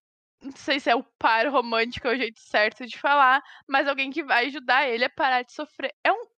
não 0.43 0.53
sei 0.53 0.81
se 0.81 0.91
é 0.91 0.97
o 0.97 1.05
par 1.19 1.47
romântico 1.49 2.09
é 2.09 2.15
o 2.15 2.17
jeito 2.17 2.41
certo 2.41 2.85
de 2.85 2.99
falar, 2.99 3.41
mas 3.69 3.87
alguém 3.87 4.11
que 4.11 4.25
vai 4.25 4.47
ajudar 4.47 4.89
ele 4.89 5.05
a 5.05 5.11
parar 5.11 5.43
de 5.43 5.53
sofrer. 5.53 5.93
É 6.05 6.13
um 6.13 6.32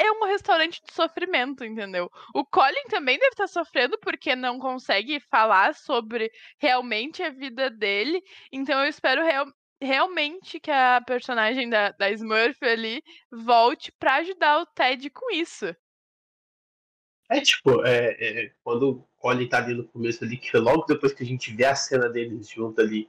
é 0.00 0.10
um 0.12 0.24
restaurante 0.24 0.80
de 0.82 0.94
sofrimento, 0.94 1.62
entendeu? 1.62 2.10
O 2.34 2.44
Colin 2.44 2.84
também 2.88 3.18
deve 3.18 3.32
estar 3.32 3.46
sofrendo 3.46 3.98
porque 3.98 4.34
não 4.34 4.58
consegue 4.58 5.20
falar 5.20 5.74
sobre 5.74 6.32
realmente 6.58 7.22
a 7.22 7.28
vida 7.28 7.68
dele. 7.68 8.22
Então 8.50 8.80
eu 8.80 8.88
espero 8.88 9.22
real, 9.22 9.46
realmente 9.80 10.58
que 10.58 10.70
a 10.70 11.02
personagem 11.06 11.68
da, 11.68 11.90
da 11.92 12.10
Smurf 12.12 12.64
ali 12.64 13.02
volte 13.30 13.92
para 13.92 14.16
ajudar 14.16 14.62
o 14.62 14.66
Ted 14.66 15.10
com 15.10 15.30
isso. 15.32 15.66
É 17.30 17.40
tipo, 17.42 17.84
é, 17.84 18.16
é, 18.18 18.52
quando 18.64 18.90
o 18.90 19.08
Colin 19.18 19.48
tá 19.48 19.58
ali 19.58 19.74
no 19.74 19.86
começo 19.86 20.24
ali, 20.24 20.36
que 20.36 20.56
logo 20.56 20.86
depois 20.86 21.12
que 21.12 21.22
a 21.22 21.26
gente 21.26 21.54
vê 21.54 21.66
a 21.66 21.76
cena 21.76 22.08
deles 22.08 22.48
junto 22.48 22.80
ali 22.80 23.08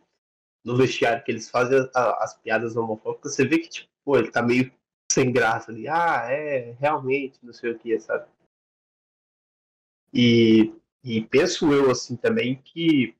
no 0.63 0.75
vestiário, 0.75 1.23
que 1.23 1.31
eles 1.31 1.49
fazem 1.49 1.89
a, 1.95 2.23
as 2.23 2.37
piadas 2.37 2.75
homofóbicas, 2.75 3.33
você 3.33 3.47
vê 3.47 3.59
que, 3.59 3.69
tipo, 3.69 3.89
pô, 4.03 4.17
ele 4.17 4.29
tá 4.29 4.43
meio 4.43 4.71
sem 5.11 5.31
graça 5.31 5.71
ali. 5.71 5.87
Ah, 5.87 6.25
é, 6.29 6.75
realmente, 6.79 7.39
não 7.43 7.53
sei 7.53 7.71
o 7.71 7.79
que, 7.79 7.99
sabe? 7.99 8.25
E, 10.13 10.73
e 11.03 11.21
penso 11.21 11.71
eu, 11.73 11.89
assim, 11.89 12.15
também 12.15 12.55
que 12.55 13.15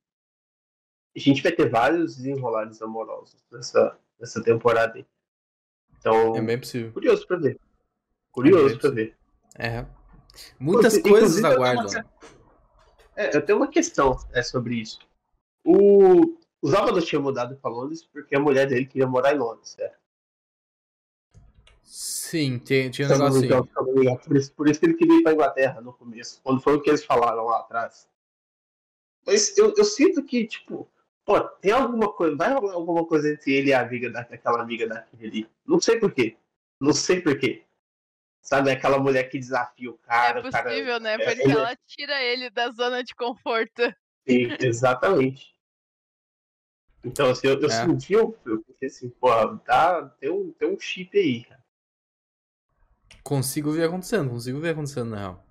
a 1.16 1.20
gente 1.20 1.44
vai 1.44 1.52
ter 1.52 1.70
vários 1.70 2.18
desenrolares 2.18 2.82
amorosos 2.82 3.44
nessa, 3.52 3.98
nessa 4.20 4.44
temporada 4.44 4.98
aí. 4.98 5.06
Então, 5.98 6.36
é 6.36 6.42
bem 6.42 6.60
possível. 6.60 6.92
Curioso 6.92 7.28
pra 7.28 7.38
ver. 7.38 7.60
Curioso 8.32 8.76
é 8.76 8.80
pra 8.80 8.90
ver. 8.90 9.18
É. 9.58 9.86
Muitas 10.60 10.98
coisas 10.98 11.44
aguardam. 11.44 11.86
Eu 11.94 12.22
é, 13.16 13.36
eu 13.36 13.46
tenho 13.46 13.60
uma 13.60 13.68
questão 13.68 14.18
é, 14.32 14.42
sobre 14.42 14.76
isso. 14.76 15.00
O, 15.64 16.38
o 16.62 17.02
tinha 17.02 17.20
mudado 17.20 17.56
pra 17.58 17.70
Londres 17.70 18.04
porque 18.04 18.36
a 18.36 18.40
mulher 18.40 18.68
dele 18.68 18.86
queria 18.86 19.08
morar 19.08 19.36
em 19.36 19.38
Londres, 19.38 19.70
certo? 19.70 20.01
Sim, 21.94 22.58
tinha, 22.58 22.90
tinha 22.90 23.06
um 23.06 23.12
negócio 23.12 23.40
assim. 23.40 24.18
Por 24.26 24.38
isso, 24.38 24.54
por 24.54 24.70
isso 24.70 24.80
que 24.80 24.86
ele 24.86 24.94
queria 24.94 25.20
ir 25.20 25.24
pra 25.24 25.34
Inglaterra 25.34 25.82
no 25.82 25.92
começo, 25.92 26.40
quando 26.42 26.62
foi 26.62 26.76
o 26.76 26.82
que 26.82 26.90
eles 26.90 27.04
falaram 27.04 27.44
lá 27.44 27.60
atrás. 27.60 28.08
Mas 29.28 29.58
eu, 29.58 29.74
eu 29.76 29.84
sinto 29.84 30.24
que, 30.24 30.48
tipo, 30.48 30.90
pô, 31.26 31.42
tem 31.42 31.74
alguma 31.74 32.10
coisa, 32.14 32.34
vai 32.38 32.54
rolar 32.54 32.76
alguma 32.76 33.06
coisa 33.06 33.34
entre 33.34 33.54
ele 33.54 33.72
e 33.72 33.74
a 33.74 33.82
amiga 33.82 34.10
daquela 34.10 34.62
amiga 34.62 34.88
daquele 34.88 35.28
ali. 35.28 35.50
Não 35.68 35.82
sei 35.82 36.00
porquê. 36.00 36.38
Não 36.80 36.94
sei 36.94 37.20
porquê. 37.20 37.66
Sabe, 38.42 38.72
aquela 38.72 38.98
mulher 38.98 39.26
que 39.26 39.38
desafia 39.38 39.92
o 39.92 39.98
cara. 39.98 40.40
É 40.40 40.44
possível, 40.44 40.86
cara, 40.86 41.00
né? 41.02 41.18
Porque 41.18 41.42
é, 41.42 41.52
ela 41.52 41.76
tira 41.86 42.24
ele 42.24 42.50
da 42.50 42.72
zona 42.72 43.04
de 43.04 43.14
conforto. 43.14 43.82
Sim, 44.26 44.56
exatamente. 44.62 45.54
Então, 47.04 47.32
assim, 47.32 47.48
eu, 47.48 47.60
eu 47.60 47.68
é. 47.68 47.86
senti, 47.86 48.14
eu, 48.14 48.40
eu 48.46 48.64
pensei 48.80 48.88
assim, 48.88 49.10
pô, 49.10 49.58
tá, 49.58 50.06
tem, 50.22 50.30
um, 50.30 50.54
tem 50.54 50.70
um 50.70 50.80
chip 50.80 51.20
aí, 51.20 51.44
cara. 51.44 51.61
Consigo 53.24 53.72
ver 53.72 53.86
acontecendo, 53.86 54.30
consigo 54.30 54.60
ver 54.60 54.70
acontecendo, 54.70 55.12
na 55.12 55.18
real. 55.18 55.46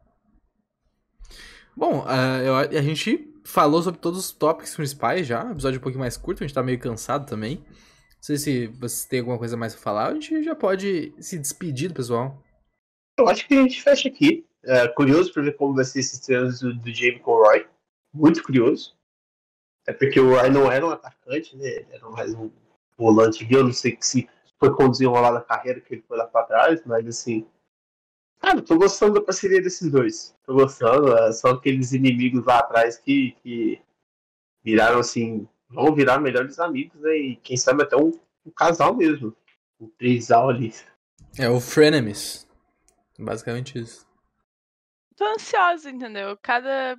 Bom, 1.77 2.05
uh, 2.05 2.43
eu, 2.43 2.57
a 2.57 2.83
gente 2.83 3.33
falou 3.45 3.83
sobre 3.83 4.01
todos 4.01 4.19
os 4.19 4.33
tópicos 4.33 4.75
principais 4.75 5.27
já. 5.27 5.51
Episódio 5.51 5.79
um 5.79 5.83
pouquinho 5.83 6.01
mais 6.01 6.17
curto, 6.17 6.43
a 6.43 6.47
gente 6.47 6.55
tá 6.55 6.63
meio 6.63 6.79
cansado 6.79 7.27
também. 7.27 7.57
Não 7.57 8.23
sei 8.23 8.37
se 8.37 8.67
você 8.67 9.09
tem 9.09 9.21
alguma 9.21 9.39
coisa 9.39 9.57
mais 9.57 9.75
pra 9.75 9.83
falar, 9.83 10.09
a 10.09 10.15
gente 10.15 10.43
já 10.43 10.55
pode 10.55 11.15
se 11.19 11.39
despedir 11.39 11.89
do 11.89 11.95
pessoal. 11.95 12.43
eu 13.19 13.29
acho 13.29 13.47
que 13.47 13.55
a 13.55 13.63
gente 13.63 13.83
fecha 13.83 14.09
aqui. 14.09 14.47
É, 14.63 14.89
curioso 14.89 15.33
para 15.33 15.43
ver 15.43 15.57
como 15.57 15.75
vai 15.75 15.85
ser 15.85 16.01
esses 16.01 16.19
treinos 16.21 16.61
do, 16.61 16.75
do 16.75 16.93
Jamie 16.93 17.21
Conroy. 17.21 17.67
Muito 18.13 18.43
curioso. 18.43 18.95
É 19.87 19.93
porque 19.93 20.21
o 20.21 20.35
Roy 20.35 20.51
não 20.51 20.71
era 20.71 20.87
um 20.87 20.91
atacante, 20.91 21.57
né? 21.57 21.87
Era 21.91 22.09
mais 22.11 22.35
um 22.35 22.51
volante. 22.97 23.47
Eu 23.51 23.65
não 23.65 23.73
sei 23.73 23.97
se 24.01 24.29
foi 24.59 24.75
com 24.75 24.85
o 24.85 24.91
desenrolar 24.91 25.33
da 25.33 25.41
carreira 25.41 25.81
que 25.81 25.95
ele 25.95 26.05
foi 26.07 26.19
lá 26.19 26.27
para 26.27 26.47
trás, 26.47 26.83
mas 26.85 27.07
assim. 27.07 27.47
Cara, 28.41 28.63
tô 28.63 28.77
gostando 28.77 29.15
da 29.15 29.21
parceria 29.21 29.61
desses 29.61 29.91
dois. 29.91 30.35
Tô 30.45 30.55
gostando. 30.55 31.17
É, 31.17 31.33
são 31.33 31.53
aqueles 31.53 31.93
inimigos 31.93 32.45
lá 32.45 32.59
atrás 32.59 32.97
que, 32.97 33.37
que 33.43 33.81
viraram 34.65 35.01
assim. 35.01 35.47
Vão 35.69 35.95
virar 35.95 36.19
melhores 36.19 36.59
amigos, 36.59 37.01
né? 37.01 37.17
E 37.17 37.37
quem 37.37 37.57
sabe 37.57 37.83
até 37.83 37.97
um, 37.97 38.19
um 38.45 38.51
casal 38.51 38.97
mesmo. 38.97 39.37
Um 39.79 39.89
trisal 39.89 40.49
ali. 40.49 40.73
É 41.39 41.49
o 41.49 41.61
Frenemies. 41.61 42.49
Basicamente 43.19 43.79
isso. 43.79 44.07
Tô 45.17 45.25
ansiosa, 45.27 45.91
entendeu? 45.91 46.37
Cada 46.43 46.99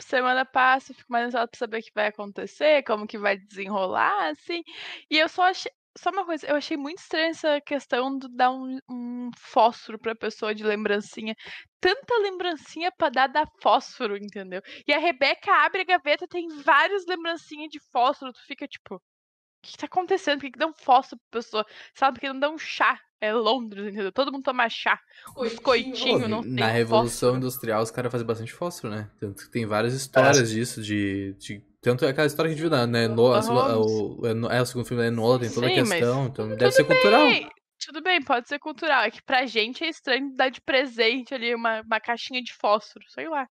semana 0.00 0.44
passa, 0.44 0.92
eu 0.92 0.96
fico 0.96 1.12
mais 1.12 1.26
ansiosa 1.26 1.48
pra 1.48 1.58
saber 1.58 1.80
o 1.80 1.82
que 1.82 1.92
vai 1.94 2.06
acontecer, 2.06 2.84
como 2.84 3.06
que 3.06 3.18
vai 3.18 3.36
desenrolar, 3.36 4.30
assim. 4.30 4.62
E 5.10 5.18
eu 5.18 5.28
só 5.28 5.42
achei. 5.50 5.72
Só 5.98 6.10
uma 6.10 6.24
coisa, 6.24 6.46
eu 6.46 6.56
achei 6.56 6.76
muito 6.76 6.98
estranha 6.98 7.30
essa 7.30 7.60
questão 7.60 8.18
de 8.18 8.28
dar 8.28 8.50
um, 8.50 8.78
um 8.90 9.30
fósforo 9.36 9.98
pra 9.98 10.14
pessoa 10.14 10.54
de 10.54 10.62
lembrancinha. 10.62 11.34
Tanta 11.80 12.18
lembrancinha 12.18 12.92
pra 12.96 13.08
dar 13.08 13.28
da 13.28 13.46
fósforo, 13.62 14.16
entendeu? 14.16 14.60
E 14.86 14.92
a 14.92 14.98
Rebeca 14.98 15.52
abre 15.64 15.82
a 15.82 15.84
gaveta, 15.84 16.26
tem 16.28 16.48
várias 16.62 17.04
lembrancinhas 17.06 17.70
de 17.70 17.80
fósforo. 17.90 18.32
Tu 18.32 18.40
fica 18.46 18.68
tipo, 18.68 18.96
o 18.96 19.00
que, 19.62 19.72
que 19.72 19.78
tá 19.78 19.86
acontecendo? 19.86 20.38
Por 20.38 20.46
que, 20.46 20.52
que 20.52 20.58
dá 20.58 20.66
um 20.66 20.74
fósforo 20.74 21.20
pra 21.30 21.40
pessoa? 21.40 21.64
Sabe, 21.94 22.14
porque 22.14 22.28
não 22.28 22.38
dá 22.38 22.50
um 22.50 22.58
chá. 22.58 23.00
É 23.18 23.32
Londres, 23.32 23.86
entendeu? 23.86 24.12
Todo 24.12 24.30
mundo 24.30 24.42
toma 24.42 24.68
chá. 24.68 25.00
Os 25.34 25.58
coitinhos 25.58 26.28
não 26.28 26.42
tem 26.42 26.52
Na 26.52 26.68
Revolução 26.68 27.30
fósforo. 27.30 27.36
Industrial 27.38 27.82
os 27.82 27.90
caras 27.90 28.12
fazem 28.12 28.26
bastante 28.26 28.52
fósforo, 28.52 28.94
né? 28.94 29.10
Tanto 29.18 29.44
que 29.44 29.50
tem 29.50 29.64
várias 29.64 29.94
histórias 29.94 30.50
disso, 30.50 30.82
de, 30.82 31.34
de. 31.38 31.64
Tanto 31.86 32.04
é 32.04 32.08
aquela 32.08 32.26
história 32.26 32.48
que 32.48 32.54
a 32.54 32.56
gente 32.58 32.68
viu, 32.68 32.86
né? 32.88 33.06
No, 33.06 33.32
a, 33.32 33.40
segunda- 33.40 33.78
o, 33.78 34.50
é, 34.50 34.60
o 34.60 34.66
segundo 34.66 34.86
filme 34.86 35.04
da 35.04 35.06
Enola 35.06 35.38
tem 35.38 35.48
toda 35.48 35.68
a 35.68 35.70
Sim, 35.70 35.76
mas 35.82 35.88
questão, 35.90 36.26
então 36.26 36.48
deve 36.48 36.72
ser 36.72 36.82
cultural. 36.82 37.28
bem, 37.28 37.48
tudo 37.78 38.02
bem, 38.02 38.22
pode 38.24 38.48
ser 38.48 38.58
cultural. 38.58 39.04
É 39.04 39.10
que 39.12 39.22
pra 39.22 39.46
gente 39.46 39.84
é 39.84 39.88
estranho 39.88 40.34
dar 40.34 40.48
de 40.48 40.60
presente 40.60 41.32
ali 41.32 41.54
uma, 41.54 41.82
uma 41.82 42.00
caixinha 42.00 42.42
de 42.42 42.52
fósforo, 42.52 43.04
sei 43.10 43.28
lá. 43.28 43.48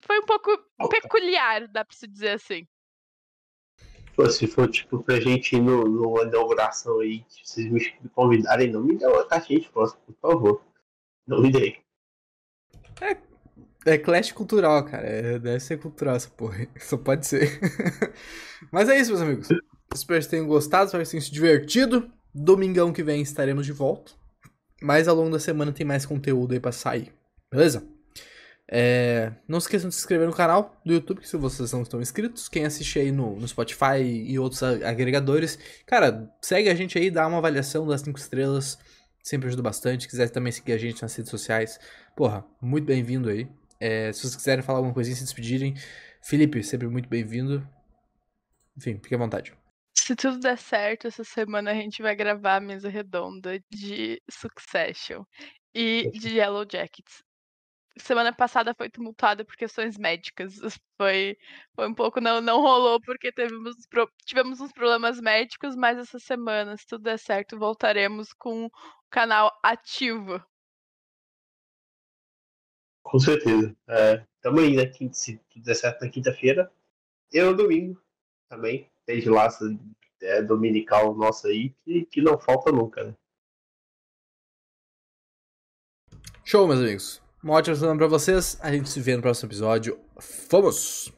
Foi 0.00 0.18
um 0.18 0.24
pouco 0.24 0.50
peculiar, 0.88 1.68
dá 1.68 1.84
pra 1.84 1.94
se 1.94 2.08
dizer 2.08 2.30
assim. 2.30 2.66
Pô, 4.16 4.30
se 4.30 4.46
for 4.46 4.66
tipo 4.70 5.02
pra 5.02 5.20
gente 5.20 5.54
ir 5.54 5.60
no, 5.60 5.84
numa 5.84 6.22
inauguração 6.22 7.00
aí, 7.00 7.22
se 7.28 7.44
vocês 7.44 7.70
me 7.70 8.08
convidarem, 8.14 8.72
não 8.72 8.82
me 8.82 8.96
dê 8.96 9.06
uma 9.06 9.26
caixinha 9.26 9.60
de 9.60 9.68
fósforo, 9.68 10.02
por 10.06 10.16
favor. 10.30 10.64
Não 11.26 11.42
me 11.42 11.52
dê. 11.52 11.76
É 13.02 13.14
clash 14.02 14.32
cultural, 14.32 14.84
cara. 14.84 15.06
É, 15.06 15.38
deve 15.38 15.60
ser 15.60 15.78
cultural 15.78 16.16
essa 16.16 16.28
porra. 16.30 16.66
Só 16.80 16.96
pode 16.96 17.26
ser. 17.26 17.60
Mas 18.72 18.88
é 18.88 18.98
isso, 18.98 19.10
meus 19.10 19.22
amigos. 19.22 19.48
Espero 19.94 20.20
que 20.20 20.28
tenham 20.28 20.46
gostado, 20.46 20.86
espero 20.86 21.04
que 21.04 21.10
tenham 21.10 21.22
se 21.22 21.30
divertido. 21.30 22.10
Domingão 22.34 22.92
que 22.92 23.02
vem 23.02 23.22
estaremos 23.22 23.66
de 23.66 23.72
volta. 23.72 24.12
Mas 24.82 25.06
ao 25.06 25.14
longo 25.14 25.30
da 25.30 25.38
semana 25.38 25.72
tem 25.72 25.86
mais 25.86 26.04
conteúdo 26.04 26.52
aí 26.52 26.60
pra 26.60 26.72
sair. 26.72 27.12
Beleza? 27.50 27.86
É, 28.70 29.32
não 29.46 29.60
se 29.60 29.66
esqueçam 29.66 29.88
de 29.88 29.94
se 29.94 30.00
inscrever 30.00 30.26
no 30.26 30.34
canal 30.34 30.80
do 30.84 30.94
YouTube, 30.94 31.20
se 31.26 31.36
vocês 31.36 31.72
não 31.72 31.82
estão 31.82 32.00
inscritos. 32.00 32.48
Quem 32.48 32.64
assiste 32.64 32.98
aí 32.98 33.12
no, 33.12 33.36
no 33.36 33.46
Spotify 33.46 34.00
e 34.02 34.38
outros 34.38 34.62
agregadores, 34.62 35.58
cara, 35.86 36.30
segue 36.42 36.68
a 36.68 36.74
gente 36.74 36.98
aí, 36.98 37.10
dá 37.10 37.26
uma 37.26 37.38
avaliação 37.38 37.86
das 37.86 38.00
5 38.00 38.18
estrelas. 38.18 38.78
Sempre 39.22 39.48
ajuda 39.48 39.62
bastante. 39.62 40.02
Se 40.02 40.08
quiser 40.08 40.28
também 40.30 40.52
seguir 40.52 40.72
a 40.72 40.78
gente 40.78 41.00
nas 41.02 41.14
redes 41.14 41.30
sociais, 41.30 41.78
porra, 42.16 42.44
muito 42.60 42.84
bem-vindo 42.84 43.28
aí. 43.28 43.48
É, 43.80 44.12
se 44.12 44.20
vocês 44.20 44.36
quiserem 44.36 44.62
falar 44.62 44.78
alguma 44.78 44.94
coisinha, 44.94 45.16
se 45.16 45.24
despedirem. 45.24 45.74
Felipe, 46.22 46.62
sempre 46.62 46.88
muito 46.88 47.08
bem-vindo. 47.08 47.66
Enfim, 48.76 48.98
fique 49.02 49.14
à 49.14 49.18
vontade. 49.18 49.54
Se 49.94 50.16
tudo 50.16 50.38
der 50.38 50.58
certo, 50.58 51.06
essa 51.06 51.24
semana 51.24 51.70
a 51.70 51.74
gente 51.74 52.02
vai 52.02 52.14
gravar 52.14 52.56
a 52.56 52.60
mesa 52.60 52.88
redonda 52.88 53.58
de 53.70 54.20
Succession 54.30 55.24
e 55.74 56.10
de 56.10 56.36
Yellow 56.36 56.66
Jackets. 56.70 57.22
Semana 57.96 58.32
passada 58.32 58.74
foi 58.74 58.90
tumultuada 58.90 59.44
por 59.44 59.56
questões 59.56 59.96
médicas. 59.96 60.58
Foi, 60.96 61.36
foi 61.74 61.88
um 61.88 61.94
pouco. 61.94 62.20
Não, 62.20 62.40
não 62.40 62.60
rolou 62.60 63.00
porque 63.00 63.32
tivemos, 63.32 63.74
tivemos 64.24 64.60
uns 64.60 64.72
problemas 64.72 65.20
médicos, 65.20 65.74
mas 65.74 65.98
essa 65.98 66.20
semana, 66.20 66.76
se 66.76 66.86
tudo 66.86 67.02
der 67.02 67.18
certo, 67.18 67.58
voltaremos 67.58 68.32
com 68.32 68.66
o 68.66 68.70
canal 69.10 69.50
ativo. 69.60 70.40
Com 73.14 73.20
certeza. 73.20 73.72
É, 73.86 74.26
tamo 74.42 74.58
aí, 74.58 74.74
né? 74.74 74.86
quinta- 74.86 75.14
Se 75.14 75.38
tudo 75.48 75.64
der 75.64 75.76
certo 75.76 76.00
na 76.02 76.10
quinta-feira. 76.10 76.68
E 77.32 77.40
no 77.40 77.54
domingo 77.56 78.02
também. 78.48 78.90
Desde 79.06 79.30
lá, 79.30 79.48
é, 80.20 80.42
dominical 80.42 81.14
nossa 81.14 81.46
aí, 81.46 81.72
que, 81.84 82.06
que 82.06 82.20
não 82.20 82.36
falta 82.36 82.72
nunca, 82.72 83.04
né? 83.04 83.14
Show, 86.44 86.66
meus 86.66 86.80
amigos. 86.80 87.22
Uma 87.40 87.54
ótima 87.54 87.76
semana 87.76 87.98
pra 87.98 88.08
vocês. 88.08 88.58
A 88.60 88.72
gente 88.72 88.88
se 88.88 89.00
vê 89.00 89.14
no 89.14 89.22
próximo 89.22 89.48
episódio. 89.48 89.96
Vamos! 90.50 91.12